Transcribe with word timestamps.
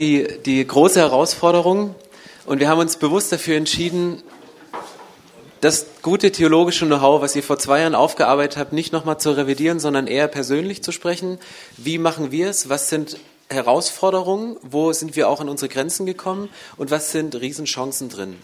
die, 0.00 0.28
die 0.46 0.64
große 0.64 1.00
Herausforderung 1.00 1.96
und 2.46 2.60
wir 2.60 2.68
haben 2.68 2.78
uns 2.78 2.98
bewusst 2.98 3.32
dafür 3.32 3.56
entschieden, 3.56 4.22
das 5.60 5.86
gute 6.02 6.30
theologische 6.30 6.86
Know-how, 6.86 7.20
was 7.20 7.34
ihr 7.34 7.42
vor 7.42 7.58
zwei 7.58 7.80
Jahren 7.80 7.96
aufgearbeitet 7.96 8.58
habt, 8.58 8.72
nicht 8.72 8.92
nochmal 8.92 9.18
zu 9.18 9.32
revidieren, 9.32 9.80
sondern 9.80 10.06
eher 10.06 10.28
persönlich 10.28 10.84
zu 10.84 10.92
sprechen. 10.92 11.40
Wie 11.76 11.98
machen 11.98 12.30
wir 12.30 12.48
es? 12.48 12.68
Was 12.68 12.88
sind 12.88 13.16
Herausforderungen? 13.50 14.56
Wo 14.62 14.92
sind 14.92 15.16
wir 15.16 15.28
auch 15.28 15.40
an 15.40 15.48
unsere 15.48 15.68
Grenzen 15.68 16.06
gekommen? 16.06 16.48
Und 16.76 16.92
was 16.92 17.10
sind 17.10 17.34
Riesenchancen 17.34 18.08
drin? 18.08 18.36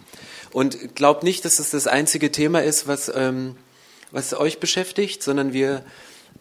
Und 0.51 0.97
glaubt 0.97 1.23
nicht, 1.23 1.45
dass 1.45 1.61
es 1.61 1.71
das 1.71 1.87
einzige 1.87 2.33
Thema 2.33 2.65
ist, 2.65 2.89
was, 2.89 3.13
ähm, 3.15 3.55
was 4.11 4.35
euch 4.35 4.59
beschäftigt, 4.59 5.23
sondern 5.23 5.53
wir 5.53 5.85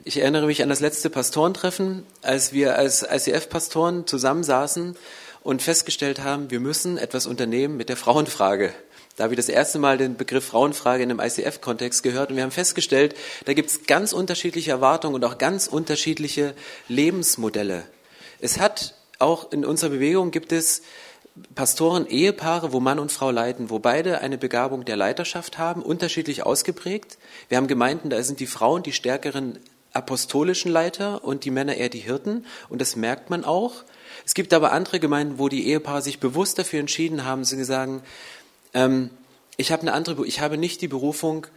ich 0.05 0.20
erinnere 0.20 0.47
mich 0.47 0.61
an 0.61 0.70
das 0.70 0.81
letzte 0.81 1.09
Pastorentreffen, 1.09 2.05
als 2.21 2.52
wir 2.52 2.77
als 2.77 3.03
ICF-Pastoren 3.03 4.05
zusammensaßen 4.05 4.97
und 5.43 5.61
festgestellt 5.61 6.21
haben, 6.21 6.52
wir 6.52 6.59
müssen 6.59 6.97
etwas 6.97 7.25
unternehmen 7.25 7.77
mit 7.77 7.89
der 7.89 7.95
Frauenfrage. 7.95 8.73
Da 9.16 9.25
habe 9.25 9.34
ich 9.34 9.38
das 9.38 9.47
erste 9.47 9.80
Mal 9.80 9.97
den 9.97 10.17
Begriff 10.17 10.45
Frauenfrage 10.45 11.03
in 11.03 11.11
einem 11.11 11.20
ICF-Kontext 11.20 12.03
gehört 12.03 12.31
und 12.31 12.35
wir 12.35 12.44
haben 12.44 12.52
festgestellt, 12.52 13.16
da 13.45 13.53
gibt 13.53 13.70
es 13.70 13.85
ganz 13.85 14.11
unterschiedliche 14.11 14.71
Erwartungen 14.71 15.16
und 15.16 15.23
auch 15.23 15.38
ganz 15.38 15.67
unterschiedliche 15.67 16.53
Lebensmodelle. 16.89 17.83
Es 18.41 18.59
hat 18.59 18.95
auch 19.20 19.52
in 19.52 19.63
unserer 19.63 19.91
Bewegung 19.91 20.31
gibt 20.31 20.52
es 20.52 20.81
Pastoren, 21.55 22.08
Ehepaare, 22.08 22.73
wo 22.73 22.80
Mann 22.80 22.99
und 22.99 23.11
Frau 23.11 23.31
leiten, 23.31 23.70
wo 23.70 23.80
beide 23.80 24.20
eine 24.20 24.38
Begabung 24.38 24.85
der 24.85 24.97
Leiterschaft 24.97 25.58
haben, 25.58 25.81
unterschiedlich 25.81 26.45
ausgeprägt. 26.45 27.17
Wir 27.49 27.58
haben 27.58 27.67
Gemeinden, 27.67 28.09
da 28.09 28.22
sind 28.22 28.39
die 28.39 28.47
Frauen 28.47 28.83
die 28.83 28.94
stärkeren 28.94 29.58
apostolischen 29.93 30.71
Leiter 30.71 31.23
und 31.23 31.45
die 31.45 31.52
Männer 31.52 31.75
eher 31.75 31.89
die 31.89 31.99
Hirten. 31.99 32.45
Und 32.70 32.81
das 32.81 32.95
merkt 32.95 33.29
man 33.29 33.45
auch. 33.45 33.83
Es 34.25 34.33
gibt 34.33 34.53
aber 34.53 34.71
andere 34.71 34.99
Gemeinden, 34.99 35.39
wo 35.39 35.49
die 35.49 35.67
Ehepaare 35.67 36.02
sich 36.02 36.19
bewusst 36.19 36.57
dafür 36.59 36.79
entschieden 36.79 37.25
haben, 37.25 37.43
sie 37.43 37.63
sagen, 37.63 38.03
ähm, 38.73 39.09
ich 39.58 39.72
habe 39.72 39.83
eine 39.83 39.94
andere, 39.94 40.25
ich 40.25 40.39
habe 40.39 40.58
nicht 40.58 40.81
die 40.81 40.88
Berufung, 40.88 41.47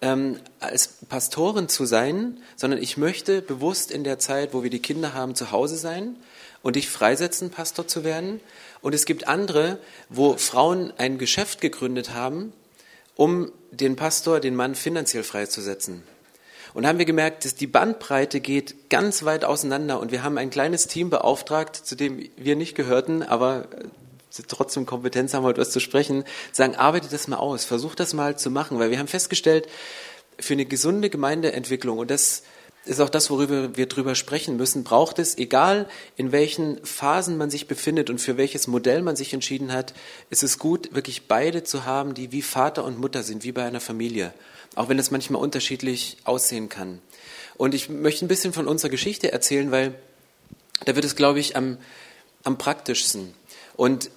ähm, 0.00 0.40
als 0.60 0.88
Pastorin 1.08 1.68
zu 1.68 1.86
sein, 1.86 2.38
sondern 2.56 2.82
ich 2.82 2.96
möchte 2.96 3.42
bewusst 3.42 3.90
in 3.90 4.04
der 4.04 4.18
Zeit, 4.18 4.52
wo 4.52 4.62
wir 4.62 4.70
die 4.70 4.82
Kinder 4.82 5.14
haben, 5.14 5.34
zu 5.34 5.52
Hause 5.52 5.76
sein 5.76 6.16
und 6.62 6.76
dich 6.76 6.88
freisetzen, 6.88 7.50
Pastor 7.50 7.86
zu 7.86 8.04
werden. 8.04 8.40
Und 8.82 8.94
es 8.94 9.06
gibt 9.06 9.28
andere, 9.28 9.78
wo 10.08 10.36
Frauen 10.36 10.92
ein 10.98 11.18
Geschäft 11.18 11.60
gegründet 11.60 12.12
haben, 12.12 12.52
um 13.14 13.52
den 13.70 13.96
Pastor, 13.96 14.40
den 14.40 14.56
Mann 14.56 14.74
finanziell 14.74 15.22
freizusetzen. 15.22 16.02
Und 16.74 16.86
haben 16.86 16.98
wir 16.98 17.06
gemerkt, 17.06 17.44
dass 17.44 17.54
die 17.54 17.68
Bandbreite 17.68 18.40
geht 18.40 18.90
ganz 18.90 19.24
weit 19.24 19.44
auseinander. 19.44 20.00
Und 20.00 20.10
wir 20.10 20.24
haben 20.24 20.36
ein 20.36 20.50
kleines 20.50 20.88
Team 20.88 21.08
beauftragt, 21.08 21.76
zu 21.76 21.94
dem 21.94 22.28
wir 22.36 22.56
nicht 22.56 22.74
gehörten, 22.74 23.22
aber 23.22 23.68
äh, 23.70 24.42
trotzdem 24.48 24.84
Kompetenz 24.84 25.32
haben, 25.34 25.44
heute 25.44 25.60
was 25.60 25.70
zu 25.70 25.78
sprechen, 25.78 26.24
sagen, 26.50 26.74
arbeitet 26.74 27.12
das 27.12 27.28
mal 27.28 27.36
aus, 27.36 27.64
versucht 27.64 28.00
das 28.00 28.12
mal 28.12 28.36
zu 28.36 28.50
machen, 28.50 28.80
weil 28.80 28.90
wir 28.90 28.98
haben 28.98 29.06
festgestellt, 29.06 29.68
für 30.40 30.54
eine 30.54 30.64
gesunde 30.64 31.10
Gemeindeentwicklung, 31.10 31.98
und 31.98 32.10
das 32.10 32.42
ist 32.84 33.00
auch 33.00 33.08
das, 33.08 33.30
worüber 33.30 33.76
wir 33.76 33.86
drüber 33.86 34.16
sprechen 34.16 34.56
müssen, 34.56 34.82
braucht 34.82 35.20
es, 35.20 35.38
egal 35.38 35.88
in 36.16 36.32
welchen 36.32 36.84
Phasen 36.84 37.38
man 37.38 37.50
sich 37.50 37.68
befindet 37.68 38.10
und 38.10 38.20
für 38.20 38.36
welches 38.36 38.66
Modell 38.66 39.02
man 39.02 39.14
sich 39.16 39.32
entschieden 39.32 39.72
hat, 39.72 39.94
ist 40.28 40.42
es 40.42 40.58
gut, 40.58 40.92
wirklich 40.92 41.28
beide 41.28 41.62
zu 41.62 41.86
haben, 41.86 42.14
die 42.14 42.32
wie 42.32 42.42
Vater 42.42 42.84
und 42.84 42.98
Mutter 42.98 43.22
sind, 43.22 43.44
wie 43.44 43.52
bei 43.52 43.64
einer 43.64 43.80
Familie 43.80 44.34
auch 44.74 44.88
wenn 44.88 44.98
es 44.98 45.10
manchmal 45.10 45.42
unterschiedlich 45.42 46.16
aussehen 46.24 46.68
kann. 46.68 47.00
Und 47.56 47.74
ich 47.74 47.88
möchte 47.88 48.24
ein 48.24 48.28
bisschen 48.28 48.52
von 48.52 48.66
unserer 48.66 48.90
Geschichte 48.90 49.32
erzählen, 49.32 49.70
weil 49.70 49.94
da 50.84 50.94
wird 50.94 51.04
es, 51.04 51.16
glaube 51.16 51.40
ich, 51.40 51.56
am, 51.56 51.78
am 52.42 52.58
praktischsten. 52.58 53.34
Und 53.76 54.10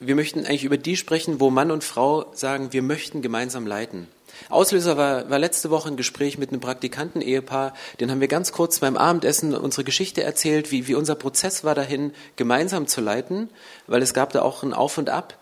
wir 0.00 0.14
möchten 0.14 0.40
eigentlich 0.40 0.64
über 0.64 0.78
die 0.78 0.96
sprechen, 0.96 1.40
wo 1.40 1.50
Mann 1.50 1.70
und 1.70 1.84
Frau 1.84 2.26
sagen, 2.34 2.72
wir 2.72 2.82
möchten 2.82 3.22
gemeinsam 3.22 3.66
leiten. 3.66 4.08
Auslöser 4.48 4.96
war, 4.96 5.30
war 5.30 5.38
letzte 5.38 5.70
Woche 5.70 5.88
ein 5.88 5.96
Gespräch 5.96 6.38
mit 6.38 6.50
einem 6.50 6.60
Praktikanten-Ehepaar. 6.60 7.74
Den 8.00 8.10
haben 8.10 8.20
wir 8.20 8.28
ganz 8.28 8.52
kurz 8.52 8.80
beim 8.80 8.96
Abendessen 8.96 9.54
unsere 9.54 9.84
Geschichte 9.84 10.22
erzählt, 10.22 10.72
wie, 10.72 10.88
wie 10.88 10.94
unser 10.94 11.14
Prozess 11.14 11.64
war 11.64 11.74
dahin, 11.74 12.12
gemeinsam 12.36 12.86
zu 12.86 13.00
leiten, 13.00 13.48
weil 13.86 14.02
es 14.02 14.12
gab 14.12 14.32
da 14.32 14.42
auch 14.42 14.62
ein 14.62 14.72
Auf 14.72 14.98
und 14.98 15.08
Ab. 15.08 15.38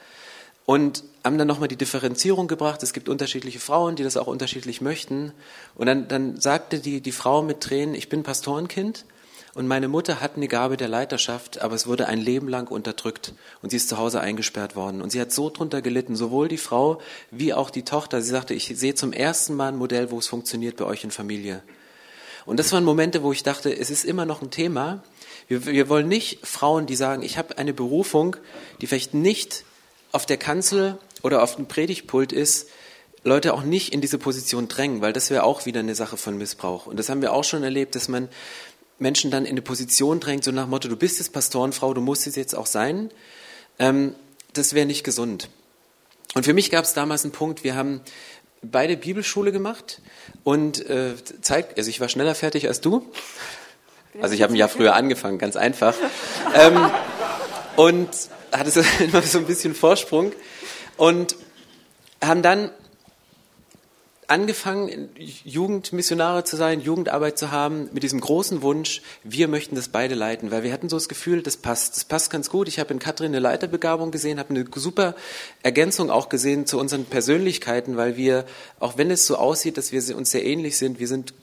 Und 0.65 1.05
haben 1.25 1.39
dann 1.39 1.49
nochmal 1.49 1.69
die 1.69 1.77
Differenzierung 1.77 2.49
gebracht. 2.49 2.83
Es 2.83 2.93
gibt 2.93 3.09
unterschiedliche 3.09 3.61
Frauen, 3.61 3.97
die 3.97 4.03
das 4.03 4.17
auch 4.17 4.27
unterschiedlich 4.27 4.81
möchten. 4.81 5.33
Und 5.75 5.87
dann, 5.87 6.09
dann 6.09 6.41
sagte 6.41 6.81
die, 6.81 7.01
die 7.01 7.13
Frau 7.13 7.43
mit 7.43 7.61
Tränen, 7.61 7.95
ich 7.95 8.09
bin 8.09 8.23
Pastorenkind 8.23 9.05
und 9.55 9.69
meine 9.69 9.89
Mutter 9.89 10.21
hat 10.23 10.37
eine 10.37 10.49
Gabe 10.49 10.79
der 10.79 10.89
Leiterschaft, 10.89 11.61
aber 11.61 11.75
es 11.75 11.87
wurde 11.87 12.07
ein 12.07 12.21
Leben 12.21 12.49
lang 12.49 12.69
unterdrückt 12.69 13.35
und 13.61 13.69
sie 13.69 13.77
ist 13.77 13.89
zu 13.89 13.99
Hause 13.99 14.21
eingesperrt 14.21 14.77
worden. 14.77 15.03
Und 15.03 15.11
sie 15.11 15.21
hat 15.21 15.31
so 15.31 15.51
drunter 15.51 15.83
gelitten, 15.83 16.17
sowohl 16.17 16.49
die 16.49 16.57
Frau 16.57 17.03
wie 17.31 17.53
auch 17.53 17.69
die 17.69 17.83
Tochter. 17.83 18.23
Sie 18.23 18.31
sagte, 18.31 18.55
ich 18.55 18.73
sehe 18.75 18.95
zum 18.95 19.13
ersten 19.13 19.55
Mal 19.55 19.69
ein 19.69 19.77
Modell, 19.77 20.11
wo 20.11 20.19
es 20.19 20.27
funktioniert 20.27 20.77
bei 20.79 20.87
euch 20.87 21.05
in 21.05 21.11
Familie. 21.11 21.63
Und 22.47 22.59
das 22.59 22.73
waren 22.73 22.83
Momente, 22.83 23.23
wo 23.23 23.31
ich 23.31 23.43
dachte, 23.43 23.77
es 23.77 23.91
ist 23.91 24.05
immer 24.05 24.25
noch 24.25 24.41
ein 24.41 24.51
Thema. 24.51 25.03
Wir, 25.49 25.67
wir 25.67 25.89
wollen 25.91 26.09
nicht 26.09 26.47
Frauen, 26.47 26.87
die 26.87 26.97
sagen, 26.97 27.23
ich 27.23 27.37
habe 27.37 27.59
eine 27.59 27.75
Berufung, 27.75 28.37
die 28.81 28.87
vielleicht 28.87 29.13
nicht 29.13 29.65
auf 30.13 30.27
der 30.27 30.37
Kanzel 30.37 30.99
oder 31.23 31.43
auf 31.43 31.57
dem 31.57 31.67
Predigtpult 31.67 32.33
ist, 32.33 32.69
Leute 33.25 33.55
auch 33.55 33.63
nicht 33.63 33.93
in 33.93 34.01
diese 34.01 34.19
Position 34.19 34.69
drängen, 34.69 35.01
weil 35.01 35.13
das 35.13 35.31
wäre 35.31 35.45
auch 35.45 35.65
wieder 35.65 35.81
eine 35.81 35.95
Sache 35.95 36.17
von 36.17 36.37
Missbrauch. 36.39 36.87
Und 36.87 36.99
das 36.99 37.09
haben 37.09 37.23
wir 37.23 37.33
auch 37.33 37.45
schon 37.45 37.63
erlebt, 37.63 37.95
dass 37.95 38.09
man 38.09 38.29
Menschen 38.99 39.31
dann 39.31 39.45
in 39.45 39.53
eine 39.53 39.63
Position 39.63 40.21
drängt, 40.21 40.45
so 40.45 40.51
nach 40.51 40.67
Motto, 40.67 40.89
du 40.89 40.97
bist 40.97 41.19
jetzt 41.19 41.33
Pastorenfrau, 41.33 41.95
du 41.95 42.01
musst 42.01 42.27
es 42.27 42.37
jetzt 42.37 42.55
auch 42.55 42.67
sein. 42.67 43.11
Ähm, 43.79 44.15
das 44.55 44.75
wäre 44.75 44.87
nicht 44.87 45.05
gesund. 45.05 45.49
Und 46.35 46.45
für 46.45 46.55
mich 46.55 46.71
gab 46.71 46.85
es 46.85 46.95
damals 46.95 47.25
einen 47.25 47.33
Punkt, 47.33 47.65
wir 47.65 47.75
haben 47.75 48.01
beide 48.63 48.97
Bibelschule 48.97 49.53
gemacht 49.53 50.01
und 50.45 50.89
äh, 50.89 51.15
Zeit, 51.41 51.77
also 51.77 51.91
ich 51.91 52.01
war 52.01 52.09
schneller 52.09 52.35
fertig 52.35 52.69
als 52.69 52.81
du. 52.81 53.07
Also 54.21 54.35
ich 54.35 54.43
habe 54.43 54.53
ein 54.53 54.57
Jahr 54.57 54.69
früher 54.69 54.95
angefangen, 54.95 55.39
ganz 55.39 55.57
einfach. 55.57 55.95
ähm, 56.55 56.91
und 57.77 58.09
hatte 58.53 58.71
so 58.71 58.81
immer 59.05 59.23
so 59.23 59.39
ein 59.39 59.47
bisschen 59.47 59.75
Vorsprung 59.75 60.33
und 60.97 61.37
haben 62.23 62.43
dann 62.43 62.71
angefangen, 64.33 65.11
Jugendmissionare 65.45 66.45
zu 66.45 66.57
sein, 66.57 66.81
Jugendarbeit 66.81 67.39
zu 67.39 67.51
haben, 67.51 67.91
mit 67.93 68.03
diesem 68.03 68.21
großen 68.21 68.63
Wunsch, 68.63 69.03
wir 69.25 69.47
möchten 69.47 69.75
das 69.75 69.89
beide 69.89 70.15
leiten, 70.15 70.51
weil 70.51 70.63
wir 70.63 70.73
hatten 70.73 70.89
so 70.89 70.97
das 70.97 71.09
Gefühl, 71.09 71.43
das 71.43 71.59
passt, 71.59 71.97
das 71.97 72.05
passt 72.05 72.31
ganz 72.31 72.49
gut. 72.49 72.67
Ich 72.67 72.79
habe 72.79 72.95
in 72.95 72.99
Katrin 72.99 73.33
eine 73.33 73.41
Leiterbegabung 73.41 74.11
gesehen, 74.11 74.39
habe 74.39 74.51
eine 74.51 74.65
super 74.77 75.15
Ergänzung 75.63 76.11
auch 76.11 76.31
gesehen 76.31 76.67
zu 76.67 76.79
unseren 76.79 77.05
Persönlichkeiten, 77.05 77.99
weil 77.99 78.17
wir, 78.17 78.47
auch 78.81 78.97
wenn 78.97 79.11
es 79.11 79.27
so 79.27 79.37
aussieht, 79.37 79.77
dass 79.77 79.93
wir 79.93 80.17
uns 80.17 80.31
sehr 80.31 80.47
ähnlich 80.47 80.79
sind, 80.79 80.99
wir 80.99 81.09
sind 81.09 81.35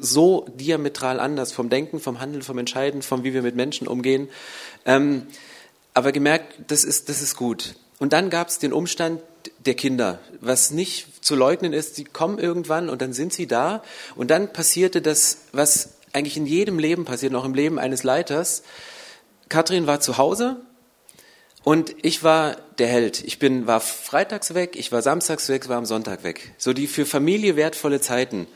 so 0.00 0.46
diametral 0.54 1.20
anders 1.20 1.52
vom 1.52 1.68
Denken, 1.68 2.00
vom 2.00 2.20
Handeln, 2.20 2.42
vom 2.42 2.56
Entscheiden, 2.56 3.02
vom 3.02 3.22
wie 3.22 3.34
wir 3.34 3.42
mit 3.42 3.56
Menschen 3.56 3.86
umgehen. 3.86 4.28
Ähm, 4.86 5.26
aber 5.94 6.12
gemerkt, 6.12 6.54
das 6.68 6.84
ist, 6.84 7.08
das 7.08 7.22
ist 7.22 7.36
gut. 7.36 7.74
Und 7.98 8.12
dann 8.12 8.30
gab 8.30 8.48
es 8.48 8.58
den 8.58 8.72
Umstand 8.72 9.20
der 9.64 9.74
Kinder, 9.74 10.20
was 10.40 10.70
nicht 10.70 11.24
zu 11.24 11.34
leugnen 11.34 11.72
ist, 11.72 11.96
sie 11.96 12.04
kommen 12.04 12.38
irgendwann 12.38 12.88
und 12.88 13.02
dann 13.02 13.12
sind 13.12 13.32
sie 13.32 13.46
da. 13.46 13.82
Und 14.16 14.30
dann 14.30 14.52
passierte 14.52 15.02
das, 15.02 15.38
was 15.52 15.94
eigentlich 16.12 16.36
in 16.36 16.46
jedem 16.46 16.78
Leben 16.78 17.04
passiert, 17.04 17.34
auch 17.34 17.44
im 17.44 17.54
Leben 17.54 17.78
eines 17.78 18.02
Leiters. 18.02 18.62
Katrin 19.48 19.86
war 19.86 20.00
zu 20.00 20.18
Hause 20.18 20.56
und 21.62 21.94
ich 22.02 22.22
war 22.22 22.56
der 22.78 22.88
Held. 22.88 23.22
Ich 23.24 23.38
bin, 23.38 23.66
war 23.66 23.80
freitags 23.80 24.54
weg, 24.54 24.76
ich 24.76 24.92
war 24.92 25.02
samstags 25.02 25.48
weg, 25.48 25.68
war 25.68 25.76
am 25.76 25.86
Sonntag 25.86 26.24
weg. 26.24 26.52
So 26.56 26.72
die 26.72 26.86
für 26.86 27.04
Familie 27.04 27.56
wertvolle 27.56 28.00
Zeiten, 28.00 28.46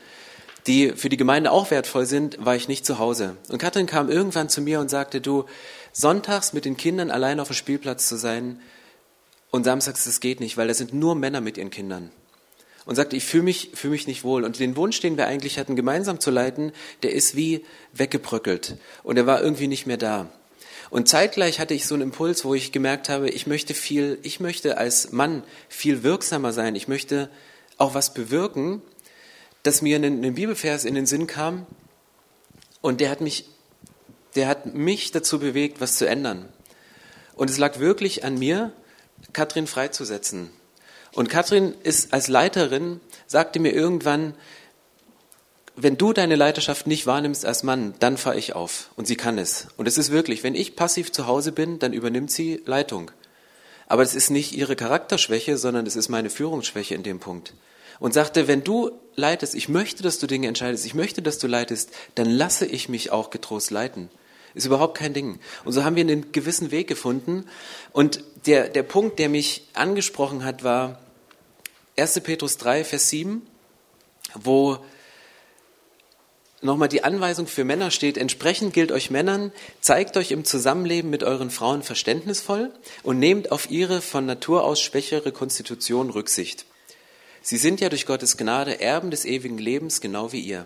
die 0.67 0.93
für 0.93 1.09
die 1.09 1.17
Gemeinde 1.17 1.51
auch 1.51 1.69
wertvoll 1.69 2.05
sind, 2.05 2.43
war 2.43 2.55
ich 2.55 2.67
nicht 2.67 2.85
zu 2.85 2.97
Hause. 2.97 3.37
Und 3.49 3.59
Katrin 3.59 3.85
kam 3.85 4.09
irgendwann 4.09 4.49
zu 4.49 4.61
mir 4.61 4.79
und 4.79 4.89
sagte, 4.89 5.21
du, 5.21 5.45
sonntags 5.95 6.51
mit 6.51 6.65
den 6.65 6.75
Kindern 6.75 7.09
allein 7.09 7.39
auf 7.39 7.47
dem 7.47 7.55
Spielplatz 7.55 8.09
zu 8.09 8.17
sein 8.17 8.59
und 9.49 9.63
samstags, 9.63 10.03
das 10.03 10.19
geht 10.19 10.41
nicht, 10.41 10.57
weil 10.57 10.67
da 10.67 10.73
sind 10.73 10.93
nur 10.93 11.15
Männer 11.15 11.39
mit 11.39 11.57
ihren 11.57 11.69
Kindern. 11.69 12.11
Und 12.83 12.95
sagte, 12.95 13.15
ich 13.15 13.23
fühle 13.23 13.43
mich, 13.43 13.71
fühle 13.73 13.93
mich 13.93 14.05
nicht 14.05 14.23
wohl. 14.23 14.43
Und 14.43 14.59
den 14.59 14.75
Wunsch, 14.75 14.99
den 14.99 15.17
wir 15.17 15.25
eigentlich 15.25 15.57
hatten, 15.57 15.75
gemeinsam 15.75 16.19
zu 16.19 16.29
leiten, 16.29 16.73
der 17.01 17.13
ist 17.13 17.35
wie 17.35 17.65
weggebröckelt. 17.93 18.77
Und 19.03 19.17
er 19.17 19.25
war 19.25 19.41
irgendwie 19.41 19.67
nicht 19.67 19.87
mehr 19.87 19.97
da. 19.97 20.29
Und 20.91 21.07
zeitgleich 21.07 21.59
hatte 21.59 21.73
ich 21.73 21.87
so 21.87 21.95
einen 21.95 22.03
Impuls, 22.03 22.45
wo 22.45 22.53
ich 22.53 22.73
gemerkt 22.73 23.09
habe, 23.09 23.29
ich 23.29 23.47
möchte 23.47 23.73
viel, 23.73 24.19
ich 24.21 24.39
möchte 24.39 24.77
als 24.77 25.13
Mann 25.13 25.43
viel 25.69 26.03
wirksamer 26.03 26.51
sein. 26.51 26.75
Ich 26.75 26.87
möchte 26.87 27.29
auch 27.77 27.95
was 27.95 28.13
bewirken, 28.13 28.81
dass 29.63 29.81
mir 29.81 29.95
ein, 29.95 30.23
ein 30.23 30.35
Bibelvers 30.35 30.83
in 30.85 30.93
den 30.93 31.05
Sinn 31.05 31.25
kam. 31.25 31.65
Und 32.81 33.01
der 33.01 33.09
hat 33.09 33.21
mich 33.21 33.45
der 34.35 34.47
hat 34.47 34.73
mich 34.73 35.11
dazu 35.11 35.39
bewegt, 35.39 35.81
was 35.81 35.97
zu 35.97 36.07
ändern. 36.07 36.47
Und 37.35 37.49
es 37.49 37.57
lag 37.57 37.79
wirklich 37.79 38.23
an 38.23 38.37
mir, 38.37 38.71
Katrin 39.33 39.67
freizusetzen. 39.67 40.49
Und 41.13 41.29
Katrin 41.29 41.73
ist 41.83 42.13
als 42.13 42.27
Leiterin, 42.27 42.99
sagte 43.27 43.59
mir 43.59 43.73
irgendwann, 43.73 44.35
wenn 45.77 45.97
du 45.97 46.13
deine 46.13 46.35
Leiterschaft 46.35 46.87
nicht 46.87 47.05
wahrnimmst 47.05 47.45
als 47.45 47.63
Mann, 47.63 47.95
dann 47.99 48.17
fahre 48.17 48.37
ich 48.37 48.55
auf. 48.55 48.91
Und 48.95 49.07
sie 49.07 49.17
kann 49.17 49.37
es. 49.37 49.67
Und 49.77 49.87
es 49.87 49.97
ist 49.97 50.11
wirklich, 50.11 50.43
wenn 50.43 50.55
ich 50.55 50.75
passiv 50.75 51.11
zu 51.11 51.27
Hause 51.27 51.51
bin, 51.51 51.79
dann 51.79 51.93
übernimmt 51.93 52.31
sie 52.31 52.61
Leitung. 52.65 53.11
Aber 53.87 54.01
es 54.01 54.15
ist 54.15 54.29
nicht 54.29 54.53
ihre 54.53 54.75
Charakterschwäche, 54.75 55.57
sondern 55.57 55.85
es 55.85 55.95
ist 55.95 56.09
meine 56.09 56.29
Führungsschwäche 56.29 56.95
in 56.95 57.03
dem 57.03 57.19
Punkt. 57.19 57.53
Und 57.99 58.13
sagte, 58.13 58.47
wenn 58.47 58.63
du 58.63 58.91
leitest, 59.15 59.55
ich 59.55 59.69
möchte, 59.69 60.03
dass 60.03 60.19
du 60.19 60.27
Dinge 60.27 60.47
entscheidest, 60.47 60.85
ich 60.85 60.95
möchte, 60.95 61.21
dass 61.21 61.39
du 61.39 61.47
leitest, 61.47 61.91
dann 62.15 62.29
lasse 62.29 62.65
ich 62.65 62.89
mich 62.89 63.11
auch 63.11 63.29
getrost 63.29 63.71
leiten. 63.71 64.09
Ist 64.55 64.65
überhaupt 64.65 64.97
kein 64.97 65.13
Ding. 65.13 65.39
Und 65.65 65.73
so 65.73 65.83
haben 65.83 65.95
wir 65.95 66.01
einen 66.01 66.31
gewissen 66.31 66.71
Weg 66.71 66.87
gefunden. 66.87 67.45
Und 67.91 68.23
der, 68.45 68.69
der 68.69 68.83
Punkt, 68.83 69.19
der 69.19 69.29
mich 69.29 69.67
angesprochen 69.73 70.43
hat, 70.43 70.63
war 70.63 70.99
1. 71.97 72.21
Petrus 72.21 72.57
3, 72.57 72.83
Vers 72.83 73.09
7, 73.09 73.45
wo 74.33 74.79
nochmal 76.61 76.89
die 76.89 77.03
Anweisung 77.03 77.47
für 77.47 77.63
Männer 77.63 77.91
steht, 77.91 78.17
entsprechend 78.17 78.73
gilt 78.73 78.91
euch 78.91 79.09
Männern, 79.09 79.51
zeigt 79.81 80.17
euch 80.17 80.31
im 80.31 80.45
Zusammenleben 80.45 81.09
mit 81.09 81.23
euren 81.23 81.51
Frauen 81.51 81.83
verständnisvoll 81.83 82.71
und 83.03 83.19
nehmt 83.19 83.51
auf 83.51 83.69
ihre 83.69 84.01
von 84.01 84.25
Natur 84.25 84.63
aus 84.63 84.81
schwächere 84.81 85.31
Konstitution 85.31 86.09
Rücksicht. 86.09 86.65
Sie 87.41 87.57
sind 87.57 87.79
ja 87.79 87.89
durch 87.89 88.05
Gottes 88.05 88.37
Gnade 88.37 88.81
Erben 88.81 89.11
des 89.11 89.23
ewigen 89.25 89.57
Lebens, 89.57 90.01
genau 90.01 90.31
wie 90.31 90.39
ihr. 90.39 90.65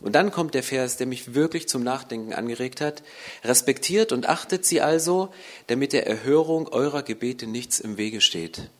Und 0.00 0.14
dann 0.14 0.30
kommt 0.30 0.54
der 0.54 0.62
Vers, 0.62 0.96
der 0.96 1.06
mich 1.06 1.34
wirklich 1.34 1.68
zum 1.68 1.82
Nachdenken 1.82 2.32
angeregt 2.32 2.80
hat. 2.80 3.02
Respektiert 3.44 4.12
und 4.12 4.28
achtet 4.28 4.64
sie 4.64 4.80
also, 4.80 5.32
damit 5.66 5.92
der 5.92 6.06
Erhörung 6.06 6.68
eurer 6.68 7.02
Gebete 7.02 7.46
nichts 7.46 7.80
im 7.80 7.96
Wege 7.96 8.20
steht. 8.20 8.70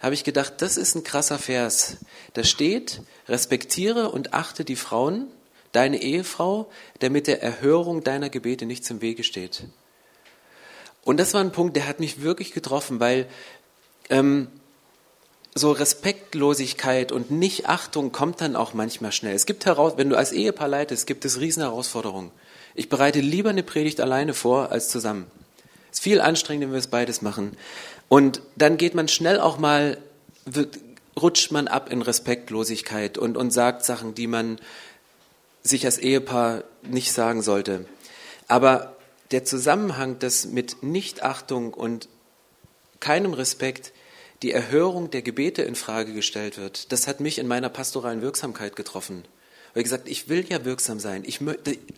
Habe 0.00 0.14
ich 0.14 0.24
gedacht, 0.24 0.54
das 0.58 0.76
ist 0.76 0.96
ein 0.96 1.04
krasser 1.04 1.38
Vers. 1.38 1.98
Da 2.34 2.44
steht, 2.44 3.02
respektiere 3.28 4.10
und 4.10 4.34
achte 4.34 4.64
die 4.64 4.76
Frauen, 4.76 5.28
deine 5.72 6.02
Ehefrau, 6.02 6.70
damit 6.98 7.26
der 7.26 7.42
Erhörung 7.42 8.02
deiner 8.02 8.30
Gebete 8.30 8.66
nichts 8.66 8.90
im 8.90 9.00
Wege 9.00 9.24
steht. 9.24 9.64
Und 11.04 11.18
das 11.18 11.34
war 11.34 11.40
ein 11.40 11.52
Punkt, 11.52 11.76
der 11.76 11.86
hat 11.86 12.00
mich 12.00 12.22
wirklich 12.22 12.52
getroffen, 12.52 13.00
weil 13.00 13.28
ähm, 14.10 14.48
so 15.54 15.70
Respektlosigkeit 15.70 17.12
und 17.12 17.30
Nichtachtung 17.30 18.10
kommt 18.10 18.40
dann 18.40 18.56
auch 18.56 18.74
manchmal 18.74 19.12
schnell. 19.12 19.34
Es 19.34 19.46
gibt 19.46 19.66
heraus, 19.66 19.94
wenn 19.96 20.10
du 20.10 20.16
als 20.16 20.32
Ehepaar 20.32 20.68
leitest, 20.68 21.06
gibt 21.06 21.24
es 21.24 21.38
riesen 21.38 21.62
Herausforderungen. 21.62 22.32
Ich 22.74 22.88
bereite 22.88 23.20
lieber 23.20 23.50
eine 23.50 23.62
Predigt 23.62 24.00
alleine 24.00 24.34
vor 24.34 24.72
als 24.72 24.88
zusammen. 24.88 25.26
Es 25.92 25.98
ist 25.98 26.02
viel 26.02 26.20
anstrengender, 26.20 26.66
wenn 26.66 26.74
wir 26.74 26.80
es 26.80 26.88
beides 26.88 27.22
machen. 27.22 27.56
Und 28.08 28.42
dann 28.56 28.76
geht 28.76 28.94
man 28.94 29.06
schnell 29.06 29.38
auch 29.38 29.58
mal, 29.58 29.98
rutscht 31.20 31.52
man 31.52 31.68
ab 31.68 31.90
in 31.90 32.02
Respektlosigkeit 32.02 33.16
und, 33.16 33.36
und 33.36 33.52
sagt 33.52 33.84
Sachen, 33.84 34.14
die 34.14 34.26
man 34.26 34.58
sich 35.62 35.86
als 35.86 35.98
Ehepaar 35.98 36.64
nicht 36.82 37.12
sagen 37.12 37.42
sollte. 37.42 37.86
Aber 38.48 38.96
der 39.30 39.44
Zusammenhang, 39.44 40.18
dass 40.18 40.46
mit 40.46 40.82
Nichtachtung 40.82 41.72
und 41.72 42.08
keinem 42.98 43.34
Respekt 43.34 43.92
die 44.42 44.52
Erhörung 44.52 45.10
der 45.10 45.22
Gebete 45.22 45.62
in 45.62 45.74
Frage 45.74 46.12
gestellt 46.12 46.58
wird, 46.58 46.92
das 46.92 47.06
hat 47.06 47.20
mich 47.20 47.38
in 47.38 47.46
meiner 47.46 47.68
pastoralen 47.68 48.22
Wirksamkeit 48.22 48.76
getroffen. 48.76 49.24
Weil 49.74 49.80
ich 49.80 49.84
gesagt, 49.84 50.08
ich 50.08 50.28
will 50.28 50.44
ja 50.48 50.64
wirksam 50.64 51.00
sein. 51.00 51.24
Ich, 51.26 51.40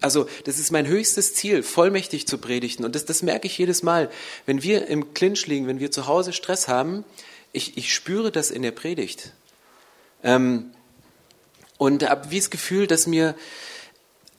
also 0.00 0.26
das 0.44 0.58
ist 0.58 0.70
mein 0.70 0.86
höchstes 0.86 1.34
Ziel, 1.34 1.62
vollmächtig 1.62 2.26
zu 2.26 2.38
predigen. 2.38 2.86
Und 2.86 2.94
das, 2.94 3.04
das 3.04 3.22
merke 3.22 3.46
ich 3.46 3.58
jedes 3.58 3.82
Mal, 3.82 4.10
wenn 4.46 4.62
wir 4.62 4.86
im 4.86 5.12
Clinch 5.12 5.46
liegen, 5.46 5.66
wenn 5.66 5.78
wir 5.78 5.90
zu 5.90 6.06
Hause 6.06 6.32
Stress 6.32 6.68
haben. 6.68 7.04
Ich, 7.52 7.76
ich 7.76 7.92
spüre 7.92 8.32
das 8.32 8.50
in 8.50 8.62
der 8.62 8.70
Predigt. 8.70 9.32
Ähm, 10.22 10.70
und 11.76 12.08
habe 12.08 12.30
wie 12.30 12.38
das 12.38 12.48
Gefühl, 12.48 12.86
dass 12.86 13.06
mir 13.06 13.34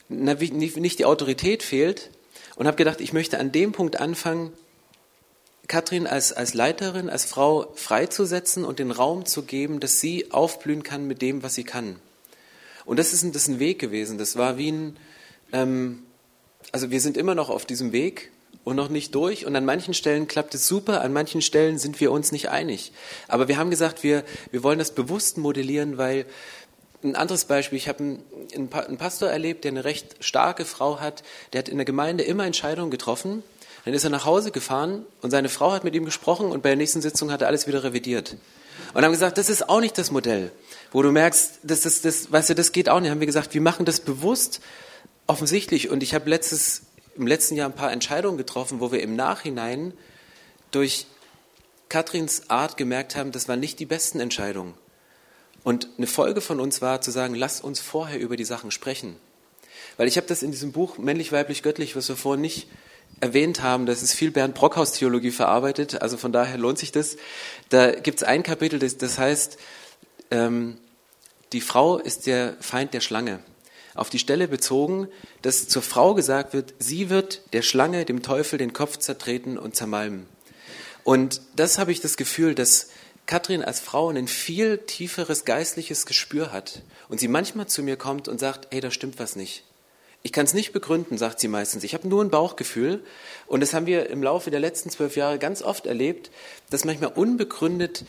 na, 0.09 0.33
nicht 0.33 0.97
die 0.97 1.05
Autorität 1.05 1.61
fehlt. 1.61 2.09
Und 2.55 2.65
habe 2.65 2.77
gedacht, 2.77 3.01
ich 3.01 3.13
möchte 3.13 3.37
an 3.37 3.51
dem 3.51 3.71
Punkt 3.71 3.99
anfangen, 3.99 4.51
Katrin 5.67 6.07
als, 6.07 6.31
als 6.31 6.53
Leiterin, 6.53 7.09
als 7.09 7.25
Frau 7.25 7.71
freizusetzen 7.75 8.63
und 8.63 8.79
den 8.79 8.91
Raum 8.91 9.25
zu 9.25 9.43
geben, 9.43 9.79
dass 9.79 9.99
sie 9.99 10.31
aufblühen 10.31 10.83
kann 10.83 11.07
mit 11.07 11.21
dem, 11.21 11.43
was 11.43 11.55
sie 11.55 11.65
kann. 11.65 11.97
Und 12.85 12.97
das 12.97 13.11
ist 13.11 13.23
ein, 13.23 13.33
das 13.33 13.43
ist 13.43 13.47
ein 13.49 13.59
Weg 13.59 13.79
gewesen. 13.79 14.17
Das 14.17 14.37
war 14.37 14.57
wie 14.57 14.71
ein, 14.71 14.97
ähm, 15.51 16.03
also 16.71 16.89
wir 16.89 17.01
sind 17.01 17.17
immer 17.17 17.35
noch 17.35 17.49
auf 17.49 17.65
diesem 17.65 17.91
Weg 17.91 18.31
und 18.63 18.77
noch 18.77 18.87
nicht 18.87 19.13
durch. 19.13 19.45
Und 19.45 19.57
an 19.57 19.65
manchen 19.65 19.93
Stellen 19.93 20.27
klappt 20.27 20.55
es 20.55 20.69
super, 20.69 21.01
an 21.01 21.11
manchen 21.11 21.41
Stellen 21.41 21.79
sind 21.79 21.99
wir 21.99 22.13
uns 22.13 22.31
nicht 22.31 22.49
einig. 22.49 22.93
Aber 23.27 23.49
wir 23.49 23.57
haben 23.57 23.69
gesagt, 23.69 24.03
wir, 24.03 24.23
wir 24.51 24.63
wollen 24.63 24.79
das 24.79 24.95
bewusst 24.95 25.37
modellieren, 25.37 25.97
weil 25.97 26.25
ein 27.03 27.17
anderes 27.17 27.43
Beispiel, 27.45 27.77
ich 27.77 27.89
habe 27.89 27.99
einen, 27.99 28.23
einen 28.71 28.97
Pastor 28.97 29.29
erlebt, 29.29 29.65
der 29.65 29.71
eine 29.71 29.83
recht 29.83 30.15
starke 30.21 30.63
Frau 30.63 31.01
hat, 31.01 31.23
der 31.51 31.59
hat 31.59 31.69
in 31.69 31.77
der 31.77 31.85
Gemeinde 31.85 32.23
immer 32.23 32.45
Entscheidungen 32.45 32.89
getroffen 32.89 33.43
dann 33.87 33.93
ist 33.93 34.03
er 34.03 34.09
nach 34.09 34.25
Hause 34.25 34.51
gefahren 34.51 35.05
und 35.21 35.31
seine 35.31 35.47
Frau 35.47 35.71
hat 35.71 35.85
mit 35.85 35.95
ihm 35.95 36.03
gesprochen 36.03 36.51
und 36.51 36.61
bei 36.61 36.67
der 36.67 36.75
nächsten 36.75 37.01
Sitzung 37.01 37.31
hat 37.31 37.41
er 37.41 37.47
alles 37.47 37.67
wieder 37.67 37.85
revidiert. 37.85 38.35
Und 38.93 39.05
haben 39.05 39.13
gesagt, 39.13 39.37
das 39.37 39.47
ist 39.47 39.69
auch 39.69 39.79
nicht 39.79 39.97
das 39.97 40.11
Modell, 40.11 40.51
wo 40.91 41.01
du 41.03 41.13
merkst, 41.13 41.59
das 41.63 41.85
ist, 41.85 42.03
das, 42.03 42.29
weißt 42.29 42.49
du, 42.49 42.55
das 42.55 42.73
geht 42.73 42.89
auch 42.89 42.99
nicht. 42.99 43.11
Haben 43.11 43.21
wir 43.21 43.27
gesagt, 43.27 43.53
wir 43.53 43.61
machen 43.61 43.85
das 43.85 44.01
bewusst, 44.01 44.59
offensichtlich. 45.25 45.89
Und 45.89 46.03
ich 46.03 46.13
habe 46.13 46.25
im 47.15 47.27
letzten 47.27 47.55
Jahr 47.55 47.69
ein 47.69 47.75
paar 47.75 47.93
Entscheidungen 47.93 48.37
getroffen, 48.37 48.81
wo 48.81 48.91
wir 48.91 49.01
im 49.01 49.15
Nachhinein 49.15 49.93
durch 50.71 51.07
Katrins 51.87 52.49
Art 52.49 52.75
gemerkt 52.75 53.15
haben, 53.15 53.31
das 53.31 53.47
waren 53.47 53.61
nicht 53.61 53.79
die 53.79 53.85
besten 53.85 54.19
Entscheidungen. 54.19 54.73
Und 55.63 55.87
eine 55.97 56.07
Folge 56.07 56.41
von 56.41 56.59
uns 56.59 56.81
war 56.81 56.99
zu 56.99 57.11
sagen, 57.11 57.35
lasst 57.35 57.63
uns 57.63 57.79
vorher 57.79 58.19
über 58.19 58.35
die 58.35 58.43
Sachen 58.43 58.69
sprechen. 58.69 59.15
Weil 59.95 60.09
ich 60.09 60.17
habe 60.17 60.27
das 60.27 60.43
in 60.43 60.51
diesem 60.51 60.73
Buch 60.73 60.97
Männlich, 60.97 61.31
Weiblich, 61.31 61.63
Göttlich, 61.63 61.95
was 61.95 62.09
wir 62.09 62.17
vorhin 62.17 62.41
nicht 62.41 62.67
erwähnt 63.19 63.61
haben, 63.61 63.85
das 63.85 64.03
ist 64.03 64.13
viel 64.13 64.31
Bernd 64.31 64.53
Brockhaus 64.53 64.93
Theologie 64.93 65.31
verarbeitet, 65.31 66.01
also 66.01 66.17
von 66.17 66.31
daher 66.31 66.57
lohnt 66.57 66.77
sich 66.77 66.91
das. 66.91 67.17
Da 67.69 67.91
gibt 67.91 68.19
es 68.19 68.23
ein 68.23 68.43
Kapitel, 68.43 68.79
das, 68.79 68.97
das 68.97 69.17
heißt, 69.17 69.57
ähm, 70.31 70.77
die 71.53 71.61
Frau 71.61 71.97
ist 71.97 72.27
der 72.27 72.55
Feind 72.59 72.93
der 72.93 73.01
Schlange. 73.01 73.39
Auf 73.95 74.09
die 74.09 74.19
Stelle 74.19 74.47
bezogen, 74.47 75.07
dass 75.41 75.67
zur 75.67 75.81
Frau 75.81 76.13
gesagt 76.13 76.53
wird, 76.53 76.75
sie 76.77 77.09
wird 77.09 77.41
der 77.53 77.63
Schlange, 77.63 78.05
dem 78.05 78.21
Teufel, 78.21 78.59
den 78.59 78.73
Kopf 78.73 78.97
zertreten 78.97 79.57
und 79.57 79.75
zermalmen. 79.75 80.27
Und 81.03 81.41
das 81.55 81.79
habe 81.79 81.91
ich 81.91 82.01
das 82.01 82.17
Gefühl, 82.17 82.53
dass 82.53 82.89
Katrin 83.25 83.63
als 83.63 83.79
Frau 83.79 84.09
ein 84.09 84.27
viel 84.27 84.77
tieferes 84.77 85.45
geistliches 85.45 86.05
Gespür 86.05 86.51
hat 86.51 86.81
und 87.09 87.19
sie 87.19 87.27
manchmal 87.27 87.67
zu 87.67 87.81
mir 87.81 87.97
kommt 87.97 88.27
und 88.27 88.39
sagt, 88.39 88.67
hey, 88.71 88.81
da 88.81 88.91
stimmt 88.91 89.19
was 89.19 89.35
nicht. 89.35 89.63
Ich 90.23 90.31
kann 90.31 90.45
es 90.45 90.53
nicht 90.53 90.73
begründen, 90.73 91.17
sagt 91.17 91.39
sie 91.39 91.47
meistens. 91.47 91.83
Ich 91.83 91.93
habe 91.93 92.07
nur 92.07 92.23
ein 92.23 92.29
Bauchgefühl. 92.29 93.01
Und 93.45 93.61
das 93.61 93.73
haben 93.73 93.85
wir 93.85 94.09
im 94.09 94.21
Laufe 94.21 94.51
der 94.51 94.59
letzten 94.59 94.89
zwölf 94.89 95.15
Jahre 95.15 95.39
ganz 95.39 95.61
oft 95.61 95.85
erlebt, 95.85 96.31
dass 96.69 96.85
manchmal 96.85 97.11
unbegründet 97.15 98.03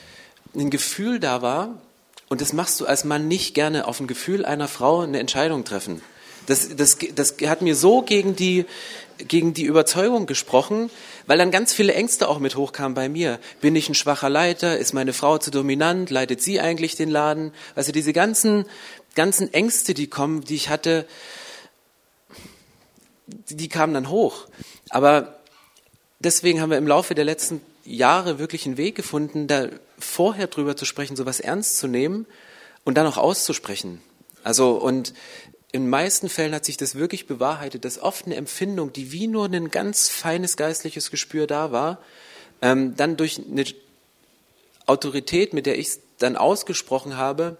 ein 0.54 0.70
Gefühl 0.70 1.20
da 1.20 1.42
war. 1.42 1.80
Und 2.28 2.40
das 2.40 2.52
machst 2.52 2.80
du 2.80 2.86
als 2.86 3.04
Mann 3.04 3.28
nicht 3.28 3.54
gerne 3.54 3.86
auf 3.86 4.00
ein 4.00 4.06
Gefühl 4.06 4.44
einer 4.44 4.68
Frau 4.68 5.00
eine 5.00 5.18
Entscheidung 5.18 5.64
treffen. 5.64 6.02
Das, 6.46 6.74
das, 6.74 6.96
das 7.14 7.36
hat 7.46 7.60
mir 7.62 7.76
so 7.76 8.02
gegen 8.02 8.34
die, 8.34 8.64
gegen 9.18 9.52
die 9.52 9.64
Überzeugung 9.64 10.26
gesprochen, 10.26 10.90
weil 11.26 11.36
dann 11.36 11.50
ganz 11.50 11.74
viele 11.74 11.92
Ängste 11.92 12.26
auch 12.26 12.38
mit 12.38 12.56
hochkamen 12.56 12.94
bei 12.94 13.08
mir. 13.08 13.38
Bin 13.60 13.76
ich 13.76 13.88
ein 13.88 13.94
schwacher 13.94 14.30
Leiter? 14.30 14.78
Ist 14.78 14.94
meine 14.94 15.12
Frau 15.12 15.36
zu 15.38 15.50
dominant? 15.50 16.08
Leitet 16.08 16.42
sie 16.42 16.58
eigentlich 16.58 16.96
den 16.96 17.10
Laden? 17.10 17.52
Also 17.74 17.92
diese 17.92 18.14
ganzen, 18.14 18.64
ganzen 19.14 19.52
Ängste, 19.52 19.92
die 19.92 20.06
kommen, 20.06 20.42
die 20.42 20.54
ich 20.54 20.70
hatte, 20.70 21.06
die 23.48 23.68
kamen 23.68 23.94
dann 23.94 24.08
hoch. 24.08 24.46
Aber 24.90 25.38
deswegen 26.18 26.60
haben 26.60 26.70
wir 26.70 26.78
im 26.78 26.86
Laufe 26.86 27.14
der 27.14 27.24
letzten 27.24 27.60
Jahre 27.84 28.38
wirklich 28.38 28.66
einen 28.66 28.76
Weg 28.76 28.94
gefunden, 28.94 29.46
da 29.46 29.68
vorher 29.98 30.46
drüber 30.46 30.76
zu 30.76 30.84
sprechen, 30.84 31.16
sowas 31.16 31.40
ernst 31.40 31.78
zu 31.78 31.86
nehmen 31.86 32.26
und 32.84 32.96
dann 32.96 33.06
auch 33.06 33.16
auszusprechen. 33.16 34.00
Also, 34.44 34.72
und 34.72 35.14
in 35.72 35.82
den 35.82 35.90
meisten 35.90 36.28
Fällen 36.28 36.54
hat 36.54 36.64
sich 36.64 36.76
das 36.76 36.94
wirklich 36.94 37.26
bewahrheitet, 37.26 37.84
dass 37.84 38.00
oft 38.00 38.26
eine 38.26 38.36
Empfindung, 38.36 38.92
die 38.92 39.12
wie 39.12 39.26
nur 39.26 39.46
ein 39.46 39.70
ganz 39.70 40.08
feines 40.08 40.56
geistliches 40.56 41.10
Gespür 41.10 41.46
da 41.46 41.72
war, 41.72 41.98
ähm, 42.62 42.96
dann 42.96 43.16
durch 43.16 43.40
eine 43.50 43.64
Autorität, 44.86 45.52
mit 45.52 45.66
der 45.66 45.78
ich 45.78 45.88
es 45.88 46.00
dann 46.18 46.36
ausgesprochen 46.36 47.16
habe, 47.16 47.58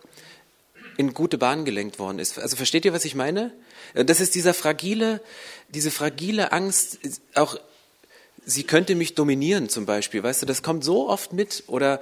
in 0.97 1.15
gute 1.15 1.39
Bahnen 1.39 1.65
gelenkt 1.65 1.99
worden 1.99 2.19
ist. 2.19 2.39
Also 2.39 2.57
versteht 2.57 2.85
ihr, 2.85 2.93
was 2.93 3.05
ich 3.05 3.15
meine? 3.15 3.53
Das 3.95 4.21
ist 4.21 4.35
dieser 4.35 4.53
fragile, 4.53 5.21
diese 5.69 5.91
fragile 5.91 6.53
Angst, 6.53 6.99
auch 7.35 7.59
sie 8.45 8.65
könnte 8.65 8.95
mich 8.95 9.15
dominieren 9.15 9.69
zum 9.69 9.87
Beispiel. 9.87 10.23
Weißt 10.23 10.43
du, 10.43 10.47
das 10.47 10.63
kommt 10.63 10.85
so 10.85 11.09
oft 11.09 11.33
mit 11.33 11.65
oder 11.67 12.01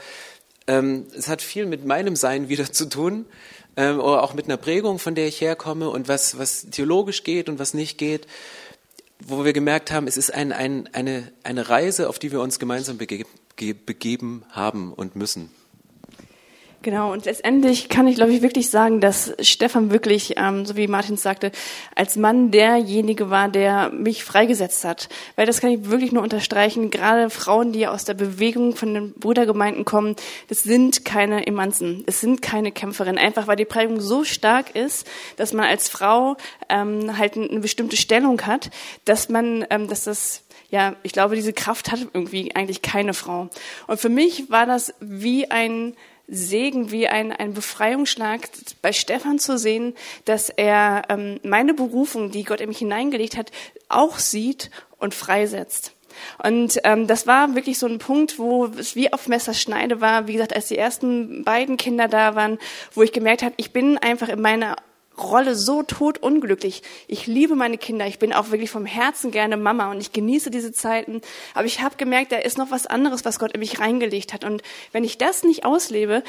ähm, 0.66 1.06
es 1.16 1.28
hat 1.28 1.42
viel 1.42 1.66
mit 1.66 1.84
meinem 1.84 2.16
Sein 2.16 2.48
wieder 2.48 2.72
zu 2.72 2.86
tun 2.86 3.26
ähm, 3.76 3.98
oder 4.00 4.22
auch 4.22 4.34
mit 4.34 4.46
einer 4.46 4.56
Prägung, 4.56 4.98
von 4.98 5.14
der 5.14 5.26
ich 5.26 5.40
herkomme 5.40 5.90
und 5.90 6.08
was, 6.08 6.38
was 6.38 6.66
theologisch 6.70 7.24
geht 7.24 7.48
und 7.48 7.58
was 7.58 7.74
nicht 7.74 7.98
geht, 7.98 8.26
wo 9.20 9.44
wir 9.44 9.52
gemerkt 9.52 9.90
haben, 9.90 10.06
es 10.06 10.16
ist 10.16 10.32
ein, 10.32 10.52
ein, 10.52 10.88
eine, 10.92 11.32
eine 11.42 11.68
Reise, 11.68 12.08
auf 12.08 12.18
die 12.18 12.32
wir 12.32 12.40
uns 12.40 12.58
gemeinsam 12.58 12.98
begeben, 12.98 13.28
begeben 13.56 14.44
haben 14.50 14.92
und 14.92 15.16
müssen. 15.16 15.50
Genau, 16.86 17.12
und 17.12 17.24
letztendlich 17.24 17.88
kann 17.88 18.06
ich, 18.06 18.14
glaube 18.14 18.32
ich, 18.32 18.42
wirklich 18.42 18.70
sagen, 18.70 19.00
dass 19.00 19.34
Stefan 19.40 19.90
wirklich, 19.90 20.34
ähm, 20.36 20.64
so 20.64 20.76
wie 20.76 20.86
Martin 20.86 21.16
sagte, 21.16 21.50
als 21.96 22.14
Mann 22.14 22.52
derjenige 22.52 23.28
war, 23.28 23.48
der 23.48 23.90
mich 23.90 24.22
freigesetzt 24.22 24.84
hat. 24.84 25.08
Weil 25.34 25.46
das 25.46 25.60
kann 25.60 25.70
ich 25.70 25.90
wirklich 25.90 26.12
nur 26.12 26.22
unterstreichen. 26.22 26.90
Gerade 26.90 27.28
Frauen, 27.28 27.72
die 27.72 27.88
aus 27.88 28.04
der 28.04 28.14
Bewegung 28.14 28.76
von 28.76 28.94
den 28.94 29.12
Brudergemeinden 29.14 29.84
kommen, 29.84 30.14
das 30.46 30.62
sind 30.62 31.04
keine 31.04 31.44
Emanzen, 31.48 32.04
es 32.06 32.20
sind 32.20 32.40
keine 32.40 32.70
Kämpferinnen. 32.70 33.18
Einfach 33.18 33.48
weil 33.48 33.56
die 33.56 33.64
Prägung 33.64 34.00
so 34.00 34.22
stark 34.22 34.76
ist, 34.76 35.08
dass 35.38 35.52
man 35.52 35.64
als 35.64 35.88
Frau 35.88 36.36
ähm, 36.68 37.18
halt 37.18 37.36
eine 37.36 37.58
bestimmte 37.58 37.96
Stellung 37.96 38.42
hat, 38.42 38.70
dass 39.04 39.28
man, 39.28 39.66
ähm, 39.70 39.88
dass 39.88 40.04
das 40.04 40.44
ja, 40.70 40.94
ich 41.02 41.12
glaube, 41.12 41.34
diese 41.34 41.52
Kraft 41.52 41.90
hat 41.90 42.00
irgendwie 42.12 42.54
eigentlich 42.54 42.82
keine 42.82 43.14
Frau. 43.14 43.48
Und 43.88 44.00
für 44.00 44.08
mich 44.08 44.50
war 44.50 44.66
das 44.66 44.94
wie 45.00 45.50
ein 45.50 45.96
Segen, 46.28 46.90
wie 46.90 47.08
ein, 47.08 47.32
ein 47.32 47.54
Befreiungsschlag 47.54 48.48
bei 48.82 48.92
Stefan 48.92 49.38
zu 49.38 49.58
sehen, 49.58 49.94
dass 50.24 50.48
er 50.48 51.02
ähm, 51.08 51.38
meine 51.42 51.74
Berufung, 51.74 52.30
die 52.30 52.44
Gott 52.44 52.60
in 52.60 52.68
mich 52.68 52.78
hineingelegt 52.78 53.36
hat, 53.36 53.52
auch 53.88 54.18
sieht 54.18 54.70
und 54.98 55.14
freisetzt. 55.14 55.92
Und 56.42 56.80
ähm, 56.84 57.06
das 57.06 57.26
war 57.26 57.54
wirklich 57.54 57.78
so 57.78 57.86
ein 57.86 57.98
Punkt, 57.98 58.38
wo 58.38 58.66
es 58.66 58.96
wie 58.96 59.12
auf 59.12 59.28
Messerschneide 59.28 60.00
war. 60.00 60.26
Wie 60.26 60.32
gesagt, 60.32 60.54
als 60.54 60.68
die 60.68 60.78
ersten 60.78 61.44
beiden 61.44 61.76
Kinder 61.76 62.08
da 62.08 62.34
waren, 62.34 62.58
wo 62.94 63.02
ich 63.02 63.12
gemerkt 63.12 63.42
habe, 63.42 63.54
ich 63.58 63.72
bin 63.72 63.98
einfach 63.98 64.28
in 64.28 64.40
meiner 64.40 64.76
Rolle 65.18 65.54
so 65.54 65.82
totunglücklich. 65.82 66.82
Ich 67.08 67.26
liebe 67.26 67.54
meine 67.54 67.78
Kinder, 67.78 68.06
ich 68.06 68.18
bin 68.18 68.32
auch 68.32 68.50
wirklich 68.50 68.70
vom 68.70 68.86
Herzen 68.86 69.30
gerne 69.30 69.56
Mama 69.56 69.90
und 69.90 70.00
ich 70.00 70.12
genieße 70.12 70.50
diese 70.50 70.72
Zeiten. 70.72 71.20
Aber 71.54 71.64
ich 71.64 71.80
habe 71.80 71.96
gemerkt, 71.96 72.32
da 72.32 72.36
ist 72.36 72.58
noch 72.58 72.70
was 72.70 72.86
anderes, 72.86 73.24
was 73.24 73.38
Gott 73.38 73.52
in 73.52 73.60
mich 73.60 73.80
reingelegt 73.80 74.32
hat. 74.32 74.44
Und 74.44 74.62
wenn 74.92 75.04
ich 75.04 75.18
das 75.18 75.42
nicht 75.42 75.64
auslebe, 75.64 76.22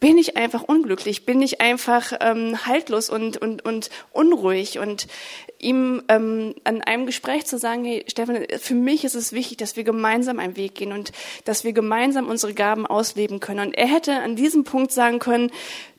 bin 0.00 0.18
ich 0.18 0.36
einfach 0.36 0.62
unglücklich, 0.62 1.24
bin 1.24 1.40
ich 1.40 1.60
einfach 1.62 2.12
ähm, 2.20 2.66
haltlos 2.66 3.08
und, 3.08 3.38
und, 3.38 3.64
und 3.64 3.88
unruhig. 4.12 4.78
Und 4.78 5.06
ihm 5.58 6.02
ähm, 6.08 6.54
an 6.64 6.82
einem 6.82 7.06
Gespräch 7.06 7.46
zu 7.46 7.58
sagen, 7.58 7.84
hey 7.84 8.04
Stefan, 8.06 8.44
für 8.58 8.74
mich 8.74 9.04
ist 9.04 9.14
es 9.14 9.32
wichtig, 9.32 9.56
dass 9.58 9.76
wir 9.76 9.84
gemeinsam 9.84 10.38
einen 10.38 10.56
Weg 10.56 10.74
gehen 10.74 10.92
und 10.92 11.12
dass 11.44 11.64
wir 11.64 11.72
gemeinsam 11.72 12.28
unsere 12.28 12.54
Gaben 12.54 12.86
ausleben 12.86 13.40
können. 13.40 13.68
Und 13.68 13.74
er 13.74 13.86
hätte 13.86 14.16
an 14.16 14.36
diesem 14.36 14.64
Punkt 14.64 14.92
sagen 14.92 15.20
können, 15.20 15.50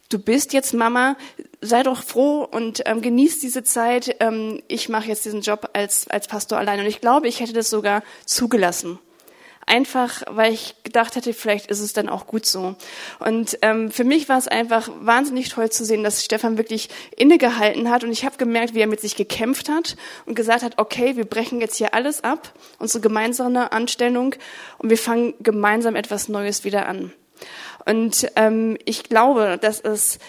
du 0.10 0.20
bist 0.20 0.54
jetzt 0.54 0.74
Mama, 0.74 1.18
sei 1.62 1.84
doch 1.84 2.04
froh 2.04 2.44
und 2.44 2.82
ähm, 2.86 3.02
genieß 3.02 3.40
diese 3.40 3.64
Zeit. 3.64 4.16
Ähm, 4.20 4.62
ich 4.68 4.90
mache 4.90 5.08
jetzt 5.08 5.26
diesen 5.26 5.42
Job 5.42 5.70
als, 5.74 6.08
als 6.10 6.28
Pastor 6.28 6.58
allein. 6.58 6.80
Und 6.80 6.86
ich 6.86 7.02
glaube, 7.02 7.28
ich 7.28 7.40
hätte 7.40 7.54
das 7.54 7.70
sogar 7.70 8.04
zugelassen. 8.26 9.00
Einfach, 9.68 10.22
weil 10.30 10.54
ich 10.54 10.76
gedacht 10.84 11.16
hätte, 11.16 11.34
vielleicht 11.34 11.72
ist 11.72 11.80
es 11.80 11.92
dann 11.92 12.08
auch 12.08 12.28
gut 12.28 12.46
so. 12.46 12.76
Und 13.18 13.58
ähm, 13.64 13.90
für 13.90 14.04
mich 14.04 14.30
war 14.30 14.38
es 14.38 14.48
einfach 14.48 14.92
wahnsinnig 15.00 15.50
toll 15.50 15.72
zu 15.72 15.84
sehen, 15.84 16.04
dass 16.04 16.24
Stefan 16.24 16.60
wirklich 16.60 16.90
innegehalten 17.18 17.90
hat. 17.90 18.04
Und 18.04 18.12
ich 18.12 18.26
habe 18.26 18.38
gemerkt, 18.38 18.76
wie 18.76 18.82
er 18.82 18.88
mit 18.88 19.02
sich 19.02 19.16
gekämpft 19.16 19.68
hat 19.68 19.96
und 20.28 20.36
gesagt 20.36 20.62
hat, 20.62 20.78
okay, 20.78 21.16
wir 21.16 21.26
brechen 21.26 21.62
jetzt 21.62 21.78
hier 21.78 21.96
alles 21.96 22.24
ab, 22.24 22.54
unsere 22.78 23.02
gemeinsame 23.02 23.72
Anstellung, 23.72 24.36
und 24.78 24.92
wir 24.92 25.00
fangen 25.00 25.34
gemeinsam 25.40 25.96
etwas 25.96 26.30
Neues 26.30 26.64
wieder 26.64 26.86
an. 26.86 27.12
Und 27.86 28.28
ähm, 28.36 28.78
ich 28.86 29.04
glaube, 29.04 29.58
dass 29.62 29.80
es 29.80 30.20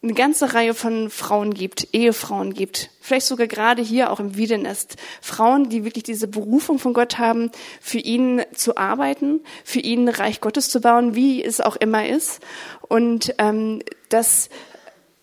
eine 0.00 0.14
ganze 0.14 0.54
Reihe 0.54 0.74
von 0.74 1.10
Frauen 1.10 1.54
gibt, 1.54 1.88
Ehefrauen 1.92 2.54
gibt, 2.54 2.90
vielleicht 3.00 3.26
sogar 3.26 3.48
gerade 3.48 3.82
hier 3.82 4.12
auch 4.12 4.20
im 4.20 4.36
Wiedenest, 4.36 4.94
Frauen, 5.20 5.68
die 5.70 5.84
wirklich 5.84 6.04
diese 6.04 6.28
Berufung 6.28 6.78
von 6.78 6.92
Gott 6.92 7.18
haben, 7.18 7.50
für 7.80 7.98
ihn 7.98 8.42
zu 8.54 8.76
arbeiten, 8.76 9.40
für 9.64 9.80
ihn 9.80 10.08
Reich 10.08 10.40
Gottes 10.40 10.70
zu 10.70 10.80
bauen, 10.80 11.16
wie 11.16 11.42
es 11.42 11.60
auch 11.60 11.74
immer 11.74 12.06
ist. 12.06 12.40
Und 12.82 13.34
ähm, 13.38 13.82
das 14.08 14.50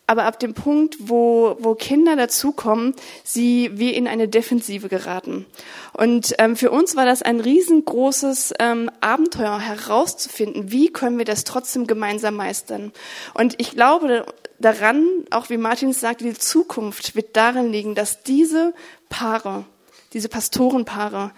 aber 0.08 0.26
ab 0.26 0.40
dem 0.40 0.54
Punkt, 0.54 0.98
wo, 1.00 1.58
wo 1.60 1.74
Kinder 1.76 2.16
dazukommen, 2.16 2.94
sie 3.24 3.72
wir 3.74 3.96
in 3.96 4.08
eine 4.08 4.28
Defensive 4.28 4.88
geraten. 4.88 5.46
Und 5.94 6.36
ähm, 6.38 6.56
für 6.56 6.72
uns 6.72 6.96
war 6.96 7.06
das 7.06 7.22
ein 7.22 7.40
riesengroßes 7.40 8.54
ähm, 8.60 8.92
Abenteuer 9.02 9.60
herauszufinden, 9.60 10.72
wie 10.72 10.90
können 10.90 11.18
wir 11.18 11.26
das 11.26 11.44
trotzdem 11.44 11.88
gemeinsam 11.88 12.36
meistern. 12.36 12.92
Und 13.34 13.56
ich 13.60 13.72
glaube 13.72 14.26
daran, 14.60 15.06
auch 15.32 15.50
wie 15.50 15.58
Martin 15.58 15.94
sagt, 15.94 16.22
die 16.22 16.34
Zukunft 16.34 17.16
wird 17.16 17.36
darin 17.36 17.72
liegen, 17.72 17.96
dass 17.96 18.24
diese 18.24 18.74
Paare, 19.10 19.66
diese 20.14 20.30
Pastorenpaare 20.30 21.32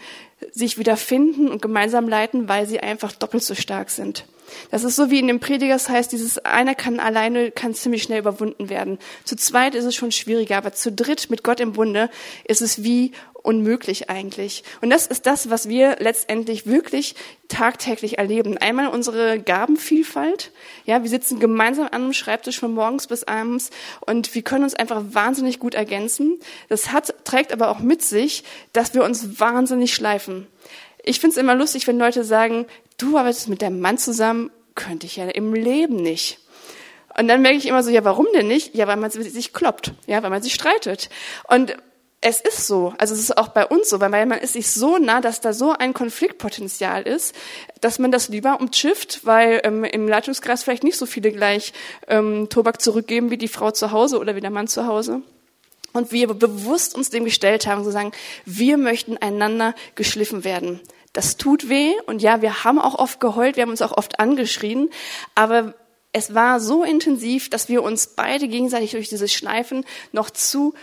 sich 0.51 0.77
wieder 0.77 0.97
finden 0.97 1.49
und 1.49 1.61
gemeinsam 1.61 2.07
leiten, 2.07 2.47
weil 2.47 2.67
sie 2.67 2.79
einfach 2.79 3.11
doppelt 3.13 3.43
so 3.43 3.55
stark 3.55 3.89
sind. 3.89 4.25
Das 4.71 4.83
ist 4.83 4.95
so 4.95 5.09
wie 5.09 5.19
in 5.19 5.27
dem 5.27 5.39
Prediger, 5.39 5.73
das 5.73 5.89
heißt, 5.89 6.11
dieses 6.11 6.37
einer 6.39 6.75
kann 6.75 6.99
alleine, 6.99 7.51
kann 7.51 7.73
ziemlich 7.73 8.03
schnell 8.03 8.19
überwunden 8.19 8.69
werden. 8.69 8.99
Zu 9.23 9.35
zweit 9.35 9.75
ist 9.75 9.85
es 9.85 9.95
schon 9.95 10.11
schwieriger, 10.11 10.57
aber 10.57 10.73
zu 10.73 10.91
dritt 10.91 11.29
mit 11.29 11.43
Gott 11.43 11.59
im 11.59 11.73
Bunde 11.73 12.09
ist 12.45 12.61
es 12.61 12.83
wie 12.83 13.11
unmöglich 13.47 14.09
eigentlich. 14.09 14.63
Und 14.81 14.89
das 14.89 15.07
ist 15.07 15.25
das, 15.25 15.49
was 15.49 15.69
wir 15.69 15.95
letztendlich 15.99 16.67
wirklich 16.67 17.15
tagtäglich 17.47 18.17
erleben. 18.17 18.57
Einmal 18.57 18.87
unsere 18.87 19.39
Gabenvielfalt. 19.39 20.51
Ja, 20.85 21.01
wir 21.01 21.09
sitzen 21.09 21.39
gemeinsam 21.39 21.85
an 21.85 22.03
einem 22.03 22.13
Schreibtisch 22.13 22.59
von 22.59 22.73
morgens 22.73 23.07
bis 23.07 23.23
abends 23.23 23.69
und 24.05 24.35
wir 24.35 24.41
können 24.41 24.65
uns 24.65 24.75
einfach 24.75 25.01
wahnsinnig 25.11 25.59
gut 25.59 25.75
ergänzen. 25.75 26.39
Das 26.67 26.91
hat, 26.91 27.13
trägt 27.23 27.53
aber 27.53 27.69
auch 27.69 27.79
mit 27.79 28.01
sich, 28.01 28.43
dass 28.73 28.93
wir 28.93 29.05
uns 29.05 29.39
wahnsinnig 29.39 29.93
schleifen. 29.93 30.47
Ich 31.05 31.21
finde 31.21 31.31
es 31.31 31.37
immer 31.37 31.55
lustig, 31.55 31.87
wenn 31.87 31.97
Leute 31.97 32.25
sagen, 32.25 32.65
du 32.97 33.17
arbeitest 33.17 33.49
mit 33.49 33.61
deinem 33.61 33.79
Mann 33.79 33.97
zusammen, 33.97 34.51
könnte 34.75 35.05
ich 35.05 35.15
ja 35.15 35.25
im 35.25 35.53
Leben 35.53 35.95
nicht. 35.95 36.39
Und 37.17 37.27
dann 37.27 37.41
merke 37.41 37.57
ich 37.57 37.65
immer 37.65 37.81
so, 37.81 37.89
ja, 37.89 38.03
warum 38.03 38.27
denn 38.33 38.47
nicht? 38.47 38.75
Ja, 38.75 38.87
weil 38.87 38.97
man 38.97 39.09
sich 39.09 39.53
kloppt, 39.53 39.93
ja, 40.05 40.21
weil 40.21 40.29
man 40.29 40.43
sich 40.43 40.53
streitet. 40.53 41.09
Und 41.47 41.75
es 42.19 42.41
ist 42.41 42.65
so, 42.65 42.93
also 42.97 43.13
es 43.13 43.19
ist 43.19 43.37
auch 43.37 43.49
bei 43.49 43.65
uns 43.65 43.89
so, 43.89 43.99
weil 43.99 44.25
man 44.25 44.39
ist 44.39 44.53
sich 44.53 44.71
so 44.71 44.97
nah, 44.97 45.21
dass 45.21 45.39
da 45.39 45.53
so 45.53 45.71
ein 45.71 45.93
Konfliktpotenzial 45.93 47.03
ist, 47.03 47.35
dass 47.79 47.99
man 47.99 48.11
das 48.11 48.29
lieber 48.29 48.59
umschifft, 48.59 49.21
weil 49.23 49.61
ähm, 49.63 49.83
im 49.83 50.07
Leitungskreis 50.07 50.63
vielleicht 50.63 50.83
nicht 50.83 50.97
so 50.97 51.05
viele 51.05 51.31
gleich 51.31 51.73
ähm, 52.07 52.49
Tobak 52.49 52.81
zurückgeben 52.81 53.29
wie 53.29 53.37
die 53.37 53.47
Frau 53.47 53.71
zu 53.71 53.91
Hause 53.91 54.19
oder 54.19 54.35
wie 54.35 54.41
der 54.41 54.49
Mann 54.49 54.67
zu 54.67 54.87
Hause. 54.87 55.21
Und 55.93 56.11
wir 56.11 56.27
bewusst 56.27 56.95
uns 56.95 57.09
dem 57.09 57.23
gestellt 57.23 57.65
haben, 57.65 57.83
zu 57.83 57.91
sagen, 57.91 58.11
wir 58.45 58.77
möchten 58.77 59.17
einander 59.17 59.73
geschliffen 59.95 60.43
werden. 60.43 60.81
Das 61.13 61.37
tut 61.37 61.69
weh 61.69 61.93
und 62.05 62.21
ja, 62.21 62.41
wir 62.41 62.63
haben 62.63 62.79
auch 62.79 62.95
oft 62.95 63.19
geheult, 63.19 63.55
wir 63.55 63.63
haben 63.63 63.71
uns 63.71 63.81
auch 63.81 63.97
oft 63.97 64.19
angeschrien, 64.19 64.89
aber 65.35 65.73
es 66.13 66.33
war 66.33 66.59
so 66.59 66.83
intensiv, 66.83 67.49
dass 67.49 67.69
wir 67.69 67.83
uns 67.83 68.07
beide 68.07 68.47
gegenseitig 68.47 68.91
durch 68.91 69.09
dieses 69.09 69.33
Schleifen 69.33 69.85
noch 70.11 70.29
zu 70.29 70.73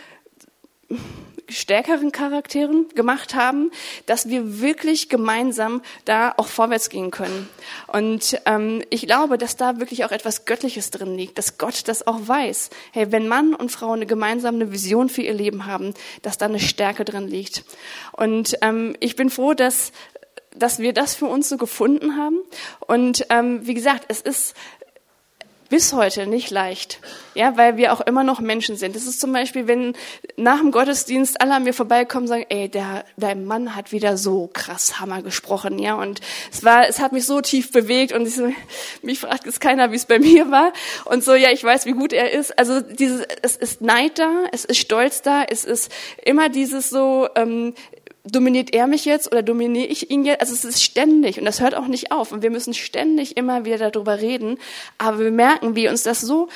stärkeren 1.49 2.13
Charakteren 2.13 2.89
gemacht 2.95 3.35
haben, 3.35 3.71
dass 4.07 4.29
wir 4.29 4.61
wirklich 4.61 5.09
gemeinsam 5.09 5.83
da 6.05 6.33
auch 6.37 6.47
vorwärts 6.47 6.89
gehen 6.89 7.11
können. 7.11 7.49
Und 7.87 8.41
ähm, 8.47 8.83
ich 8.91 9.07
glaube, 9.07 9.37
dass 9.37 9.57
da 9.57 9.79
wirklich 9.79 10.05
auch 10.05 10.13
etwas 10.13 10.47
Göttliches 10.47 10.91
drin 10.91 11.17
liegt, 11.17 11.37
dass 11.37 11.59
Gott 11.59 11.87
das 11.87 12.07
auch 12.07 12.21
weiß. 12.27 12.71
Hey, 12.93 13.13
wenn 13.13 13.29
Mann 13.29 13.55
und 13.55 13.71
Frau 13.71 13.93
eine 13.93 14.07
gemeinsame 14.07 14.73
Vision 14.73 15.09
für 15.09 15.23
ihr 15.23 15.35
Leben 15.35 15.67
haben, 15.67 15.95
dass 16.23 16.39
da 16.39 16.47
eine 16.47 16.61
Stärke 16.61 17.05
drin 17.05 17.29
liegt. 17.29 17.65
Und 18.13 18.57
ähm, 18.63 18.97
ich 19.01 19.17
bin 19.17 19.29
froh, 19.29 19.55
dass 19.55 19.93
dass 20.55 20.79
wir 20.79 20.93
das 20.93 21.15
für 21.15 21.27
uns 21.27 21.49
so 21.49 21.57
gefunden 21.57 22.17
haben. 22.17 22.39
Und 22.81 23.27
ähm, 23.31 23.67
wie 23.67 23.75
gesagt, 23.75 24.05
es 24.09 24.21
ist 24.21 24.55
bis 25.75 25.93
heute 25.93 26.29
nicht 26.29 26.51
leicht, 26.51 27.01
ja, 27.35 27.57
weil 27.57 27.77
wir 27.77 27.93
auch 27.93 28.01
immer 28.01 28.23
noch 28.23 28.39
Menschen 28.39 28.77
sind. 28.77 28.95
Das 28.95 29.07
ist 29.07 29.21
zum 29.21 29.33
Beispiel, 29.33 29.67
wenn 29.67 29.97
nach 30.37 30.61
dem 30.61 30.71
Gottesdienst 30.71 31.41
alle 31.41 31.55
an 31.55 31.65
mir 31.65 31.75
vorbeikommen 31.75 32.25
und 32.25 32.29
sagen, 32.29 32.47
ey, 32.49 32.69
der, 32.69 33.05
dein 33.17 33.45
Mann 33.45 33.75
hat 33.75 33.91
wieder 33.91 34.17
so 34.17 34.49
krass 34.53 35.01
Hammer 35.01 35.23
gesprochen, 35.23 35.79
ja, 35.81 35.95
und 35.95 36.21
es 36.53 36.65
war, 36.65 36.87
es 36.87 37.01
hat 37.01 37.11
mich 37.13 37.25
so 37.25 37.41
tief 37.41 37.73
bewegt 37.73 38.13
und 38.13 38.27
ich 38.27 38.37
so, 38.37 38.53
mich 39.03 39.19
fragt 39.19 39.49
es 39.49 39.59
keiner, 39.59 39.91
wie 39.91 39.97
es 39.97 40.05
bei 40.05 40.19
mir 40.21 40.51
war 40.51 40.73
und 41.07 41.25
so, 41.25 41.35
ja, 41.35 41.51
ich 41.51 41.65
weiß, 41.65 41.87
wie 41.87 41.93
gut 41.93 42.13
er 42.13 42.31
ist. 42.31 42.57
Also 42.59 42.81
dieses, 42.81 43.27
es 43.43 43.57
ist 43.57 43.81
Neid 43.81 44.19
da, 44.19 44.45
es 44.53 44.65
ist 44.65 44.79
Stolz 44.79 45.23
da, 45.23 45.43
es 45.43 45.65
ist 45.65 45.91
immer 46.25 46.51
dieses 46.51 46.91
so, 46.91 47.29
ähm, 47.35 47.75
dominiert 48.25 48.75
er 48.75 48.87
mich 48.87 49.05
jetzt 49.05 49.31
oder 49.31 49.43
dominiere 49.43 49.87
ich 49.87 50.11
ihn 50.11 50.25
jetzt? 50.25 50.41
Also 50.41 50.55
es 50.55 50.65
ist 50.65 50.83
ständig 50.83 51.39
und 51.39 51.45
das 51.45 51.61
hört 51.61 51.75
auch 51.75 51.87
nicht 51.87 52.11
auf 52.11 52.33
und 52.33 52.43
wir 52.43 52.51
müssen 52.51 52.75
ständig 52.75 53.37
immer 53.37 53.65
wieder 53.65 53.91
darüber 53.91 54.21
reden, 54.21 54.59
aber 54.99 55.19
wir 55.19 55.31
merken, 55.31 55.77
wie 55.77 55.89
uns 55.89 56.03
das 56.03 56.21
so 56.21 56.49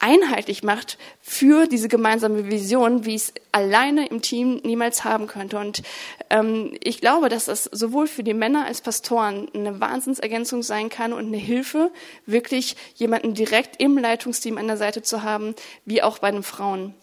einheitlich 0.00 0.62
macht 0.62 0.96
für 1.20 1.66
diese 1.66 1.88
gemeinsame 1.88 2.48
Vision, 2.48 3.04
wie 3.04 3.14
es 3.14 3.34
alleine 3.52 4.06
im 4.06 4.22
Team 4.22 4.60
niemals 4.64 5.04
haben 5.04 5.26
könnte. 5.26 5.58
Und 5.58 5.82
ähm, 6.30 6.74
ich 6.82 7.00
glaube, 7.00 7.28
dass 7.28 7.44
das 7.44 7.64
sowohl 7.64 8.06
für 8.06 8.24
die 8.24 8.32
Männer 8.32 8.64
als 8.64 8.80
Pastoren 8.80 9.48
eine 9.54 9.78
Wahnsinnsergänzung 9.78 10.62
sein 10.62 10.88
kann 10.88 11.12
und 11.12 11.26
eine 11.26 11.36
Hilfe, 11.36 11.90
wirklich 12.24 12.76
jemanden 12.94 13.34
direkt 13.34 13.80
im 13.80 13.98
Leitungsteam 13.98 14.56
an 14.56 14.66
der 14.66 14.78
Seite 14.78 15.02
zu 15.02 15.22
haben, 15.22 15.54
wie 15.84 16.02
auch 16.02 16.18
bei 16.18 16.30
den 16.30 16.42
Frauen. 16.42 16.94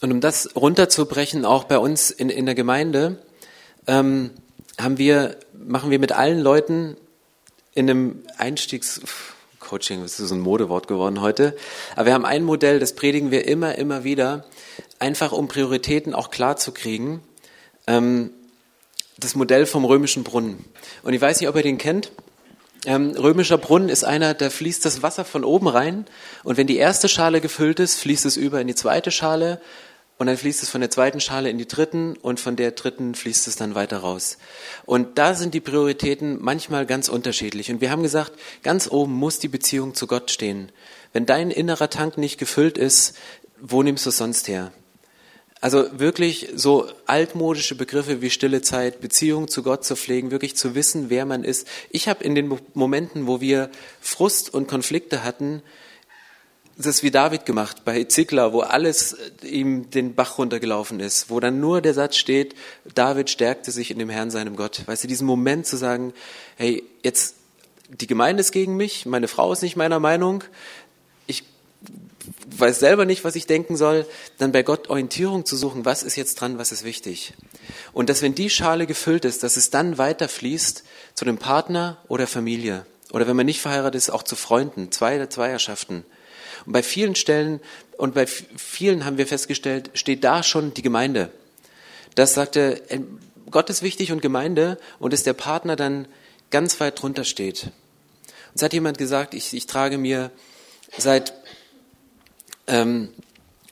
Und 0.00 0.12
um 0.12 0.20
das 0.20 0.56
runterzubrechen, 0.56 1.44
auch 1.44 1.64
bei 1.64 1.78
uns 1.78 2.10
in, 2.10 2.30
in 2.30 2.46
der 2.46 2.54
Gemeinde, 2.54 3.22
ähm, 3.86 4.30
haben 4.80 4.98
wir, 4.98 5.36
machen 5.52 5.90
wir 5.90 5.98
mit 5.98 6.12
allen 6.12 6.40
Leuten 6.40 6.96
in 7.74 7.90
einem 7.90 8.22
Einstiegs 8.38 9.00
Coaching, 9.60 10.02
das 10.02 10.18
ist 10.18 10.28
so 10.28 10.34
ein 10.34 10.40
Modewort 10.40 10.88
geworden 10.88 11.20
heute. 11.20 11.56
Aber 11.94 12.06
wir 12.06 12.14
haben 12.14 12.24
ein 12.24 12.42
Modell, 12.42 12.80
das 12.80 12.94
predigen 12.94 13.30
wir 13.30 13.46
immer, 13.46 13.76
immer 13.76 14.02
wieder, 14.02 14.44
einfach 14.98 15.30
um 15.32 15.46
Prioritäten 15.46 16.12
auch 16.12 16.30
klar 16.30 16.56
zu 16.56 16.72
kriegen. 16.72 17.22
Ähm, 17.86 18.30
das 19.18 19.34
Modell 19.36 19.66
vom 19.66 19.84
römischen 19.84 20.24
Brunnen. 20.24 20.64
Und 21.02 21.12
ich 21.12 21.20
weiß 21.20 21.40
nicht, 21.40 21.48
ob 21.48 21.54
ihr 21.56 21.62
den 21.62 21.78
kennt. 21.78 22.10
Ähm, 22.86 23.10
römischer 23.10 23.58
Brunnen 23.58 23.90
ist 23.90 24.04
einer, 24.04 24.32
da 24.32 24.48
fließt 24.48 24.84
das 24.84 25.02
Wasser 25.02 25.26
von 25.26 25.44
oben 25.44 25.68
rein 25.68 26.06
und 26.44 26.56
wenn 26.56 26.66
die 26.66 26.78
erste 26.78 27.10
Schale 27.10 27.42
gefüllt 27.42 27.78
ist, 27.78 27.98
fließt 27.98 28.24
es 28.24 28.38
über 28.38 28.58
in 28.58 28.68
die 28.68 28.74
zweite 28.74 29.10
Schale 29.10 29.60
und 30.20 30.26
dann 30.26 30.36
fließt 30.36 30.62
es 30.62 30.68
von 30.68 30.82
der 30.82 30.90
zweiten 30.90 31.18
Schale 31.18 31.48
in 31.48 31.56
die 31.56 31.66
dritten 31.66 32.14
und 32.20 32.40
von 32.40 32.54
der 32.54 32.72
dritten 32.72 33.14
fließt 33.14 33.48
es 33.48 33.56
dann 33.56 33.74
weiter 33.74 34.00
raus. 34.00 34.36
Und 34.84 35.16
da 35.16 35.34
sind 35.34 35.54
die 35.54 35.62
Prioritäten 35.62 36.36
manchmal 36.42 36.84
ganz 36.84 37.08
unterschiedlich. 37.08 37.70
Und 37.70 37.80
wir 37.80 37.90
haben 37.90 38.02
gesagt, 38.02 38.32
ganz 38.62 38.86
oben 38.90 39.14
muss 39.14 39.38
die 39.38 39.48
Beziehung 39.48 39.94
zu 39.94 40.06
Gott 40.06 40.30
stehen. 40.30 40.72
Wenn 41.14 41.24
dein 41.24 41.50
innerer 41.50 41.88
Tank 41.88 42.18
nicht 42.18 42.36
gefüllt 42.36 42.76
ist, 42.76 43.16
wo 43.62 43.82
nimmst 43.82 44.04
du 44.04 44.10
es 44.10 44.18
sonst 44.18 44.46
her? 44.46 44.72
Also 45.62 45.98
wirklich 45.98 46.48
so 46.54 46.86
altmodische 47.06 47.74
Begriffe 47.74 48.20
wie 48.20 48.28
stille 48.28 48.60
Zeit, 48.60 49.00
Beziehung 49.00 49.48
zu 49.48 49.62
Gott 49.62 49.86
zu 49.86 49.96
pflegen, 49.96 50.30
wirklich 50.30 50.54
zu 50.54 50.74
wissen, 50.74 51.08
wer 51.08 51.24
man 51.24 51.44
ist. 51.44 51.66
Ich 51.88 52.08
habe 52.08 52.22
in 52.24 52.34
den 52.34 52.58
Momenten, 52.74 53.26
wo 53.26 53.40
wir 53.40 53.70
Frust 54.02 54.52
und 54.52 54.68
Konflikte 54.68 55.24
hatten, 55.24 55.62
das 56.86 57.02
wie 57.02 57.10
David 57.10 57.46
gemacht 57.46 57.84
bei 57.84 58.04
Zikler, 58.04 58.52
wo 58.52 58.60
alles 58.60 59.16
ihm 59.42 59.90
den 59.90 60.14
Bach 60.14 60.38
runtergelaufen 60.38 61.00
ist, 61.00 61.30
wo 61.30 61.40
dann 61.40 61.60
nur 61.60 61.80
der 61.80 61.94
Satz 61.94 62.16
steht, 62.16 62.54
David 62.94 63.30
stärkte 63.30 63.70
sich 63.70 63.90
in 63.90 63.98
dem 63.98 64.10
Herrn 64.10 64.30
seinem 64.30 64.56
Gott. 64.56 64.82
Weißt 64.86 65.04
du, 65.04 65.08
diesen 65.08 65.26
Moment 65.26 65.66
zu 65.66 65.76
sagen, 65.76 66.12
hey, 66.56 66.82
jetzt 67.02 67.36
die 67.88 68.06
Gemeinde 68.06 68.40
ist 68.40 68.52
gegen 68.52 68.76
mich, 68.76 69.06
meine 69.06 69.28
Frau 69.28 69.52
ist 69.52 69.62
nicht 69.62 69.76
meiner 69.76 69.98
Meinung, 69.98 70.44
weiß 72.60 72.78
selber 72.78 73.04
nicht, 73.04 73.24
was 73.24 73.36
ich 73.36 73.46
denken 73.46 73.76
soll, 73.76 74.06
dann 74.38 74.52
bei 74.52 74.62
Gott 74.62 74.90
Orientierung 74.90 75.44
zu 75.44 75.56
suchen, 75.56 75.84
was 75.84 76.02
ist 76.02 76.16
jetzt 76.16 76.36
dran, 76.36 76.58
was 76.58 76.72
ist 76.72 76.84
wichtig. 76.84 77.34
Und 77.92 78.08
dass 78.08 78.22
wenn 78.22 78.34
die 78.34 78.50
Schale 78.50 78.86
gefüllt 78.86 79.24
ist, 79.24 79.42
dass 79.42 79.56
es 79.56 79.70
dann 79.70 79.98
weiterfließt 79.98 80.84
zu 81.14 81.24
dem 81.24 81.38
Partner 81.38 81.98
oder 82.08 82.26
Familie. 82.26 82.86
Oder 83.12 83.26
wenn 83.26 83.36
man 83.36 83.46
nicht 83.46 83.60
verheiratet 83.60 83.96
ist, 83.96 84.10
auch 84.10 84.22
zu 84.22 84.36
Freunden, 84.36 84.92
zwei 84.92 85.26
Zweierschaften. 85.26 86.04
Und 86.66 86.72
bei 86.72 86.82
vielen 86.82 87.14
Stellen 87.14 87.60
und 87.96 88.14
bei 88.14 88.26
vielen 88.26 89.04
haben 89.04 89.18
wir 89.18 89.26
festgestellt, 89.26 89.90
steht 89.94 90.24
da 90.24 90.42
schon 90.42 90.74
die 90.74 90.82
Gemeinde. 90.82 91.30
Das 92.14 92.34
sagte, 92.34 92.82
äh, 92.88 93.00
Gott 93.50 93.70
ist 93.70 93.82
wichtig 93.82 94.12
und 94.12 94.22
Gemeinde 94.22 94.78
und 94.98 95.12
dass 95.12 95.22
der 95.22 95.32
Partner 95.32 95.76
dann 95.76 96.06
ganz 96.50 96.80
weit 96.80 97.00
drunter 97.00 97.24
steht. 97.24 97.64
Und 97.64 98.56
es 98.56 98.62
hat 98.62 98.72
jemand 98.72 98.98
gesagt, 98.98 99.34
ich, 99.34 99.54
ich 99.54 99.66
trage 99.66 99.98
mir 99.98 100.30
seit 100.96 101.34
ähm, 102.66 103.10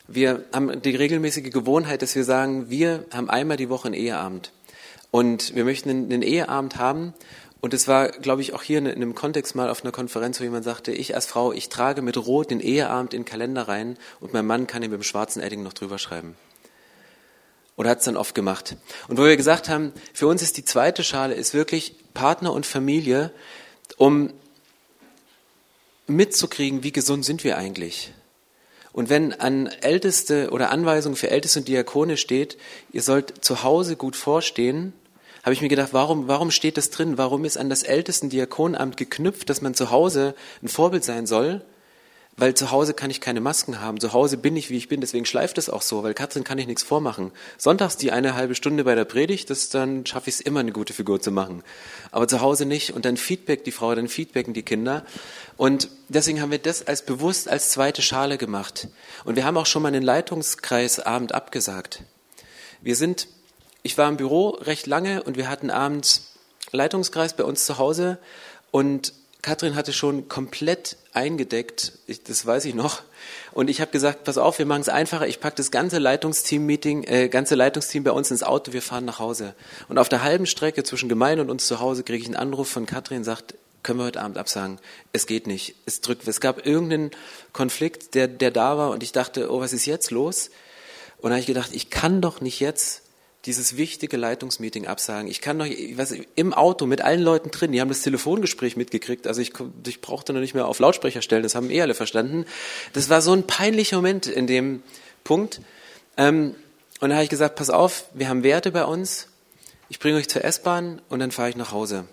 wir 0.08 0.44
haben 0.54 0.80
die 0.80 0.96
regelmäßige 0.96 1.52
Gewohnheit, 1.52 2.00
dass 2.00 2.16
wir 2.16 2.24
sagen, 2.24 2.70
wir 2.70 3.04
haben 3.12 3.28
einmal 3.28 3.58
die 3.58 3.68
Woche 3.68 3.86
einen 3.86 3.94
Eheabend. 3.94 4.52
Und 5.10 5.54
wir 5.54 5.64
möchten 5.64 5.90
einen 5.90 6.22
Eheabend 6.22 6.76
haben. 6.76 7.12
Und 7.60 7.74
es 7.74 7.88
war, 7.88 8.08
glaube 8.08 8.42
ich, 8.42 8.54
auch 8.54 8.62
hier 8.62 8.78
in 8.78 8.86
einem 8.86 9.14
Kontext 9.14 9.56
mal 9.56 9.68
auf 9.68 9.82
einer 9.82 9.90
Konferenz, 9.90 10.38
wo 10.38 10.44
jemand 10.44 10.64
sagte, 10.64 10.92
ich 10.92 11.14
als 11.14 11.26
Frau, 11.26 11.52
ich 11.52 11.68
trage 11.68 12.02
mit 12.02 12.16
Rot 12.16 12.50
den 12.50 12.60
Eheabend 12.60 13.14
in 13.14 13.22
den 13.22 13.26
Kalender 13.26 13.66
rein 13.66 13.98
und 14.20 14.32
mein 14.32 14.46
Mann 14.46 14.66
kann 14.66 14.82
ihn 14.82 14.90
mit 14.90 15.00
dem 15.00 15.04
schwarzen 15.04 15.42
Edding 15.42 15.62
noch 15.62 15.72
drüber 15.72 15.98
schreiben. 15.98 16.36
Oder 17.76 17.90
hat 17.90 17.98
es 17.98 18.04
dann 18.04 18.16
oft 18.16 18.34
gemacht. 18.34 18.76
Und 19.08 19.18
wo 19.18 19.24
wir 19.24 19.36
gesagt 19.36 19.68
haben, 19.68 19.92
für 20.12 20.26
uns 20.26 20.42
ist 20.42 20.56
die 20.56 20.64
zweite 20.64 21.02
Schale, 21.02 21.34
ist 21.34 21.54
wirklich 21.54 21.94
Partner 22.14 22.52
und 22.52 22.66
Familie, 22.66 23.32
um 23.96 24.32
mitzukriegen, 26.06 26.82
wie 26.82 26.92
gesund 26.92 27.24
sind 27.24 27.44
wir 27.44 27.56
eigentlich. 27.56 28.12
Und 28.92 29.10
wenn 29.10 29.32
an 29.32 29.66
Älteste 29.66 30.50
oder 30.50 30.70
Anweisungen 30.70 31.14
für 31.14 31.30
Älteste 31.30 31.60
und 31.60 31.68
Diakone 31.68 32.16
steht, 32.16 32.56
ihr 32.92 33.02
sollt 33.02 33.44
zu 33.44 33.62
Hause 33.62 33.94
gut 33.94 34.16
vorstehen, 34.16 34.92
habe 35.48 35.54
ich 35.54 35.62
mir 35.62 35.68
gedacht, 35.68 35.94
warum, 35.94 36.28
warum 36.28 36.50
steht 36.50 36.76
das 36.76 36.90
drin? 36.90 37.16
Warum 37.16 37.46
ist 37.46 37.56
an 37.56 37.70
das 37.70 37.82
ältesten 37.82 38.28
Diakonamt 38.28 38.98
geknüpft, 38.98 39.48
dass 39.48 39.62
man 39.62 39.72
zu 39.72 39.90
Hause 39.90 40.34
ein 40.62 40.68
Vorbild 40.68 41.04
sein 41.04 41.26
soll? 41.26 41.62
weil 42.38 42.54
zu 42.54 42.70
Hause 42.70 42.94
kann 42.94 43.10
ich 43.10 43.20
keine 43.20 43.40
Masken 43.40 43.80
haben. 43.80 43.98
Zu 43.98 44.12
Hause 44.12 44.36
bin 44.36 44.56
ich, 44.56 44.70
wie 44.70 44.76
ich 44.76 44.88
bin, 44.88 45.00
deswegen 45.00 45.24
schleift 45.24 45.58
es 45.58 45.68
auch 45.68 45.82
so, 45.82 46.04
weil 46.04 46.14
Katrin 46.14 46.44
kann 46.44 46.56
ich 46.58 46.68
nichts 46.68 46.84
vormachen. 46.84 47.32
Sonntags 47.58 47.96
die 47.96 48.12
eine 48.12 48.36
halbe 48.36 48.54
Stunde 48.54 48.84
bei 48.84 48.94
der 48.94 49.04
Predigt, 49.04 49.50
das 49.50 49.70
dann 49.70 50.06
schaffe 50.06 50.30
ich 50.30 50.36
es 50.36 50.40
immer, 50.40 50.60
eine 50.60 50.70
gute 50.70 50.92
Figur 50.92 51.20
zu 51.20 51.32
machen. 51.32 51.64
Aber 52.12 52.28
zu 52.28 52.40
Hause 52.40 52.64
nicht. 52.64 52.92
Und 52.92 53.04
dann 53.04 53.16
Feedback 53.16 53.64
die 53.64 53.72
Frau, 53.72 53.92
dann 53.92 54.06
feedbacken 54.06 54.54
die 54.54 54.62
Kinder. 54.62 55.04
Und 55.56 55.88
deswegen 56.08 56.40
haben 56.40 56.52
wir 56.52 56.58
das 56.58 56.86
als 56.86 57.02
bewusst 57.02 57.48
als 57.48 57.70
zweite 57.70 58.02
Schale 58.02 58.38
gemacht. 58.38 58.86
Und 59.24 59.34
wir 59.34 59.44
haben 59.44 59.56
auch 59.56 59.66
schon 59.66 59.82
mal 59.82 59.88
einen 59.88 60.04
Leitungskreisabend 60.04 61.34
abgesagt. 61.34 62.04
Wir 62.80 62.94
sind, 62.94 63.26
ich 63.82 63.96
war 63.98 64.08
im 64.08 64.16
Büro 64.16 64.50
recht 64.50 64.86
lange 64.86 65.22
und 65.22 65.36
wir 65.36 65.48
hatten 65.48 65.70
abends 65.70 66.34
Leitungskreis 66.72 67.34
bei 67.34 67.44
uns 67.44 67.64
zu 67.64 67.78
Hause 67.78 68.18
und 68.70 69.12
Katrin 69.40 69.76
hatte 69.76 69.92
schon 69.92 70.28
komplett 70.28 70.96
eingedeckt, 71.12 71.92
ich, 72.06 72.22
das 72.22 72.44
weiß 72.44 72.64
ich 72.64 72.74
noch. 72.74 73.02
Und 73.52 73.70
ich 73.70 73.80
habe 73.80 73.90
gesagt, 73.90 74.24
pass 74.24 74.36
auf, 74.36 74.58
wir 74.58 74.66
machen 74.66 74.80
es 74.80 74.88
einfacher. 74.88 75.26
Ich 75.28 75.40
packe 75.40 75.56
das 75.56 75.70
ganze 75.70 75.98
Leitungsteam-Meeting, 75.98 77.04
äh, 77.04 77.28
ganze 77.28 77.54
Leitungsteam 77.54 78.04
bei 78.04 78.10
uns 78.10 78.30
ins 78.30 78.42
Auto, 78.42 78.72
wir 78.72 78.82
fahren 78.82 79.04
nach 79.04 79.20
Hause. 79.20 79.54
Und 79.88 79.98
auf 79.98 80.08
der 80.08 80.22
halben 80.22 80.46
Strecke 80.46 80.82
zwischen 80.82 81.08
Gemeinde 81.08 81.42
und 81.42 81.50
uns 81.50 81.66
zu 81.66 81.80
Hause 81.80 82.02
kriege 82.02 82.20
ich 82.20 82.26
einen 82.26 82.36
Anruf 82.36 82.68
von 82.68 82.84
Katrin, 82.84 83.24
sagt, 83.24 83.54
können 83.82 84.00
wir 84.00 84.06
heute 84.06 84.20
Abend 84.20 84.38
absagen? 84.38 84.78
Es 85.12 85.26
geht 85.26 85.46
nicht. 85.46 85.76
Es 85.86 86.00
drückt. 86.00 86.26
Es 86.26 86.40
gab 86.40 86.66
irgendeinen 86.66 87.12
Konflikt, 87.52 88.14
der, 88.14 88.26
der 88.26 88.50
da 88.50 88.76
war 88.76 88.90
und 88.90 89.02
ich 89.02 89.12
dachte, 89.12 89.52
oh, 89.52 89.60
was 89.60 89.72
ist 89.72 89.86
jetzt 89.86 90.10
los? 90.10 90.50
Und 91.18 91.24
dann 91.24 91.32
habe 91.32 91.40
ich 91.40 91.46
gedacht, 91.46 91.70
ich 91.72 91.88
kann 91.88 92.20
doch 92.20 92.40
nicht 92.40 92.60
jetzt 92.60 93.02
dieses 93.44 93.76
wichtige 93.76 94.16
Leitungsmeeting 94.16 94.86
absagen. 94.86 95.30
Ich 95.30 95.40
kann 95.40 95.56
noch, 95.56 95.66
ich 95.66 95.96
weiß, 95.96 96.16
im 96.34 96.52
Auto 96.52 96.86
mit 96.86 97.02
allen 97.02 97.22
Leuten 97.22 97.50
drin, 97.50 97.72
die 97.72 97.80
haben 97.80 97.88
das 97.88 98.02
Telefongespräch 98.02 98.76
mitgekriegt, 98.76 99.26
also 99.26 99.40
ich, 99.40 99.52
ich 99.86 100.00
brauchte 100.00 100.32
noch 100.32 100.40
nicht 100.40 100.54
mehr 100.54 100.66
auf 100.66 100.80
Lautsprecher 100.80 101.22
stellen, 101.22 101.44
das 101.44 101.54
haben 101.54 101.70
eh 101.70 101.80
alle 101.80 101.94
verstanden. 101.94 102.46
Das 102.92 103.08
war 103.08 103.22
so 103.22 103.32
ein 103.32 103.46
peinlicher 103.46 103.96
Moment 103.96 104.26
in 104.26 104.46
dem 104.46 104.82
Punkt. 105.24 105.60
Ähm, 106.16 106.56
und 107.00 107.10
da 107.10 107.16
habe 107.16 107.24
ich 107.24 107.30
gesagt, 107.30 107.54
pass 107.54 107.70
auf, 107.70 108.06
wir 108.12 108.28
haben 108.28 108.42
Werte 108.42 108.72
bei 108.72 108.84
uns, 108.84 109.28
ich 109.88 110.00
bringe 110.00 110.18
euch 110.18 110.28
zur 110.28 110.44
S-Bahn 110.44 111.00
und 111.08 111.20
dann 111.20 111.30
fahre 111.30 111.48
ich 111.48 111.56
nach 111.56 111.72
Hause. 111.72 112.04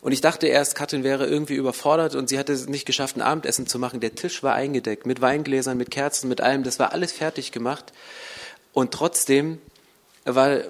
Und 0.00 0.12
ich 0.12 0.20
dachte 0.20 0.46
erst, 0.46 0.74
Katrin 0.74 1.04
wäre 1.04 1.26
irgendwie 1.26 1.54
überfordert 1.54 2.14
und 2.14 2.28
sie 2.28 2.38
hatte 2.38 2.52
es 2.52 2.68
nicht 2.68 2.86
geschafft, 2.86 3.16
ein 3.16 3.22
Abendessen 3.22 3.66
zu 3.66 3.78
machen. 3.78 4.00
Der 4.00 4.14
Tisch 4.14 4.42
war 4.42 4.54
eingedeckt 4.54 5.06
mit 5.06 5.20
Weingläsern, 5.20 5.76
mit 5.76 5.90
Kerzen, 5.90 6.28
mit 6.28 6.40
allem. 6.40 6.62
Das 6.64 6.78
war 6.78 6.92
alles 6.92 7.12
fertig 7.12 7.50
gemacht. 7.50 7.92
Und 8.72 8.92
trotzdem 8.92 9.58
weil 10.26 10.68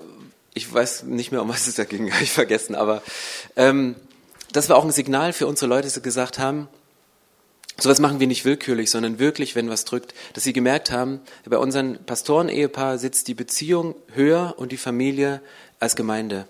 ich 0.54 0.72
weiß 0.72 1.04
nicht 1.04 1.32
mehr, 1.32 1.42
um 1.42 1.48
was 1.48 1.66
es 1.66 1.74
da 1.74 1.84
ging, 1.84 2.12
habe 2.12 2.22
ich 2.22 2.32
vergessen, 2.32 2.74
aber 2.74 3.02
ähm, 3.56 3.96
das 4.52 4.68
war 4.68 4.76
auch 4.76 4.84
ein 4.84 4.92
Signal 4.92 5.32
für 5.32 5.46
unsere 5.46 5.68
Leute, 5.68 5.90
die 5.90 6.00
gesagt 6.00 6.38
haben, 6.38 6.68
sowas 7.78 7.98
machen 7.98 8.20
wir 8.20 8.26
nicht 8.26 8.44
willkürlich, 8.44 8.90
sondern 8.90 9.18
wirklich, 9.18 9.54
wenn 9.54 9.68
was 9.68 9.84
drückt, 9.84 10.14
dass 10.32 10.44
sie 10.44 10.52
gemerkt 10.52 10.90
haben, 10.90 11.20
bei 11.44 11.58
unseren 11.58 12.04
Pastoren-Ehepaar 12.04 12.98
sitzt 12.98 13.28
die 13.28 13.34
Beziehung 13.34 13.94
höher 14.14 14.54
und 14.56 14.72
die 14.72 14.76
Familie 14.76 15.42
als 15.78 15.96
Gemeinde. 15.96 16.46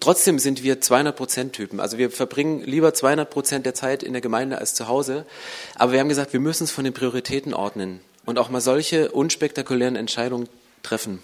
Trotzdem 0.00 0.38
sind 0.38 0.62
wir 0.62 0.80
200 0.80 1.14
Prozent 1.14 1.52
Typen. 1.52 1.78
Also 1.78 1.98
wir 1.98 2.10
verbringen 2.10 2.62
lieber 2.62 2.94
200 2.94 3.28
Prozent 3.28 3.66
der 3.66 3.74
Zeit 3.74 4.02
in 4.02 4.12
der 4.12 4.22
Gemeinde 4.22 4.58
als 4.58 4.74
zu 4.74 4.88
Hause. 4.88 5.26
Aber 5.74 5.92
wir 5.92 6.00
haben 6.00 6.08
gesagt, 6.08 6.32
wir 6.32 6.40
müssen 6.40 6.64
es 6.64 6.70
von 6.70 6.84
den 6.84 6.94
Prioritäten 6.94 7.52
ordnen 7.52 8.00
und 8.24 8.38
auch 8.38 8.48
mal 8.48 8.62
solche 8.62 9.10
unspektakulären 9.10 9.96
Entscheidungen 9.96 10.48
treffen. 10.82 11.22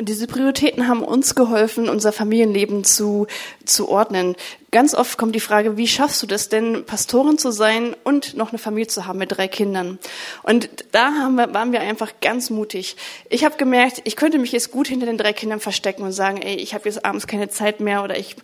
Und 0.00 0.08
diese 0.08 0.26
Prioritäten 0.26 0.88
haben 0.88 1.02
uns 1.02 1.34
geholfen, 1.34 1.90
unser 1.90 2.10
Familienleben 2.10 2.84
zu, 2.84 3.26
zu 3.66 3.86
ordnen. 3.86 4.34
Ganz 4.72 4.94
oft 4.94 5.18
kommt 5.18 5.34
die 5.34 5.40
Frage, 5.40 5.76
wie 5.76 5.88
schaffst 5.88 6.22
du 6.22 6.28
das 6.28 6.48
denn, 6.48 6.84
Pastorin 6.84 7.38
zu 7.38 7.50
sein 7.50 7.96
und 8.04 8.36
noch 8.36 8.50
eine 8.50 8.58
Familie 8.58 8.86
zu 8.86 9.04
haben 9.04 9.18
mit 9.18 9.36
drei 9.36 9.48
Kindern? 9.48 9.98
Und 10.44 10.68
da 10.92 11.12
haben 11.12 11.34
wir, 11.34 11.52
waren 11.52 11.72
wir 11.72 11.80
einfach 11.80 12.12
ganz 12.20 12.50
mutig. 12.50 12.94
Ich 13.28 13.44
habe 13.44 13.56
gemerkt, 13.56 14.00
ich 14.04 14.14
könnte 14.14 14.38
mich 14.38 14.52
jetzt 14.52 14.70
gut 14.70 14.86
hinter 14.86 15.06
den 15.06 15.18
drei 15.18 15.32
Kindern 15.32 15.58
verstecken 15.58 16.04
und 16.04 16.12
sagen, 16.12 16.40
ey, 16.40 16.54
ich 16.54 16.72
habe 16.72 16.88
jetzt 16.88 17.04
abends 17.04 17.26
keine 17.26 17.48
Zeit 17.48 17.80
mehr 17.80 18.04
oder 18.04 18.16
ich 18.16 18.36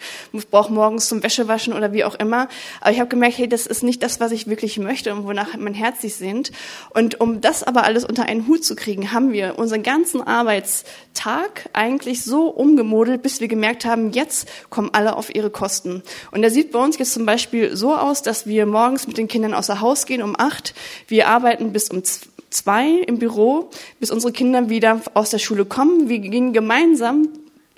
brauche 0.51 0.73
morgens 0.73 1.07
zum 1.07 1.23
Wäschewaschen 1.23 1.73
oder 1.73 1.93
wie 1.93 2.03
auch 2.03 2.17
immer. 2.17 2.49
Aber 2.81 2.91
ich 2.91 2.99
habe 2.99 3.09
gemerkt, 3.09 3.39
hey, 3.39 3.49
das 3.49 3.67
ist 3.67 3.85
nicht 3.85 4.03
das, 4.03 4.19
was 4.19 4.33
ich 4.33 4.49
wirklich 4.49 4.79
möchte 4.79 5.13
und 5.13 5.27
wonach 5.27 5.57
mein 5.57 5.75
Herz 5.75 6.01
sich 6.01 6.17
sehnt. 6.17 6.51
Und 6.91 7.21
um 7.21 7.41
das 7.41 7.63
aber 7.63 7.85
alles 7.85 8.05
unter 8.05 8.25
einen 8.25 8.49
Hut 8.49 8.65
zu 8.65 8.75
kriegen, 8.75 9.13
haben 9.13 9.33
wir 9.33 9.61
unseren 9.61 9.85
ganzen 9.85 10.23
Arbeitstag 10.23 11.69
eigentlich 11.73 12.25
so 12.25 12.49
umgemodelt, 12.49 13.23
bis 13.23 13.41
wir 13.41 13.47
gemerkt 13.47 13.85
haben, 13.85 14.11
jetzt 14.11 14.49
kommen 14.71 14.91
alle 14.93 15.15
auf 15.17 15.33
ihre 15.33 15.51
Kosten. 15.51 16.03
Und 16.31 16.43
der 16.43 16.51
sieht 16.51 16.73
bei 16.73 16.79
uns 16.79 16.99
jetzt 16.99 17.13
zum 17.13 17.27
Beispiel 17.27 17.77
so 17.77 17.95
aus, 17.95 18.23
dass 18.23 18.47
wir 18.47 18.67
morgens 18.67 19.07
mit 19.07 19.19
den 19.19 19.29
Kindern 19.29 19.55
außer 19.55 19.81
Haus 19.81 20.07
gehen 20.07 20.23
um 20.23 20.35
acht. 20.39 20.75
Wir 21.09 21.29
arbeiten 21.29 21.73
bis 21.73 21.91
um 21.91 22.03
zwei 22.51 22.89
im 23.07 23.19
Büro, 23.19 23.71
bis 24.01 24.11
unsere 24.11 24.33
Kinder 24.33 24.69
wieder 24.69 25.01
aus 25.15 25.31
der 25.31 25.39
Schule 25.39 25.65
kommen. 25.65 26.09
Wir 26.09 26.19
gehen 26.19 26.53
gemeinsam 26.53 27.29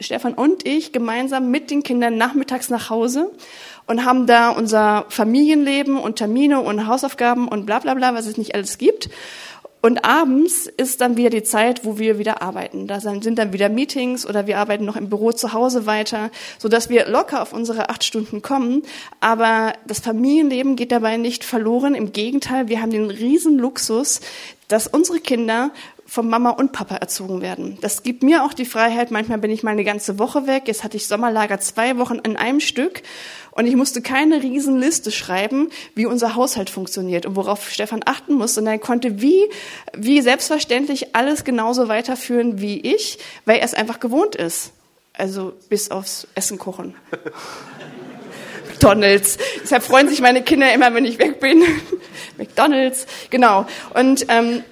Stefan 0.01 0.35
und 0.35 0.67
ich 0.67 0.93
gemeinsam 0.93 1.51
mit 1.51 1.71
den 1.71 1.83
Kindern 1.83 2.17
nachmittags 2.17 2.71
nach 2.71 2.89
Hause 2.89 3.31
und 3.87 4.05
haben 4.05 4.27
da 4.27 4.51
unser 4.51 5.07
Familienleben 5.09 5.99
und 5.99 6.17
Termine 6.17 6.61
und 6.61 6.87
Hausaufgaben 6.87 7.49
und 7.49 7.67
bla 7.67 7.81
bla 7.81 7.95
bla, 7.95 8.15
was 8.15 8.27
es 8.27 8.37
nicht 8.37 8.55
alles 8.55 8.79
gibt. 8.79 9.09
Und 9.81 10.05
abends 10.05 10.67
ist 10.67 11.01
dann 11.01 11.17
wieder 11.17 11.31
die 11.31 11.45
Zeit, 11.45 11.85
wo 11.85 11.99
wir 11.99 12.19
wieder 12.19 12.43
arbeiten. 12.43 12.89
Da 12.89 13.01
sind 13.01 13.39
dann 13.39 13.53
wieder 13.53 13.69
Meetings 13.69 14.27
oder 14.27 14.47
wir 14.47 14.59
arbeiten 14.59 14.85
noch 14.85 14.97
im 14.97 15.09
Büro 15.09 15.31
zu 15.31 15.53
Hause 15.53 15.87
weiter, 15.87 16.31
so 16.59 16.69
dass 16.69 16.89
wir 16.91 17.07
locker 17.07 17.43
auf 17.43 17.53
unsere 17.53 17.89
acht 17.89 18.03
Stunden 18.03 18.43
kommen. 18.43 18.83
Aber 19.21 19.75
das 19.87 20.01
Familienleben 20.01 20.75
geht 20.75 20.91
dabei 20.91 21.17
nicht 21.17 21.45
verloren. 21.45 21.95
Im 21.95 22.13
Gegenteil, 22.13 22.69
wir 22.69 22.83
haben 22.83 22.91
den 22.91 23.11
riesen 23.11 23.57
Luxus, 23.59 24.21
dass 24.67 24.89
unsere 24.89 25.21
Kinder 25.21 25.71
von 26.09 26.29
Mama 26.29 26.51
und 26.51 26.73
Papa 26.73 26.97
erzogen 26.97 27.43
werden. 27.43 27.77
Das 27.83 28.03
gibt 28.03 28.23
mir 28.23 28.43
auch 28.43 28.55
die 28.55 28.65
Freiheit. 28.65 29.11
Manchmal 29.11 29.39
bin 29.39 29.51
ich 29.51 29.63
mal 29.63 29.73
eine 29.73 29.85
ganze 29.85 30.19
Woche 30.19 30.47
weg. 30.47 30.63
Jetzt 30.67 30.83
hatte 30.83 30.97
ich 30.97 31.07
Sommerlager 31.07 31.61
zwei 31.61 31.99
Wochen 31.99 32.17
in 32.17 32.37
einem 32.37 32.61
Stück 32.61 33.03
und 33.59 33.67
ich 33.67 33.75
musste 33.75 34.01
keine 34.01 34.41
Riesenliste 34.41 35.11
schreiben, 35.11 35.71
wie 35.97 36.07
unser 36.07 36.37
Haushalt 36.37 36.71
funktioniert 36.71 37.27
und 37.27 37.35
worauf 37.35 37.71
Stefan 37.71 38.03
achten 38.07 38.35
muss, 38.35 38.55
sondern 38.55 38.75
er 38.75 38.79
konnte 38.79 39.21
wie, 39.21 39.51
wie 39.97 40.23
selbstverständlich 40.23 41.17
alles 41.17 41.43
genauso 41.43 41.89
weiterführen 41.89 42.61
wie 42.61 42.79
ich, 42.79 43.19
weil 43.47 43.59
er 43.59 43.65
es 43.65 43.75
einfach 43.75 43.99
gewohnt 43.99 44.37
ist. 44.37 44.71
Also 45.13 45.55
bis 45.69 45.91
aufs 45.91 46.29
Essen 46.37 46.59
kochen. 46.59 46.95
McDonalds. 48.69 49.39
Deshalb 49.61 49.83
freuen 49.83 50.09
sich 50.09 50.21
meine 50.21 50.45
Kinder 50.45 50.73
immer, 50.73 50.95
wenn 50.95 51.05
ich 51.05 51.19
weg 51.19 51.41
bin. 51.41 51.65
McDonalds, 52.39 53.09
genau. 53.29 53.67
Und 53.93 54.27
ähm, 54.29 54.63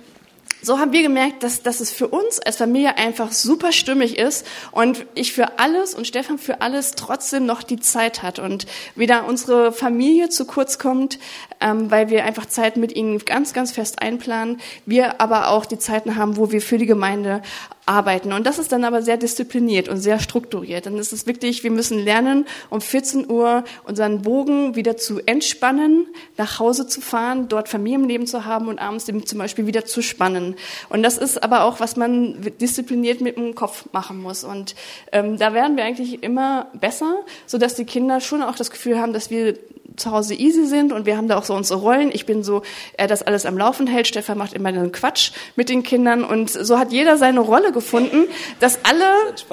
so 0.67 0.81
haben 0.81 0.93
wir 0.93 1.03
gemerkt, 1.03 1.45
dass, 1.45 1.63
dass 1.63 1.79
es 1.79 1.93
für 1.93 2.09
uns 2.09 2.41
als 2.41 2.57
Familie 2.57 2.99
einfach 2.99 3.31
super 3.31 3.71
stimmig 3.71 4.19
ist 4.19 4.45
und 4.73 5.07
ich 5.15 5.33
für 5.33 5.61
alles 5.61 5.95
und 5.95 6.09
Stefan 6.09 6.39
für 6.39 6.61
alles 6.61 6.97
trotzdem 6.97 7.47
noch 7.47 7.63
die 7.63 7.79
Zeit 7.79 8.25
hat 8.25 8.41
und 8.41 8.67
weder 8.97 9.29
unsere 9.29 9.71
Familie 9.71 10.29
zu 10.29 10.45
kurz 10.45 10.81
kommt, 10.81 11.21
ähm, 11.61 11.89
weil 11.93 12.11
wir 12.11 12.25
einfach 12.25 12.47
Zeit 12.47 12.77
mit 12.77 12.97
ihnen 12.97 13.21
ganz, 13.21 13.53
ganz 13.53 13.71
fest 13.71 14.03
einplanen, 14.03 14.61
wir 14.87 15.21
aber 15.21 15.51
auch 15.51 15.67
die 15.67 15.79
Zeiten 15.79 16.17
haben, 16.17 16.37
wo 16.37 16.51
wir 16.51 16.61
für 16.61 16.79
die 16.79 16.87
Gemeinde 16.87 17.43
arbeiten. 17.87 18.33
Und 18.33 18.47
das 18.47 18.59
ist 18.59 18.73
dann 18.73 18.85
aber 18.85 19.01
sehr 19.01 19.17
diszipliniert 19.17 19.89
und 19.89 19.99
sehr 19.99 20.19
strukturiert. 20.19 20.87
Dann 20.87 20.99
ist 20.99 21.13
es 21.13 21.27
wirklich, 21.27 21.63
wir 21.63 21.71
müssen 21.71 21.99
lernen, 22.05 22.47
um 22.69 22.81
14 22.81 23.31
Uhr 23.31 23.65
unseren 23.85 24.23
Bogen 24.23 24.75
wieder 24.75 24.97
zu 24.97 25.21
entspannen, 25.25 26.09
nach 26.37 26.59
Hause 26.59 26.89
zu 26.89 27.01
fahren, 27.01 27.49
dort 27.49 27.69
Familienleben 27.69 28.27
zu 28.27 28.45
haben 28.45 28.67
und 28.67 28.81
abends 28.81 29.09
eben 29.09 29.25
zum 29.25 29.39
Beispiel 29.39 29.67
wieder 29.67 29.85
zu 29.85 30.03
spannen. 30.03 30.57
Und 30.89 31.05
das 31.05 31.17
ist 31.17 31.43
aber 31.43 31.65
auch, 31.65 31.79
was 31.79 31.97
man 31.97 32.37
diszipliniert 32.61 33.21
mit 33.21 33.37
dem 33.37 33.55
Kopf 33.55 33.85
machen 33.93 34.21
muss. 34.21 34.43
Und 34.43 34.75
ähm, 35.13 35.39
da 35.39 35.55
werden 35.55 35.77
wir 35.77 35.85
eigentlich 35.85 36.25
immer 36.25 36.67
besser, 36.75 37.21
sodass 37.47 37.77
die 37.77 37.85
Kinder 37.85 38.21
schon 38.21 38.43
auch 38.43 38.57
das 38.57 38.71
Gefühl 38.71 38.99
haben, 38.99 39.13
dass 39.13 39.31
wir 39.31 39.57
zu 39.97 40.11
Hause 40.11 40.35
easy 40.35 40.67
sind 40.67 40.93
und 40.93 41.07
wir 41.07 41.17
haben 41.17 41.29
da 41.29 41.37
auch 41.37 41.45
so 41.45 41.55
unsere 41.55 41.81
Rollen. 41.81 42.11
Ich 42.13 42.27
bin 42.27 42.43
so, 42.43 42.63
er 42.97 43.07
das 43.07 43.23
alles 43.23 43.47
am 43.47 43.57
Laufen 43.59 43.87
hält. 43.87 44.07
Stefan 44.07 44.39
macht 44.39 44.53
immer 44.53 44.69
einen 44.69 44.93
Quatsch 44.93 45.33
mit 45.57 45.69
den 45.69 45.83
Kindern 45.83 46.25
und 46.25 46.51
so 46.51 46.79
hat 46.79 46.93
jeder 46.93 47.17
seine 47.17 47.41
Rolle 47.41 47.73
gefunden, 47.73 48.25
dass 48.61 48.81
alle. 48.85 49.05
Das 49.31 49.41
ist 49.41 49.51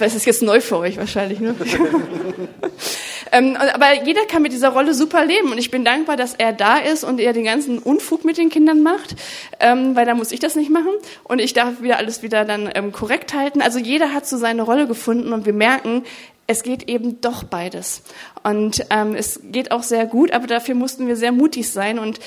Das 0.00 0.14
ist 0.14 0.24
jetzt 0.24 0.42
neu 0.42 0.60
für 0.60 0.78
euch 0.78 0.96
wahrscheinlich, 0.96 1.40
ne? 1.40 1.54
ähm, 3.32 3.56
aber 3.56 4.02
jeder 4.04 4.24
kann 4.24 4.40
mit 4.40 4.52
dieser 4.52 4.70
Rolle 4.70 4.94
super 4.94 5.26
leben 5.26 5.50
und 5.52 5.58
ich 5.58 5.70
bin 5.70 5.84
dankbar, 5.84 6.16
dass 6.16 6.34
er 6.34 6.54
da 6.54 6.78
ist 6.78 7.04
und 7.04 7.20
er 7.20 7.34
den 7.34 7.44
ganzen 7.44 7.78
Unfug 7.78 8.24
mit 8.24 8.38
den 8.38 8.48
Kindern 8.48 8.82
macht, 8.82 9.16
ähm, 9.58 9.94
weil 9.96 10.06
da 10.06 10.14
muss 10.14 10.32
ich 10.32 10.40
das 10.40 10.54
nicht 10.54 10.70
machen 10.70 10.92
und 11.24 11.38
ich 11.38 11.52
darf 11.52 11.82
wieder 11.82 11.98
alles 11.98 12.22
wieder 12.22 12.46
dann 12.46 12.70
ähm, 12.74 12.92
korrekt 12.92 13.34
halten. 13.34 13.60
Also 13.60 13.78
jeder 13.78 14.14
hat 14.14 14.26
so 14.26 14.38
seine 14.38 14.62
Rolle 14.62 14.86
gefunden 14.86 15.34
und 15.34 15.44
wir 15.44 15.52
merken, 15.52 16.04
es 16.50 16.64
geht 16.64 16.88
eben 16.88 17.20
doch 17.20 17.44
beides. 17.44 18.02
Und 18.42 18.84
ähm, 18.90 19.14
es 19.14 19.38
geht 19.44 19.70
auch 19.70 19.84
sehr 19.84 20.04
gut, 20.04 20.32
aber 20.32 20.48
dafür 20.48 20.74
mussten 20.74 21.06
wir 21.06 21.14
sehr 21.14 21.30
mutig 21.30 21.70
sein. 21.70 22.00
Und 22.00 22.18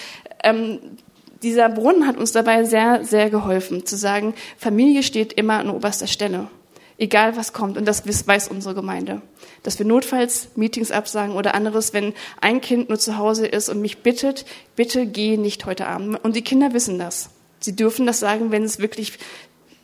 ähm, 0.45 0.79
dieser 1.41 1.67
Brunnen 1.67 2.07
hat 2.07 2.15
uns 2.15 2.31
dabei 2.31 2.63
sehr, 2.63 3.03
sehr 3.03 3.29
geholfen, 3.29 3.85
zu 3.85 3.97
sagen, 3.97 4.33
Familie 4.57 5.03
steht 5.03 5.33
immer 5.33 5.59
an 5.59 5.69
oberster 5.69 6.07
Stelle. 6.07 6.47
Egal 6.97 7.35
was 7.35 7.51
kommt. 7.51 7.77
Und 7.77 7.85
das 7.85 8.07
weiß 8.07 8.47
unsere 8.47 8.73
Gemeinde. 8.73 9.21
Dass 9.61 9.77
wir 9.77 9.85
notfalls 9.85 10.47
Meetings 10.55 10.91
absagen 10.91 11.35
oder 11.35 11.53
anderes, 11.53 11.91
wenn 11.91 12.13
ein 12.39 12.61
Kind 12.61 12.87
nur 12.87 12.99
zu 12.99 13.17
Hause 13.17 13.45
ist 13.45 13.67
und 13.67 13.81
mich 13.81 14.03
bittet, 14.03 14.45
bitte 14.77 15.05
geh 15.05 15.35
nicht 15.35 15.65
heute 15.65 15.87
Abend. 15.87 16.23
Und 16.23 16.37
die 16.37 16.43
Kinder 16.43 16.71
wissen 16.71 16.97
das. 16.97 17.29
Sie 17.59 17.75
dürfen 17.75 18.05
das 18.05 18.21
sagen, 18.21 18.51
wenn 18.51 18.63
es 18.63 18.79
wirklich 18.79 19.19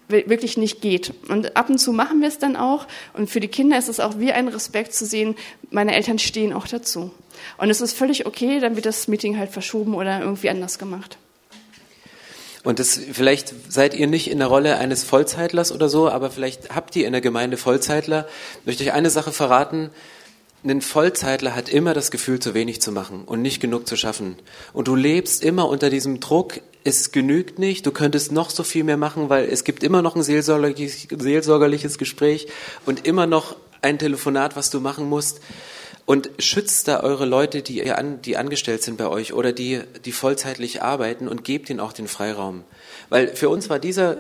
wirklich 0.10 0.58
nicht 0.58 0.82
geht. 0.82 1.14
Und 1.28 1.56
ab 1.56 1.70
und 1.70 1.78
zu 1.78 1.94
machen 1.94 2.22
wir 2.22 2.28
es 2.28 2.40
dann 2.40 2.56
auch. 2.56 2.88
Und 3.14 3.30
für 3.30 3.40
die 3.40 3.48
Kinder 3.48 3.78
ist 3.78 3.90
es 3.90 4.00
auch 4.00 4.20
wie 4.20 4.32
ein 4.32 4.48
Respekt 4.48 4.94
zu 4.94 5.06
sehen, 5.06 5.36
meine 5.70 5.96
Eltern 5.96 6.20
stehen 6.20 6.52
auch 6.54 6.68
dazu. 6.68 7.12
Und 7.58 7.70
es 7.70 7.80
ist 7.80 7.96
völlig 7.96 8.26
okay, 8.26 8.60
dann 8.60 8.76
wird 8.76 8.86
das 8.86 9.08
Meeting 9.08 9.38
halt 9.38 9.52
verschoben 9.52 9.94
oder 9.94 10.20
irgendwie 10.20 10.50
anders 10.50 10.80
gemacht. 10.80 11.18
Und 12.64 12.80
das, 12.80 13.00
vielleicht 13.14 13.54
seid 13.72 13.94
ihr 13.94 14.08
nicht 14.08 14.30
in 14.30 14.40
der 14.40 14.48
Rolle 14.48 14.78
eines 14.78 15.04
Vollzeitlers 15.04 15.72
oder 15.72 15.88
so, 15.88 16.10
aber 16.10 16.30
vielleicht 16.30 16.76
habt 16.76 16.96
ihr 16.96 17.08
in 17.08 17.14
der 17.14 17.22
Gemeinde 17.22 17.56
Vollzeitler. 17.56 18.28
Ich 18.60 18.66
möchte 18.66 18.84
euch 18.84 18.92
eine 18.92 19.10
Sache 19.10 19.32
verraten 19.32 19.92
ein 20.64 20.82
Vollzeitler 20.82 21.56
hat 21.56 21.70
immer 21.70 21.94
das 21.94 22.12
Gefühl, 22.12 22.40
zu 22.40 22.54
wenig 22.54 22.82
zu 22.82 22.92
machen 22.92 23.24
und 23.26 23.42
nicht 23.42 23.62
genug 23.62 23.88
zu 23.88 23.96
schaffen. 23.96 24.36
Und 24.74 24.88
du 24.88 24.96
lebst 24.96 25.44
immer 25.44 25.70
unter 25.70 25.90
diesem 25.90 26.20
Druck, 26.20 26.60
es 26.84 27.12
genügt 27.12 27.60
nicht, 27.60 27.86
du 27.86 27.92
könntest 27.92 28.32
noch 28.32 28.50
so 28.50 28.64
viel 28.64 28.84
mehr 28.84 28.98
machen, 28.98 29.30
weil 29.30 29.46
es 29.46 29.64
gibt 29.64 29.84
immer 29.84 30.02
noch 30.02 30.16
ein 30.16 30.24
seelsorgerliches, 30.24 31.08
seelsorgerliches 31.18 31.98
Gespräch 31.98 32.48
und 32.86 33.06
immer 33.06 33.26
noch 33.26 33.56
ein 33.82 34.00
Telefonat, 34.00 34.56
was 34.56 34.70
du 34.70 34.80
machen 34.80 35.08
musst. 35.08 35.40
Und 36.06 36.32
schützt 36.40 36.88
da 36.88 37.02
eure 37.02 37.26
Leute, 37.26 37.62
die, 37.62 37.84
die 38.26 38.38
angestellt 38.38 38.82
sind 38.82 38.98
bei 38.98 39.08
euch 39.08 39.32
oder 39.34 39.54
die, 39.54 39.82
die 40.06 40.12
vollzeitlich 40.12 40.82
arbeiten 40.82 41.28
und 41.28 41.44
gebt 41.44 41.70
ihnen 41.70 41.80
auch 41.80 41.94
den 41.94 42.08
Freiraum. 42.08 42.64
Weil 43.10 43.36
für 43.36 43.50
uns 43.50 43.70
war 43.70 43.78
dieser, 43.78 44.18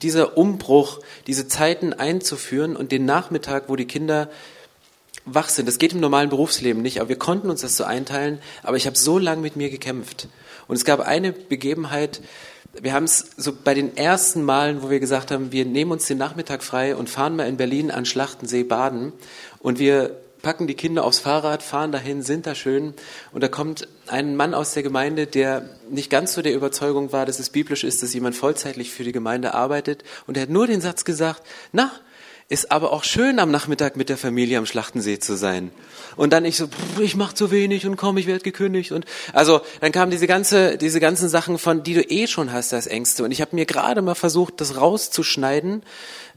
dieser 0.00 0.38
Umbruch, 0.38 1.00
diese 1.26 1.46
Zeiten 1.46 1.92
einzuführen 1.92 2.74
und 2.74 2.90
den 2.90 3.04
Nachmittag, 3.04 3.64
wo 3.68 3.76
die 3.76 3.84
Kinder 3.84 4.30
wach 5.26 5.48
sind. 5.48 5.66
Das 5.66 5.78
geht 5.78 5.92
im 5.92 6.00
normalen 6.00 6.30
Berufsleben 6.30 6.80
nicht, 6.82 7.00
aber 7.00 7.10
wir 7.10 7.18
konnten 7.18 7.50
uns 7.50 7.60
das 7.60 7.76
so 7.76 7.84
einteilen. 7.84 8.38
Aber 8.62 8.76
ich 8.76 8.86
habe 8.86 8.96
so 8.96 9.18
lange 9.18 9.42
mit 9.42 9.56
mir 9.56 9.68
gekämpft. 9.68 10.28
Und 10.68 10.76
es 10.76 10.84
gab 10.84 11.00
eine 11.00 11.32
Begebenheit, 11.32 12.22
wir 12.80 12.92
haben 12.92 13.04
es 13.04 13.30
so 13.36 13.52
bei 13.52 13.74
den 13.74 13.96
ersten 13.96 14.42
Malen, 14.42 14.82
wo 14.82 14.90
wir 14.90 15.00
gesagt 15.00 15.30
haben, 15.30 15.52
wir 15.52 15.64
nehmen 15.64 15.92
uns 15.92 16.06
den 16.06 16.18
Nachmittag 16.18 16.62
frei 16.62 16.94
und 16.94 17.08
fahren 17.08 17.36
mal 17.36 17.48
in 17.48 17.56
Berlin 17.56 17.90
an 17.90 18.04
Schlachtensee 18.04 18.64
baden 18.64 19.12
und 19.60 19.78
wir 19.78 20.16
packen 20.42 20.66
die 20.66 20.74
Kinder 20.74 21.04
aufs 21.04 21.18
Fahrrad, 21.18 21.62
fahren 21.62 21.90
dahin, 21.90 22.22
sind 22.22 22.46
da 22.46 22.54
schön 22.54 22.94
und 23.32 23.42
da 23.42 23.48
kommt 23.48 23.88
ein 24.06 24.36
Mann 24.36 24.54
aus 24.54 24.74
der 24.74 24.82
Gemeinde, 24.82 25.26
der 25.26 25.70
nicht 25.90 26.10
ganz 26.10 26.34
so 26.34 26.42
der 26.42 26.54
Überzeugung 26.54 27.12
war, 27.12 27.24
dass 27.24 27.38
es 27.38 27.50
biblisch 27.50 27.82
ist, 27.82 28.02
dass 28.02 28.12
jemand 28.12 28.36
vollzeitlich 28.36 28.92
für 28.92 29.04
die 29.04 29.12
Gemeinde 29.12 29.54
arbeitet 29.54 30.04
und 30.26 30.36
er 30.36 30.42
hat 30.42 30.50
nur 30.50 30.66
den 30.66 30.80
Satz 30.80 31.04
gesagt, 31.04 31.42
na, 31.72 31.90
ist 32.48 32.70
aber 32.70 32.92
auch 32.92 33.02
schön 33.02 33.38
am 33.40 33.50
Nachmittag 33.50 33.96
mit 33.96 34.08
der 34.08 34.16
Familie 34.16 34.58
am 34.58 34.66
Schlachtensee 34.66 35.18
zu 35.18 35.36
sein. 35.36 35.72
Und 36.14 36.32
dann 36.32 36.44
ich 36.44 36.56
so, 36.56 36.68
ich 37.00 37.16
mach 37.16 37.32
zu 37.32 37.50
wenig 37.50 37.86
und 37.86 37.96
komm, 37.96 38.18
ich 38.18 38.26
werde 38.26 38.44
gekündigt 38.44 38.92
und 38.92 39.04
also 39.32 39.60
dann 39.80 39.90
kamen 39.90 40.12
diese 40.12 40.28
ganze 40.28 40.78
diese 40.78 41.00
ganzen 41.00 41.28
Sachen 41.28 41.58
von, 41.58 41.82
die 41.82 41.94
du 41.94 42.02
eh 42.02 42.26
schon 42.28 42.52
hast 42.52 42.72
als 42.72 42.86
Ängste. 42.86 43.24
Und 43.24 43.32
ich 43.32 43.40
habe 43.40 43.56
mir 43.56 43.66
gerade 43.66 44.00
mal 44.00 44.14
versucht, 44.14 44.60
das 44.60 44.76
rauszuschneiden, 44.76 45.82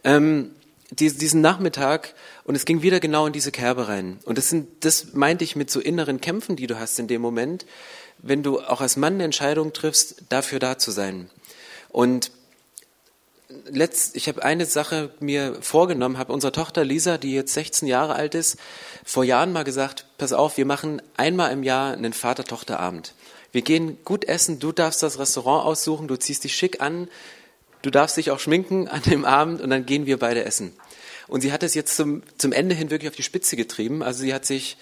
ähm, 0.04 0.52
diesen 0.92 1.42
Nachmittag 1.42 2.16
und 2.44 2.56
es 2.56 2.66
ging 2.66 2.82
wieder 2.82 3.00
genau 3.00 3.28
in 3.28 3.34
diese 3.34 3.52
Kerbe 3.52 3.88
rein. 3.88 4.18
Und 4.26 4.40
das 4.40 4.50
sind, 4.50 4.68
das 4.84 5.14
meinte 5.14 5.44
ich 5.44 5.56
mit 5.56 5.70
so 5.70 5.80
inneren 5.80 6.20
Kämpfen, 6.20 6.56
die 6.56 6.66
du 6.66 6.80
hast 6.80 6.98
in 6.98 7.08
dem 7.08 7.22
Moment, 7.22 7.68
wenn 8.18 8.42
du 8.42 8.60
auch 8.60 8.82
als 8.82 8.98
Mann 8.98 9.14
eine 9.14 9.26
Entscheidung 9.26 9.74
triffst, 9.74 10.24
dafür 10.30 10.58
da 10.58 10.80
zu 10.80 10.90
sein. 10.90 11.30
Und 11.90 12.32
letzt, 13.66 14.16
ich 14.16 14.28
habe 14.28 14.44
eine 14.44 14.66
Sache 14.66 15.12
mir 15.20 15.58
vorgenommen, 15.62 16.18
habe 16.18 16.34
unserer 16.34 16.52
Tochter 16.52 16.86
Lisa, 16.86 17.18
die 17.18 17.34
jetzt 17.34 17.54
16 17.54 17.88
Jahre 17.88 18.16
alt 18.16 18.36
ist, 18.36 18.58
vor 19.04 19.24
Jahren 19.24 19.52
mal 19.52 19.64
gesagt, 19.64 20.06
pass 20.18 20.34
auf, 20.34 20.58
wir 20.58 20.66
machen 20.66 21.02
einmal 21.18 21.52
im 21.52 21.64
Jahr 21.64 21.94
einen 21.94 22.14
Vater-Tochter-Abend. 22.14 23.14
Wir 23.52 23.64
gehen 23.64 23.98
gut 24.06 24.26
essen, 24.26 24.60
du 24.60 24.72
darfst 24.72 25.02
das 25.02 25.18
Restaurant 25.18 25.66
aussuchen, 25.66 26.08
du 26.08 26.16
ziehst 26.16 26.44
dich 26.44 26.56
schick 26.56 26.82
an, 26.82 27.08
du 27.82 27.90
darfst 27.90 28.18
dich 28.18 28.30
auch 28.30 28.40
schminken 28.40 28.88
an 28.88 29.02
dem 29.04 29.26
Abend 29.26 29.62
und 29.62 29.72
dann 29.72 29.86
gehen 29.86 30.06
wir 30.06 30.20
beide 30.20 30.46
essen. 30.46 30.74
Und 31.28 31.42
sie 31.42 31.52
hat 31.52 31.64
es 31.64 31.76
jetzt 31.76 31.96
zum, 31.96 32.24
zum 32.38 32.52
Ende 32.52 32.76
hin 32.76 32.90
wirklich 32.90 33.10
auf 33.10 33.16
die 33.16 33.24
Spitze 33.24 33.56
getrieben. 33.56 34.02
Also 34.02 34.22
sie 34.22 34.34
hat 34.34 34.46
sich, 34.46 34.78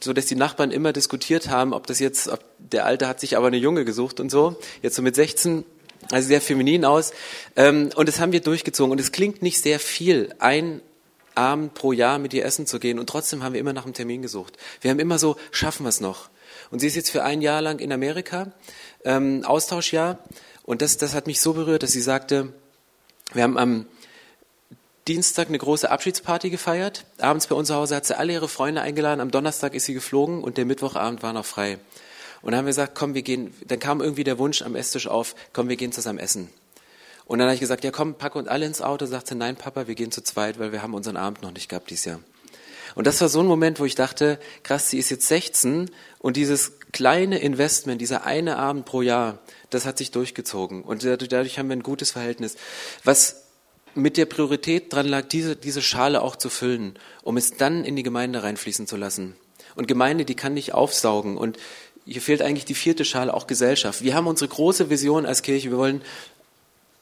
so 0.00 0.14
dass 0.14 0.26
die 0.26 0.34
Nachbarn 0.34 0.70
immer 0.70 0.94
diskutiert 0.94 1.48
haben, 1.48 1.74
ob 1.74 1.86
das 1.86 1.98
jetzt, 1.98 2.28
ob 2.28 2.42
der 2.58 2.86
Alte 2.86 3.06
hat 3.06 3.20
sich 3.20 3.36
aber 3.36 3.48
eine 3.48 3.58
Junge 3.58 3.84
gesucht 3.84 4.18
und 4.18 4.30
so. 4.30 4.58
Jetzt 4.82 4.96
so 4.96 5.02
mit 5.02 5.14
16 5.14 5.64
also 6.10 6.28
sehr 6.28 6.40
feminin 6.40 6.84
aus. 6.84 7.12
Ähm, 7.56 7.90
und 7.94 8.08
das 8.08 8.20
haben 8.20 8.32
wir 8.32 8.40
durchgezogen. 8.40 8.92
Und 8.92 9.00
es 9.00 9.12
klingt 9.12 9.42
nicht 9.42 9.62
sehr 9.62 9.78
viel, 9.78 10.34
ein 10.38 10.80
Abend 11.34 11.74
pro 11.74 11.92
Jahr 11.92 12.18
mit 12.18 12.34
ihr 12.34 12.44
essen 12.44 12.66
zu 12.66 12.78
gehen. 12.80 12.98
Und 12.98 13.08
trotzdem 13.08 13.42
haben 13.42 13.52
wir 13.52 13.60
immer 13.60 13.72
nach 13.72 13.84
einem 13.84 13.94
Termin 13.94 14.22
gesucht. 14.22 14.56
Wir 14.80 14.90
haben 14.90 14.98
immer 14.98 15.18
so, 15.18 15.36
schaffen 15.52 15.84
wir 15.84 15.90
es 15.90 16.00
noch? 16.00 16.28
Und 16.70 16.80
sie 16.80 16.86
ist 16.86 16.96
jetzt 16.96 17.10
für 17.10 17.22
ein 17.22 17.42
Jahr 17.42 17.62
lang 17.62 17.78
in 17.78 17.92
Amerika, 17.92 18.52
ähm, 19.04 19.44
Austauschjahr. 19.44 20.18
Und 20.64 20.82
das, 20.82 20.96
das 20.96 21.14
hat 21.14 21.26
mich 21.26 21.40
so 21.40 21.52
berührt, 21.52 21.82
dass 21.82 21.92
sie 21.92 22.00
sagte, 22.00 22.52
wir 23.32 23.42
haben 23.42 23.58
am 23.58 23.86
Dienstag 25.08 25.48
eine 25.48 25.58
große 25.58 25.90
Abschiedsparty 25.90 26.50
gefeiert. 26.50 27.04
Abends 27.18 27.46
bei 27.46 27.54
uns 27.54 27.68
zu 27.68 27.74
Hause 27.74 27.96
hat 27.96 28.06
sie 28.06 28.16
alle 28.16 28.32
ihre 28.32 28.48
Freunde 28.48 28.82
eingeladen. 28.82 29.20
Am 29.20 29.30
Donnerstag 29.30 29.74
ist 29.74 29.86
sie 29.86 29.94
geflogen 29.94 30.42
und 30.42 30.58
der 30.58 30.66
Mittwochabend 30.66 31.22
war 31.22 31.32
noch 31.32 31.46
frei. 31.46 31.78
Und 32.42 32.52
dann 32.52 32.58
haben 32.58 32.64
wir 32.66 32.70
gesagt, 32.70 32.94
komm, 32.94 33.14
wir 33.14 33.22
gehen. 33.22 33.54
Dann 33.66 33.78
kam 33.78 34.00
irgendwie 34.00 34.24
der 34.24 34.38
Wunsch 34.38 34.62
am 34.62 34.74
Esstisch 34.74 35.06
auf, 35.06 35.34
komm, 35.52 35.68
wir 35.68 35.76
gehen 35.76 35.92
zusammen 35.92 36.18
essen. 36.18 36.50
Und 37.26 37.38
dann 37.38 37.46
habe 37.46 37.54
ich 37.54 37.60
gesagt, 37.60 37.84
ja 37.84 37.90
komm, 37.90 38.14
pack 38.14 38.34
uns 38.34 38.48
alle 38.48 38.66
ins 38.66 38.82
Auto. 38.82 39.06
Sagt 39.06 39.28
sie, 39.28 39.34
nein, 39.34 39.56
Papa, 39.56 39.86
wir 39.86 39.94
gehen 39.94 40.10
zu 40.10 40.22
zweit, 40.22 40.58
weil 40.58 40.72
wir 40.72 40.82
haben 40.82 40.94
unseren 40.94 41.16
Abend 41.16 41.42
noch 41.42 41.52
nicht 41.52 41.68
gehabt 41.68 41.90
dieses 41.90 42.06
Jahr. 42.06 42.20
Und 42.94 43.06
das 43.06 43.20
war 43.20 43.28
so 43.28 43.40
ein 43.40 43.46
Moment, 43.46 43.78
wo 43.78 43.84
ich 43.84 43.94
dachte, 43.94 44.40
krass, 44.62 44.90
sie 44.90 44.98
ist 44.98 45.10
jetzt 45.10 45.28
16 45.28 45.90
und 46.18 46.36
dieses 46.36 46.72
kleine 46.92 47.38
Investment, 47.38 48.00
dieser 48.00 48.24
eine 48.24 48.56
Abend 48.56 48.84
pro 48.84 49.00
Jahr, 49.02 49.38
das 49.70 49.86
hat 49.86 49.98
sich 49.98 50.10
durchgezogen. 50.10 50.82
Und 50.82 51.04
dadurch 51.04 51.58
haben 51.58 51.68
wir 51.68 51.76
ein 51.76 51.82
gutes 51.82 52.10
Verhältnis. 52.10 52.56
Was 53.04 53.44
mit 53.94 54.16
der 54.16 54.26
Priorität 54.26 54.92
dran 54.92 55.06
lag, 55.06 55.26
diese, 55.28 55.56
diese 55.56 55.82
Schale 55.82 56.22
auch 56.22 56.36
zu 56.36 56.48
füllen, 56.48 56.98
um 57.22 57.36
es 57.36 57.52
dann 57.56 57.84
in 57.84 57.96
die 57.96 58.02
Gemeinde 58.02 58.42
reinfließen 58.42 58.86
zu 58.86 58.96
lassen. 58.96 59.36
Und 59.76 59.86
Gemeinde, 59.86 60.24
die 60.24 60.34
kann 60.34 60.54
nicht 60.54 60.74
aufsaugen. 60.74 61.36
Und 61.36 61.58
hier 62.10 62.20
fehlt 62.20 62.42
eigentlich 62.42 62.64
die 62.64 62.74
vierte 62.74 63.04
Schale, 63.04 63.32
auch 63.32 63.46
Gesellschaft. 63.46 64.02
Wir 64.02 64.14
haben 64.14 64.26
unsere 64.26 64.48
große 64.48 64.90
Vision 64.90 65.26
als 65.26 65.42
Kirche. 65.42 65.70
Wir 65.70 65.78
wollen 65.78 66.02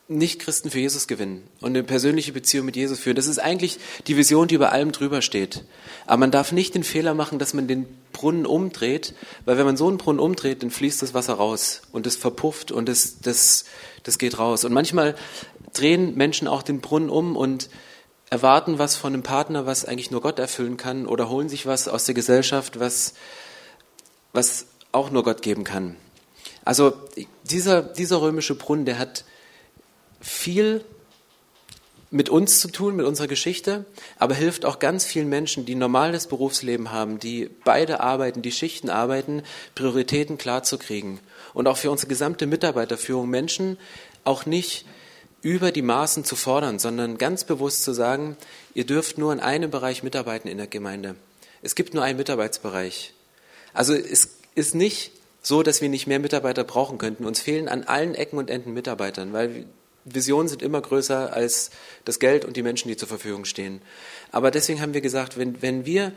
nicht-Christen 0.07 0.71
für 0.71 0.81
Jesus 0.81 1.07
gewinnen 1.07 1.43
und 1.61 1.71
eine 1.71 1.83
persönliche 1.83 2.33
Beziehung 2.33 2.67
mit 2.67 2.77
Jesus 2.77 2.99
führen. 2.99 3.17
Das 3.17 3.27
ist 3.27 3.39
eigentlich 3.39 3.79
die 4.07 4.19
Vision, 4.19 4.49
die 4.49 4.55
über 4.55 4.71
allem 4.73 4.93
drüber 4.93 5.23
steht. 5.23 5.65
Aber 6.07 6.19
man 6.19 6.31
darf 6.31 6.53
nicht 6.53 6.75
den 6.75 6.85
Fehler 6.85 7.15
machen, 7.15 7.39
dass 7.39 7.55
man 7.55 7.67
den 7.69 7.87
Brunnen 8.13 8.45
umdreht, 8.45 9.15
weil 9.47 9.57
wenn 9.57 9.65
man 9.65 9.79
so 9.79 9.89
einen 9.89 9.97
Brunnen 9.97 10.21
umdreht, 10.21 10.63
dann 10.63 10.71
fließt 10.71 11.01
das 11.01 11.15
Wasser 11.15 11.35
raus 11.35 11.83
und 11.93 12.07
es 12.07 12.17
verpufft 12.17 12.71
und 12.71 12.87
das, 12.87 13.21
das, 13.21 13.65
das 14.03 14.19
geht 14.19 14.39
raus. 14.39 14.65
Und 14.65 14.73
manchmal 14.75 15.15
drehen 15.73 16.17
Menschen 16.17 16.49
auch 16.49 16.63
den 16.63 16.81
Brunnen 16.81 17.09
um 17.09 17.35
und 17.35 17.71
erwarten 18.29 18.79
was 18.79 18.97
von 18.97 19.15
einem 19.15 19.23
Partner, 19.23 19.65
was 19.65 19.87
eigentlich 19.87 20.11
nur 20.11 20.21
Gott 20.21 20.39
erfüllen 20.39 20.77
kann 20.77 21.07
oder 21.07 21.31
holen 21.31 21.49
sich 21.49 21.65
was 21.65 21.89
aus 21.89 22.05
der 22.05 22.15
Gesellschaft, 22.15 22.79
was, 22.79 23.15
was 24.35 24.67
auch 24.99 25.11
nur 25.11 25.23
Gott 25.23 25.43
geben 25.43 25.65
kann. 25.65 25.97
Also 26.65 26.93
dieser, 27.45 27.83
dieser 27.83 28.21
römische 28.21 28.55
Brunnen, 28.55 28.85
der 28.85 28.99
hat 28.99 29.25
viel 30.21 30.85
mit 32.11 32.29
uns 32.31 32.61
zu 32.61 32.69
tun, 32.69 32.97
mit 32.97 33.07
unserer 33.07 33.27
Geschichte, 33.27 33.85
aber 34.19 34.35
hilft 34.35 34.65
auch 34.65 34.79
ganz 34.79 35.05
vielen 35.05 35.29
Menschen, 35.29 35.67
die 35.67 35.75
ein 35.75 35.79
normales 35.79 36.27
Berufsleben 36.27 36.91
haben, 36.91 37.19
die 37.19 37.51
beide 37.65 38.01
arbeiten, 38.01 38.43
die 38.43 38.53
Schichten 38.53 38.91
arbeiten, 38.91 39.43
Prioritäten 39.75 40.39
klarzukriegen. 40.39 41.21
Und 41.53 41.69
auch 41.69 41.77
für 41.77 41.91
unsere 41.91 42.09
gesamte 42.09 42.47
Mitarbeiterführung 42.47 43.29
Menschen 43.29 43.79
auch 44.25 44.47
nicht 44.47 44.87
über 45.43 45.71
die 45.71 45.83
Maßen 45.83 46.25
zu 46.25 46.35
fordern, 46.35 46.79
sondern 46.79 47.19
ganz 47.19 47.45
bewusst 47.45 47.85
zu 47.85 47.93
sagen, 47.93 48.37
ihr 48.75 48.87
dürft 48.87 49.19
nur 49.19 49.33
in 49.33 49.41
einem 49.41 49.71
Bereich 49.71 50.03
mitarbeiten 50.03 50.49
in 50.49 50.59
der 50.59 50.67
Gemeinde. 50.67 51.15
Es 51.63 51.75
gibt 51.75 51.95
nur 51.95 52.03
einen 52.03 52.19
Mitarbeitsbereich. 52.19 53.13
Also 53.73 53.95
es 53.95 54.38
ist 54.59 54.75
nicht 54.75 55.13
so, 55.41 55.63
dass 55.63 55.81
wir 55.81 55.89
nicht 55.89 56.07
mehr 56.07 56.19
Mitarbeiter 56.19 56.65
brauchen 56.65 56.99
könnten. 56.99 57.25
Uns 57.25 57.41
fehlen 57.41 57.69
an 57.69 57.85
allen 57.85 58.15
Ecken 58.15 58.39
und 58.39 58.51
Enden 58.51 58.75
Mitarbeitern, 58.75 59.33
weil 59.33 59.65
Visionen 60.05 60.49
sind 60.49 60.63
immer 60.63 60.81
größer 60.81 61.33
als 61.33 61.71
das 62.05 62.19
Geld 62.19 62.45
und 62.45 62.57
die 62.57 62.63
Menschen, 62.63 62.89
die 62.89 62.97
zur 62.97 63.09
Verfügung 63.09 63.45
stehen. 63.45 63.81
Aber 64.33 64.51
deswegen 64.51 64.81
haben 64.81 64.95
wir 64.95 65.01
gesagt, 65.01 65.39
wenn, 65.39 65.63
wenn 65.63 65.87
wir 65.87 66.13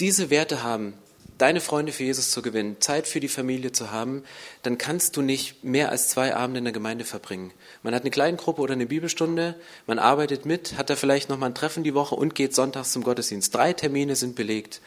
diese 0.00 0.30
Werte 0.30 0.62
haben, 0.62 0.94
deine 1.38 1.60
Freunde 1.60 1.92
für 1.92 2.04
Jesus 2.04 2.30
zu 2.30 2.42
gewinnen, 2.42 2.76
Zeit 2.80 3.06
für 3.06 3.20
die 3.20 3.28
Familie 3.28 3.72
zu 3.72 3.90
haben, 3.90 4.24
dann 4.62 4.76
kannst 4.76 5.16
du 5.16 5.22
nicht 5.22 5.64
mehr 5.64 5.90
als 5.90 6.08
zwei 6.08 6.34
Abende 6.34 6.58
in 6.58 6.64
der 6.64 6.72
Gemeinde 6.72 7.04
verbringen. 7.04 7.52
Man 7.82 7.94
hat 7.94 8.02
eine 8.02 8.10
kleine 8.10 8.36
Gruppe 8.36 8.60
oder 8.60 8.74
eine 8.74 8.86
Bibelstunde, 8.86 9.54
man 9.86 9.98
arbeitet 9.98 10.44
mit, 10.44 10.76
hat 10.76 10.90
da 10.90 10.96
vielleicht 10.96 11.30
nochmal 11.30 11.50
ein 11.50 11.54
Treffen 11.54 11.82
die 11.82 11.94
Woche 11.94 12.14
und 12.14 12.34
geht 12.34 12.54
sonntags 12.54 12.92
zum 12.92 13.02
Gottesdienst. 13.02 13.54
Drei 13.54 13.72
Termine 13.72 14.16
sind 14.16 14.36
belegt. 14.36 14.80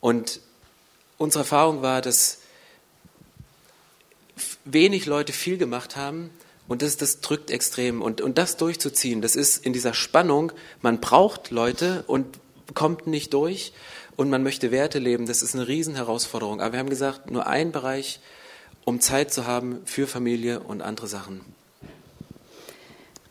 Und 0.00 0.40
unsere 1.20 1.42
Erfahrung 1.42 1.82
war, 1.82 2.00
dass 2.00 2.38
wenig 4.64 5.04
Leute 5.04 5.34
viel 5.34 5.58
gemacht 5.58 5.94
haben 5.94 6.30
und 6.66 6.80
das, 6.80 6.96
das 6.96 7.20
drückt 7.20 7.50
extrem. 7.50 8.00
Und, 8.00 8.22
und 8.22 8.38
das 8.38 8.56
durchzuziehen, 8.56 9.20
das 9.20 9.36
ist 9.36 9.64
in 9.64 9.74
dieser 9.74 9.92
Spannung, 9.92 10.50
man 10.80 10.98
braucht 11.00 11.50
Leute 11.50 12.04
und 12.06 12.38
kommt 12.72 13.06
nicht 13.06 13.34
durch 13.34 13.74
und 14.16 14.30
man 14.30 14.42
möchte 14.42 14.70
Werte 14.70 14.98
leben, 14.98 15.26
das 15.26 15.42
ist 15.42 15.54
eine 15.54 15.68
Riesenherausforderung. 15.68 16.62
Aber 16.62 16.72
wir 16.72 16.78
haben 16.78 16.88
gesagt, 16.88 17.30
nur 17.30 17.46
ein 17.46 17.70
Bereich, 17.70 18.20
um 18.86 19.00
Zeit 19.00 19.30
zu 19.30 19.46
haben 19.46 19.82
für 19.84 20.06
Familie 20.06 20.60
und 20.60 20.80
andere 20.80 21.06
Sachen. 21.06 21.42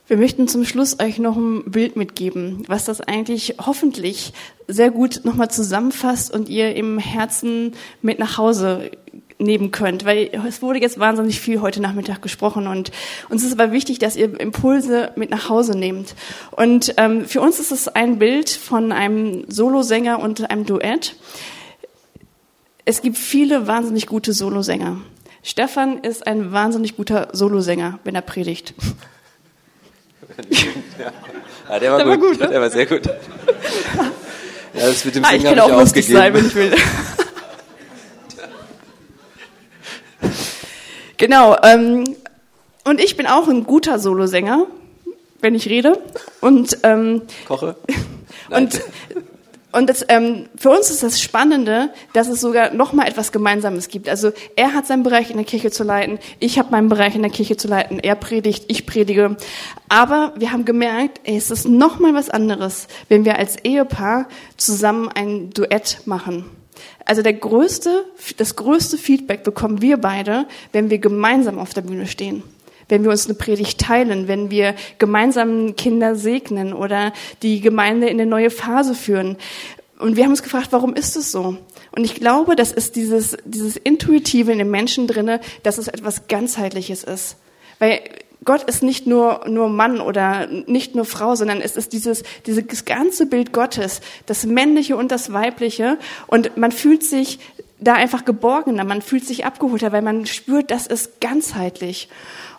Wir 0.10 0.18
möchten 0.18 0.48
zum 0.48 0.66
Schluss 0.66 1.00
euch 1.00 1.20
noch 1.20 1.38
ein 1.38 1.66
Bild 1.66 1.96
mitgeben, 1.96 2.64
was 2.66 2.84
das 2.84 3.00
eigentlich 3.00 3.58
hoffentlich 3.64 4.34
sehr 4.68 4.90
gut 4.90 5.22
nochmal 5.24 5.52
zusammenfasst 5.52 6.34
und 6.34 6.50
ihr 6.50 6.76
im 6.76 6.98
Herzen 6.98 7.74
mit 8.02 8.18
nach 8.18 8.40
Hause 8.40 8.90
nehmen 9.38 9.70
könnt, 9.70 10.06
weil 10.06 10.32
es 10.48 10.64
wurde 10.64 10.80
jetzt 10.80 10.98
wahnsinnig 10.98 11.40
viel 11.40 11.62
heute 11.62 11.80
Nachmittag 11.80 12.24
gesprochen 12.24 12.66
und 12.66 12.90
uns 13.30 13.44
ist 13.44 13.54
aber 13.54 13.72
wichtig, 13.72 14.00
dass 14.00 14.16
ihr 14.16 14.40
Impulse 14.40 15.12
mit 15.16 15.30
nach 15.30 15.48
Hause 15.48 15.78
nehmt. 15.78 16.16
Und 16.50 16.96
ähm, 16.98 17.26
für 17.26 17.42
uns 17.42 17.60
ist 17.60 17.72
es 17.72 17.88
ein 17.88 18.18
Bild 18.18 18.50
von 18.50 18.92
einem 18.92 19.46
Solosänger 19.48 20.20
und 20.22 20.50
einem 20.50 20.66
Duett. 20.66 21.18
Es 22.84 23.04
gibt 23.04 23.20
viele 23.20 23.68
wahnsinnig 23.68 24.08
gute 24.08 24.34
Solosänger. 24.34 24.98
Stefan 25.44 26.00
ist 26.00 26.26
ein 26.26 26.52
wahnsinnig 26.52 26.98
guter 26.98 27.28
Solosänger, 27.32 28.00
wenn 28.04 28.16
er 28.16 28.22
predigt. 28.22 28.74
Ja, 31.70 31.80
der 31.80 31.92
war, 31.92 32.04
der 32.04 32.18
gut. 32.18 32.24
war 32.24 32.30
gut. 32.30 32.40
Ne? 32.40 32.48
Der 32.48 32.62
war 32.62 32.70
sehr 32.70 32.86
gut. 32.86 33.06
Ja, 33.06 34.86
das 34.86 35.06
mit 35.06 35.16
dem 35.16 35.26
ah, 35.26 35.34
ich 35.34 35.44
kann 35.44 35.60
auch 35.60 35.70
lustig 35.72 36.08
sein, 36.08 36.34
wenn 36.34 36.48
ich 36.48 36.56
will. 36.56 36.74
Genau. 41.18 41.58
Ähm, 41.64 42.16
und 42.86 43.02
ich 43.02 43.18
bin 43.18 43.28
auch 43.28 43.48
ein 43.48 43.66
guter 43.66 44.00
Solosänger, 44.00 44.68
wenn 45.42 45.54
ich 45.54 45.68
rede. 45.68 46.02
Und 46.40 46.78
ähm, 46.84 47.24
koche. 47.46 47.76
und 48.50 48.82
und 49.72 49.88
das, 49.88 50.04
ähm, 50.10 50.48
für 50.56 50.72
uns 50.72 50.90
ist 50.90 51.04
das 51.04 51.22
Spannende, 51.22 51.92
dass 52.14 52.28
es 52.28 52.42
sogar 52.42 52.74
noch 52.74 52.92
mal 52.92 53.08
etwas 53.08 53.32
Gemeinsames 53.32 53.88
gibt. 53.88 54.10
Also 54.10 54.32
er 54.56 54.74
hat 54.74 54.88
seinen 54.88 55.04
Bereich 55.04 55.30
in 55.30 55.38
der 55.38 55.46
Kirche 55.46 55.70
zu 55.70 55.84
leiten, 55.84 56.18
ich 56.40 56.58
habe 56.58 56.72
meinen 56.72 56.90
Bereich 56.90 57.16
in 57.16 57.22
der 57.22 57.32
Kirche 57.32 57.56
zu 57.56 57.68
leiten. 57.68 58.00
Er 58.00 58.16
predigt, 58.16 58.66
ich 58.68 58.88
predige. 58.88 59.38
Aber 59.88 60.34
wir 60.38 60.52
haben 60.52 60.66
gemerkt, 60.66 61.22
ey, 61.24 61.38
es 61.38 61.52
ist 61.52 61.68
noch 61.68 62.00
mal 62.00 62.16
was 62.16 62.30
anderes, 62.30 62.88
wenn 63.10 63.26
wir 63.26 63.38
als 63.38 63.58
Ehepaar 63.58 64.28
zusammen 64.58 65.08
ein 65.14 65.52
Duett 65.52 66.02
machen. 66.06 66.46
Also 67.06 67.22
der 67.22 67.34
größte, 67.34 68.06
das 68.38 68.56
größte 68.56 68.98
Feedback 68.98 69.44
bekommen 69.44 69.82
wir 69.82 69.98
beide, 69.98 70.48
wenn 70.72 70.90
wir 70.90 71.00
gemeinsam 71.00 71.60
auf 71.60 71.74
der 71.74 71.82
Bühne 71.82 72.08
stehen. 72.08 72.44
Wenn 72.90 73.04
wir 73.04 73.12
uns 73.12 73.26
eine 73.26 73.36
Predigt 73.36 73.80
teilen, 73.80 74.28
wenn 74.28 74.52
wir 74.52 74.76
gemeinsam 74.98 75.76
Kinder 75.76 76.16
segnen 76.16 76.74
oder 76.74 77.14
die 77.42 77.62
Gemeinde 77.62 78.08
in 78.08 78.20
eine 78.20 78.30
neue 78.30 78.50
Phase 78.50 78.96
führen. 78.96 79.38
Und 79.98 80.16
wir 80.16 80.24
haben 80.24 80.32
uns 80.32 80.44
gefragt, 80.44 80.70
warum 80.72 80.94
ist 80.94 81.16
es 81.16 81.32
so? 81.32 81.58
Und 81.92 82.04
ich 82.04 82.16
glaube, 82.16 82.56
das 82.56 82.72
ist 82.72 82.96
dieses, 82.96 83.38
dieses 83.46 83.78
Intuitive 83.78 84.52
in 84.52 84.58
den 84.58 84.72
Menschen 84.72 85.08
drinne, 85.08 85.40
dass 85.64 85.78
es 85.78 85.88
etwas 85.88 86.28
ganzheitliches 86.28 87.04
ist. 87.04 87.38
Weil 87.80 88.02
Gott 88.46 88.64
ist 88.64 88.84
nicht 88.84 89.06
nur, 89.06 89.42
nur 89.48 89.70
Mann 89.70 90.00
oder 90.00 90.48
nicht 90.48 90.96
nur 90.96 91.06
Frau, 91.06 91.36
sondern 91.36 91.62
es 91.62 91.76
ist 91.76 91.92
dieses, 91.92 92.24
dieses 92.46 92.86
ganze 92.86 93.26
Bild 93.26 93.52
Gottes, 93.52 94.02
das 94.26 94.46
Männliche 94.46 94.96
und 94.96 95.12
das 95.12 95.34
Weibliche. 95.34 95.98
Und 96.28 96.56
man 96.56 96.72
fühlt 96.72 97.04
sich 97.04 97.40
da 97.82 97.94
einfach 97.94 98.26
geborgener, 98.26 98.84
man 98.84 99.02
fühlt 99.02 99.26
sich 99.26 99.46
abgeholter, 99.46 99.92
weil 99.92 100.02
man 100.02 100.26
spürt, 100.26 100.72
das 100.72 100.88
ist 100.88 101.20
ganzheitlich. 101.22 102.10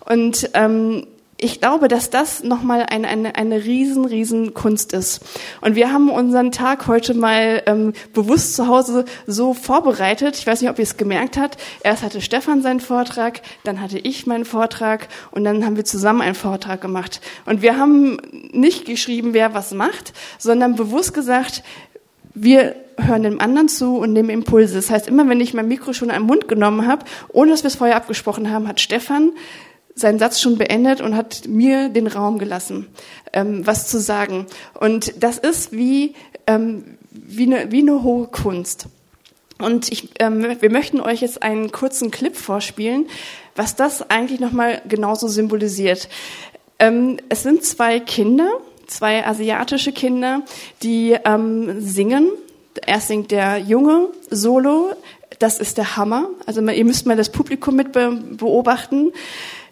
Und 0.05 0.51
ähm, 0.55 1.07
ich 1.43 1.61
glaube, 1.61 1.89
dass 1.89 2.11
das 2.11 2.43
nochmal 2.43 2.85
eine, 2.89 3.09
eine, 3.09 3.35
eine 3.37 3.65
riesen, 3.65 4.05
riesen 4.05 4.53
Kunst 4.53 4.93
ist. 4.93 5.23
Und 5.63 5.75
wir 5.75 5.91
haben 5.91 6.11
unseren 6.11 6.53
Tag 6.53 6.87
heute 6.87 7.15
mal 7.15 7.63
ähm, 7.65 7.95
bewusst 8.13 8.55
zu 8.57 8.67
Hause 8.67 9.07
so 9.27 9.55
vorbereitet. 9.55 10.37
Ich 10.37 10.47
weiß 10.47 10.61
nicht, 10.61 10.71
ob 10.71 10.79
ihr 10.79 10.83
es 10.83 10.99
gemerkt 10.99 11.39
habt. 11.39 11.57
Erst 11.83 12.03
hatte 12.03 12.21
Stefan 12.21 12.61
seinen 12.61 12.81
Vortrag, 12.81 13.41
dann 13.65 13.81
hatte 13.81 13.99
ich 13.99 14.27
meinen 14.27 14.45
Vortrag 14.45 15.09
und 15.31 15.45
dann 15.45 15.65
haben 15.65 15.77
wir 15.77 15.85
zusammen 15.87 16.21
einen 16.21 16.35
Vortrag 16.35 16.83
gemacht. 16.83 17.23
Und 17.47 17.63
wir 17.63 17.79
haben 17.79 18.19
nicht 18.53 18.85
geschrieben, 18.85 19.33
wer 19.33 19.55
was 19.55 19.73
macht, 19.73 20.13
sondern 20.39 20.77
bewusst 20.77 21.15
gesagt, 21.15 21.63
wir 22.35 22.77
hören 22.99 23.23
dem 23.23 23.41
anderen 23.41 23.69
zu 23.69 23.97
und 23.97 24.13
nehmen 24.13 24.29
Impulse. 24.29 24.75
Das 24.75 24.91
heißt, 24.91 25.09
immer 25.09 25.27
wenn 25.29 25.41
ich 25.41 25.55
mein 25.55 25.69
Mikro 25.69 25.95
schon 25.95 26.11
am 26.11 26.25
Mund 26.25 26.49
genommen 26.49 26.87
habe, 26.87 27.07
ohne 27.33 27.51
dass 27.51 27.63
wir 27.63 27.69
es 27.69 27.77
vorher 27.77 27.97
abgesprochen 27.97 28.51
haben, 28.51 28.69
hat 28.69 28.81
Stefan 28.81 29.33
seinen 30.01 30.19
Satz 30.19 30.41
schon 30.41 30.59
beendet 30.59 31.01
und 31.01 31.17
hat 31.17 31.47
mir 31.47 31.89
den 31.89 32.07
Raum 32.07 32.39
gelassen, 32.39 32.87
ähm, 33.33 33.67
was 33.67 33.89
zu 33.89 34.01
sagen. 34.01 34.47
Und 34.75 35.23
das 35.23 35.39
ist 35.39 35.73
wie, 35.73 36.15
ähm, 36.47 36.85
wie, 37.11 37.45
eine, 37.45 37.71
wie 37.71 37.81
eine 37.81 38.03
hohe 38.03 38.27
Kunst. 38.27 38.87
Und 39.59 39.93
ich, 39.93 40.11
ähm, 40.19 40.57
wir 40.61 40.71
möchten 40.71 41.01
euch 41.01 41.21
jetzt 41.21 41.43
einen 41.43 41.71
kurzen 41.71 42.11
Clip 42.11 42.35
vorspielen, 42.35 43.07
was 43.55 43.77
das 43.77 44.11
eigentlich 44.11 44.41
nochmal 44.41 44.81
genauso 44.89 45.29
symbolisiert. 45.29 46.09
Ähm, 46.79 47.19
es 47.29 47.43
sind 47.43 47.63
zwei 47.65 48.01
Kinder, 48.01 48.51
zwei 48.87 49.27
asiatische 49.27 49.93
Kinder, 49.93 50.43
die 50.83 51.17
ähm, 51.25 51.81
singen. 51.81 52.31
Erst 52.87 53.09
singt 53.09 53.31
der 53.31 53.59
Junge 53.59 54.09
Solo, 54.31 54.93
das 55.39 55.59
ist 55.59 55.77
der 55.77 55.97
Hammer. 55.97 56.29
Also 56.47 56.63
ihr 56.63 56.85
müsst 56.85 57.07
mal 57.07 57.17
das 57.17 57.31
Publikum 57.31 57.77
mit 57.77 57.93
beobachten. 57.93 59.13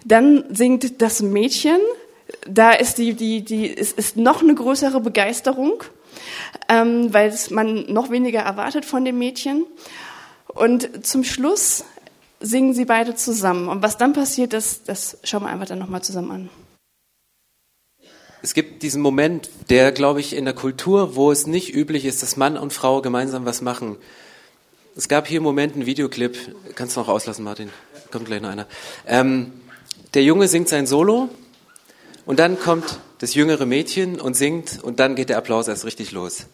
Dann 0.04 0.44
singt 0.54 1.02
das 1.02 1.22
Mädchen, 1.22 1.78
da 2.46 2.72
ist 2.72 2.98
die, 2.98 3.14
die, 3.14 3.44
die, 3.44 3.76
es 3.76 3.92
ist 3.92 4.16
noch 4.16 4.42
eine 4.42 4.54
größere 4.54 5.00
Begeisterung, 5.00 5.82
ähm, 6.68 7.12
weil 7.12 7.34
man 7.50 7.92
noch 7.92 8.10
weniger 8.10 8.40
erwartet 8.40 8.84
von 8.84 9.04
dem 9.04 9.18
Mädchen. 9.18 9.66
Und 10.46 11.06
zum 11.06 11.24
Schluss 11.24 11.84
singen 12.40 12.74
sie 12.74 12.84
beide 12.84 13.14
zusammen. 13.14 13.68
Und 13.68 13.82
was 13.82 13.96
dann 13.96 14.12
passiert, 14.12 14.52
das, 14.52 14.82
das 14.84 15.18
schauen 15.24 15.42
wir 15.42 15.48
einfach 15.48 15.66
dann 15.66 15.78
nochmal 15.78 16.02
zusammen 16.02 16.30
an. 16.30 16.50
Es 18.40 18.54
gibt 18.54 18.82
diesen 18.82 19.02
Moment, 19.02 19.50
der, 19.68 19.90
glaube 19.90 20.20
ich, 20.20 20.34
in 20.34 20.44
der 20.44 20.54
Kultur, 20.54 21.16
wo 21.16 21.32
es 21.32 21.46
nicht 21.46 21.74
üblich 21.74 22.04
ist, 22.04 22.22
dass 22.22 22.36
Mann 22.36 22.56
und 22.56 22.72
Frau 22.72 23.02
gemeinsam 23.02 23.44
was 23.44 23.62
machen. 23.62 23.96
Es 24.94 25.08
gab 25.08 25.26
hier 25.26 25.38
im 25.38 25.42
Moment 25.42 25.74
einen 25.74 25.86
Videoclip, 25.86 26.54
kannst 26.76 26.96
du 26.96 27.00
noch 27.00 27.08
auslassen, 27.08 27.44
Martin? 27.44 27.70
Kommt 28.12 28.26
gleich 28.26 28.40
noch 28.40 28.48
einer. 28.48 28.66
Ähm, 29.06 29.52
der 30.14 30.22
Junge 30.22 30.48
singt 30.48 30.68
sein 30.68 30.86
Solo 30.86 31.28
und 32.24 32.38
dann 32.38 32.58
kommt 32.58 32.98
das 33.18 33.34
jüngere 33.34 33.66
Mädchen 33.66 34.20
und 34.20 34.34
singt 34.34 34.82
und 34.82 35.00
dann 35.00 35.16
geht 35.16 35.28
der 35.28 35.38
Applaus 35.38 35.68
erst 35.68 35.84
richtig 35.84 36.12
los. 36.12 36.46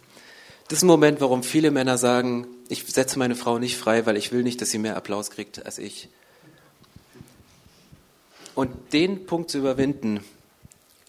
Das 0.69 0.79
ist 0.79 0.83
ein 0.83 0.89
Moment, 0.89 1.21
warum 1.21 1.43
viele 1.43 1.71
Männer 1.71 1.99
sagen, 1.99 2.47
ich 2.69 2.85
setze 2.87 3.19
meine 3.19 3.37
Frau 3.37 3.59
nicht 3.59 3.77
frei, 3.77 4.07
weil 4.07 4.17
ich 4.17 4.33
will 4.33 4.43
nicht, 4.43 4.61
dass 4.61 4.71
sie 4.71 4.79
mehr 4.79 4.97
Applaus 4.97 5.31
kriegt 5.31 5.67
als 5.67 5.79
ich. 5.79 6.09
Und 8.55 8.93
den 8.93 9.27
Punkt 9.27 9.51
zu 9.51 9.59
überwinden, 9.59 10.21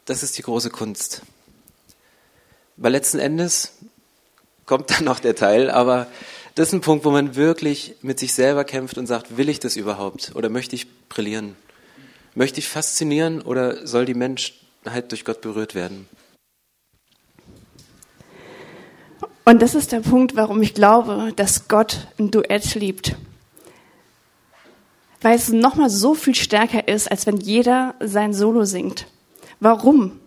das 0.06 0.24
ist 0.24 0.38
die 0.38 0.42
große 0.42 0.70
Kunst. 0.70 1.22
Weil 2.76 2.92
letzten 2.92 3.20
Endes 3.20 3.74
kommt 4.66 4.92
dann 4.92 5.06
noch 5.06 5.20
der 5.20 5.36
Teil, 5.36 5.70
aber 5.70 6.08
das 6.56 6.70
ist 6.70 6.74
ein 6.74 6.82
Punkt, 6.82 7.06
wo 7.06 7.12
man 7.12 7.36
wirklich 7.36 7.96
mit 8.02 8.20
sich 8.20 8.34
selber 8.34 8.66
kämpft 8.66 8.98
und 8.98 9.08
sagt, 9.08 9.38
will 9.38 9.50
ich 9.50 9.60
das 9.60 9.76
überhaupt 9.76 10.34
oder 10.36 10.50
möchte 10.50 10.76
ich 10.76 10.88
brillieren? 11.08 11.56
Möchte 12.36 12.60
ich 12.60 12.68
faszinieren 12.68 13.42
oder 13.42 13.88
soll 13.88 14.06
die 14.06 14.14
Menschheit 14.14 15.10
durch 15.10 15.24
Gott 15.24 15.40
berührt 15.40 15.74
werden? 15.74 16.08
Und 19.46 19.62
das 19.62 19.74
ist 19.74 19.94
der 19.94 20.02
Punkt, 20.02 20.36
warum 20.36 20.62
ich 20.62 20.74
glaube, 20.74 21.32
dass 21.36 21.70
Gott 21.70 22.08
ein 22.20 22.32
Duett 22.32 22.76
liebt. 22.76 23.16
Weil 25.22 25.38
es 25.38 25.50
nochmal 25.50 25.90
so 25.90 26.14
viel 26.14 26.36
stärker 26.36 26.88
ist, 26.90 27.10
als 27.10 27.26
wenn 27.26 27.38
jeder 27.38 27.96
sein 28.02 28.34
Solo 28.34 28.66
singt. 28.66 29.08
Warum? 29.62 30.20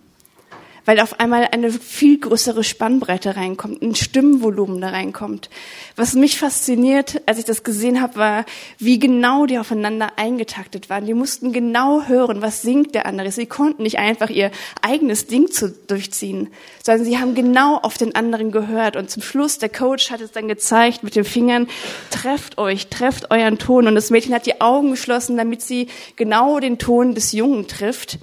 Weil 0.89 1.01
auf 1.01 1.21
einmal 1.21 1.47
eine 1.53 1.71
viel 1.71 2.19
größere 2.19 2.65
Spannbreite 2.65 3.37
reinkommt, 3.37 3.83
ein 3.83 3.95
Stimmvolumen 3.95 4.81
da 4.81 4.89
reinkommt. 4.89 5.51
Was 5.97 6.15
mich 6.15 6.39
fasziniert, 6.39 7.21
als 7.27 7.39
ich 7.39 7.45
das 7.45 7.63
gesehen 7.63 8.01
habe, 8.01 8.17
war, 8.17 8.47
wie 8.79 8.99
genau 8.99 9.45
die 9.45 9.59
aufeinander 9.59 10.13
eingetaktet 10.17 10.89
waren. 10.89 11.05
Die 11.05 11.13
mussten 11.13 11.53
genau 11.53 12.05
hören, 12.05 12.41
was 12.41 12.63
singt 12.63 12.95
der 12.95 13.05
andere. 13.05 13.31
Sie 13.31 13.45
konnten 13.45 13.83
nicht 13.83 13.99
einfach 13.99 14.31
ihr 14.31 14.51
eigenes 14.81 15.27
Ding 15.27 15.51
zu, 15.51 15.71
durchziehen, 15.71 16.49
sondern 16.83 17.05
sie 17.05 17.19
haben 17.19 17.35
genau 17.35 17.77
auf 17.77 17.99
den 17.99 18.15
anderen 18.15 18.51
gehört. 18.51 18.97
Und 18.97 19.11
zum 19.11 19.23
Schluss, 19.23 19.59
der 19.59 19.69
Coach 19.69 20.11
hat 20.11 20.23
es 20.23 20.33
dann 20.33 20.49
gezeigt 20.49 21.03
mit 21.03 21.17
den 21.17 21.25
Fingern, 21.25 21.69
trefft 22.11 22.57
euch, 22.57 22.87
trefft 22.87 23.31
euren 23.31 23.59
Ton. 23.59 23.89
Und 23.89 23.95
das 23.95 24.09
Mädchen 24.09 24.33
hat 24.33 24.47
die 24.47 24.63
Augen 24.63 24.93
geschlossen, 24.93 25.37
damit 25.37 25.61
sie 25.61 25.89
genau 26.17 26.61
den 26.61 26.79
Ton 26.79 27.15
des 27.15 27.33
Jungen 27.33 27.69
trifft. 27.69 28.19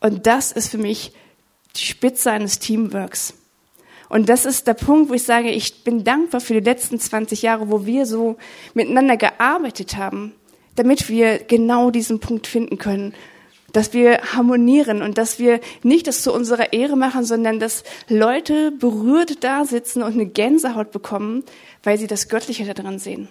Und 0.00 0.26
das 0.26 0.50
ist 0.50 0.68
für 0.68 0.78
mich 0.78 1.12
die 1.76 1.84
Spitze 1.84 2.30
eines 2.30 2.58
Teamworks. 2.58 3.34
Und 4.08 4.28
das 4.28 4.44
ist 4.44 4.66
der 4.66 4.74
Punkt, 4.74 5.10
wo 5.10 5.14
ich 5.14 5.24
sage, 5.24 5.50
ich 5.50 5.82
bin 5.82 6.04
dankbar 6.04 6.40
für 6.40 6.54
die 6.54 6.60
letzten 6.60 7.00
20 7.00 7.42
Jahre, 7.42 7.70
wo 7.70 7.86
wir 7.86 8.06
so 8.06 8.36
miteinander 8.74 9.16
gearbeitet 9.16 9.96
haben, 9.96 10.34
damit 10.76 11.08
wir 11.08 11.38
genau 11.38 11.90
diesen 11.90 12.20
Punkt 12.20 12.46
finden 12.46 12.78
können, 12.78 13.14
dass 13.72 13.92
wir 13.92 14.20
harmonieren 14.34 15.02
und 15.02 15.18
dass 15.18 15.38
wir 15.38 15.60
nicht 15.82 16.06
das 16.06 16.22
zu 16.22 16.32
unserer 16.32 16.72
Ehre 16.72 16.96
machen, 16.96 17.24
sondern 17.24 17.58
dass 17.58 17.82
Leute 18.08 18.70
berührt 18.70 19.42
da 19.42 19.64
sitzen 19.64 20.02
und 20.02 20.12
eine 20.12 20.26
Gänsehaut 20.26 20.92
bekommen, 20.92 21.42
weil 21.82 21.98
sie 21.98 22.06
das 22.06 22.28
Göttliche 22.28 22.72
daran 22.72 22.98
sehen. 23.00 23.28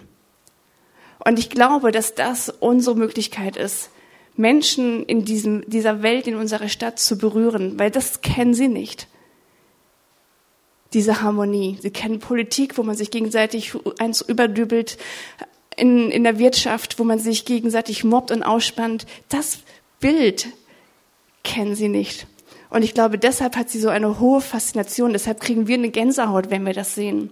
Und 1.24 1.38
ich 1.38 1.48
glaube, 1.48 1.92
dass 1.92 2.14
das 2.14 2.50
unsere 2.50 2.96
Möglichkeit 2.96 3.56
ist, 3.56 3.90
Menschen 4.36 5.04
in 5.04 5.24
diesem, 5.24 5.68
dieser 5.68 6.02
Welt, 6.02 6.26
in 6.26 6.36
unserer 6.36 6.68
Stadt 6.68 6.98
zu 6.98 7.16
berühren, 7.18 7.78
weil 7.78 7.90
das 7.90 8.20
kennen 8.20 8.54
sie 8.54 8.68
nicht. 8.68 9.08
Diese 10.92 11.22
Harmonie. 11.22 11.78
Sie 11.80 11.90
kennen 11.90 12.18
Politik, 12.18 12.78
wo 12.78 12.82
man 12.82 12.96
sich 12.96 13.10
gegenseitig 13.10 13.72
eins 13.98 14.20
überdübelt, 14.20 14.98
in, 15.76 16.10
in 16.10 16.24
der 16.24 16.38
Wirtschaft, 16.38 16.98
wo 16.98 17.04
man 17.04 17.18
sich 17.18 17.44
gegenseitig 17.44 18.04
mobbt 18.04 18.30
und 18.30 18.42
ausspannt. 18.42 19.06
Das 19.28 19.60
Bild 20.00 20.48
kennen 21.42 21.74
sie 21.74 21.88
nicht. 21.88 22.26
Und 22.70 22.82
ich 22.82 22.94
glaube, 22.94 23.18
deshalb 23.18 23.56
hat 23.56 23.70
sie 23.70 23.78
so 23.78 23.88
eine 23.88 24.18
hohe 24.18 24.40
Faszination. 24.40 25.12
Deshalb 25.12 25.40
kriegen 25.40 25.68
wir 25.68 25.76
eine 25.76 25.90
Gänsehaut, 25.90 26.50
wenn 26.50 26.66
wir 26.66 26.72
das 26.72 26.94
sehen. 26.94 27.30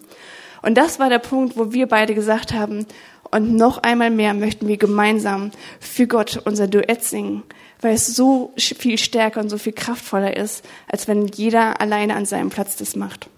Und 0.62 0.76
das 0.76 1.00
war 1.00 1.08
der 1.08 1.18
Punkt, 1.18 1.56
wo 1.56 1.72
wir 1.72 1.88
beide 1.88 2.14
gesagt 2.14 2.52
haben, 2.52 2.86
und 3.32 3.56
noch 3.56 3.78
einmal 3.78 4.10
mehr 4.10 4.34
möchten 4.34 4.68
wir 4.68 4.76
gemeinsam 4.76 5.50
für 5.80 6.06
Gott 6.06 6.40
unser 6.44 6.68
Duett 6.68 7.02
singen, 7.02 7.42
weil 7.80 7.94
es 7.94 8.14
so 8.14 8.52
viel 8.56 8.98
stärker 8.98 9.40
und 9.40 9.48
so 9.48 9.58
viel 9.58 9.72
kraftvoller 9.72 10.36
ist, 10.36 10.64
als 10.86 11.08
wenn 11.08 11.26
jeder 11.26 11.80
alleine 11.80 12.14
an 12.14 12.26
seinem 12.26 12.50
Platz 12.50 12.76
das 12.76 12.94
macht. 12.94 13.28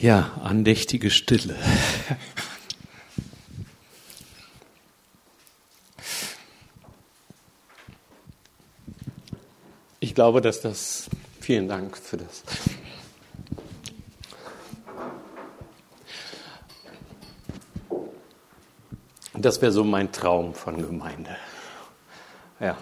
Ja, 0.00 0.32
andächtige 0.42 1.10
Stille. 1.10 1.56
Ich 9.98 10.14
glaube, 10.14 10.40
dass 10.42 10.60
das, 10.60 11.08
vielen 11.40 11.66
Dank 11.66 11.96
für 11.96 12.18
das. 12.18 12.44
Das 19.36 19.60
wäre 19.60 19.72
so 19.72 19.82
mein 19.82 20.12
Traum 20.12 20.54
von 20.54 20.80
Gemeinde. 20.80 21.36
Ja. 22.60 22.76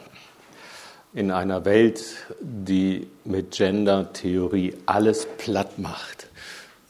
In 1.15 1.31
einer 1.31 1.65
Welt, 1.65 2.05
die 2.41 3.09
mit 3.25 3.53
Gender-Theorie 3.53 4.75
alles 4.87 5.27
platt 5.39 5.79
macht, 5.79 6.29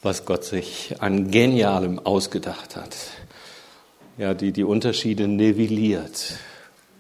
was 0.03 0.25
Gott 0.25 0.44
sich 0.44 0.96
an 1.01 1.31
Genialem 1.31 1.98
ausgedacht 2.01 2.77
hat. 2.77 2.96
Ja, 4.18 4.35
die 4.35 4.53
die 4.53 4.64
Unterschiede 4.64 5.27
nivelliert 5.29 6.35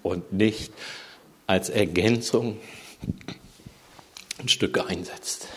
und 0.02 0.32
nicht 0.32 0.72
als 1.46 1.68
Ergänzung 1.68 2.58
Stücke 4.46 4.86
einsetzt. 4.86 5.48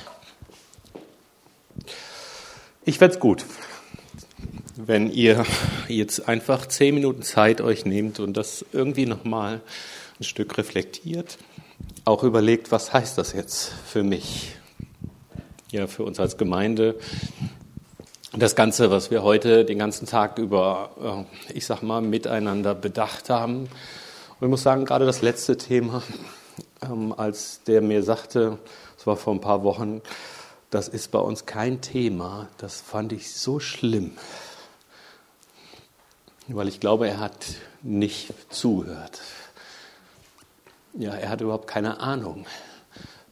Ich 2.83 2.97
fände 2.97 3.15
es 3.15 3.19
gut, 3.19 3.45
wenn 4.75 5.11
ihr 5.11 5.45
jetzt 5.87 6.27
einfach 6.27 6.65
zehn 6.65 6.95
Minuten 6.95 7.21
Zeit 7.21 7.61
euch 7.61 7.85
nehmt 7.85 8.19
und 8.19 8.35
das 8.35 8.65
irgendwie 8.73 9.05
nochmal 9.05 9.61
ein 10.19 10.23
Stück 10.23 10.57
reflektiert, 10.57 11.37
auch 12.03 12.23
überlegt, 12.23 12.71
was 12.71 12.93
heißt 12.93 13.17
das 13.17 13.33
jetzt 13.33 13.71
für 13.85 14.03
mich, 14.03 14.55
ja, 15.71 15.87
für 15.87 16.03
uns 16.03 16.19
als 16.19 16.37
Gemeinde. 16.37 16.95
Das 18.33 18.55
Ganze, 18.55 18.91
was 18.91 19.11
wir 19.11 19.23
heute 19.23 19.63
den 19.63 19.79
ganzen 19.79 20.07
Tag 20.07 20.37
über, 20.39 21.25
äh, 21.49 21.53
ich 21.53 21.65
sag 21.65 21.81
mal, 21.81 22.01
miteinander 22.01 22.75
bedacht 22.75 23.29
haben. 23.29 23.59
Und 23.59 24.41
ich 24.41 24.49
muss 24.49 24.63
sagen, 24.63 24.83
gerade 24.83 25.05
das 25.05 25.21
letzte 25.21 25.57
Thema, 25.57 26.03
ähm, 26.81 27.13
als 27.15 27.61
der 27.65 27.81
mir 27.81 28.03
sagte, 28.03 28.57
es 28.97 29.07
war 29.07 29.15
vor 29.15 29.33
ein 29.33 29.41
paar 29.41 29.63
Wochen, 29.63 30.01
das 30.69 30.89
ist 30.89 31.11
bei 31.11 31.19
uns 31.19 31.45
kein 31.45 31.79
Thema, 31.79 32.49
das 32.57 32.81
fand 32.81 33.13
ich 33.13 33.31
so 33.31 33.61
schlimm 33.61 34.11
weil 36.47 36.67
ich 36.67 36.79
glaube, 36.79 37.07
er 37.07 37.19
hat 37.19 37.45
nicht 37.81 38.33
zugehört. 38.53 39.21
Ja, 40.93 41.13
er 41.13 41.29
hat 41.29 41.41
überhaupt 41.41 41.67
keine 41.67 41.99
Ahnung, 41.99 42.45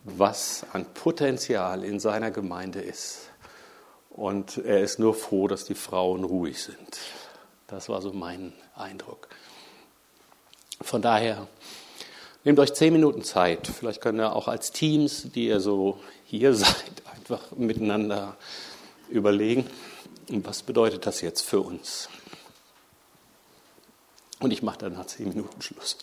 was 0.04 0.66
an 0.74 0.86
Potenzial 0.94 1.84
in 1.84 2.00
seiner 2.00 2.32
Gemeinde 2.32 2.82
ist. 2.82 3.30
Und 4.10 4.58
er 4.58 4.82
ist 4.82 5.00
nur 5.00 5.14
froh, 5.16 5.48
dass 5.48 5.64
die 5.66 5.76
Frauen 5.76 6.24
ruhig 6.24 6.62
sind. 6.62 7.00
Das 7.68 7.90
war 7.90 8.02
so 8.02 8.14
mein 8.14 8.54
Eindruck. 8.76 9.28
Von 10.82 11.02
daher, 11.02 11.48
nehmt 12.44 12.60
euch 12.60 12.74
zehn 12.74 12.94
Minuten 12.94 13.24
Zeit. 13.24 13.68
Vielleicht 13.68 14.02
könnt 14.02 14.20
ihr 14.20 14.36
auch 14.36 14.48
als 14.48 14.72
Teams, 14.72 15.30
die 15.34 15.48
ihr 15.48 15.60
so 15.60 16.00
hier 16.26 16.54
seid, 16.54 17.02
einfach 17.16 17.52
miteinander 17.56 18.36
überlegen, 19.10 19.66
was 20.28 20.64
bedeutet 20.64 21.06
das 21.06 21.22
jetzt 21.22 21.42
für 21.42 21.62
uns. 21.62 22.10
Und 24.44 24.52
ich 24.52 24.62
mache 24.62 24.80
dann 24.80 24.92
nach 24.92 25.06
zehn 25.06 25.30
Minuten 25.30 25.62
Schluss. 25.62 25.98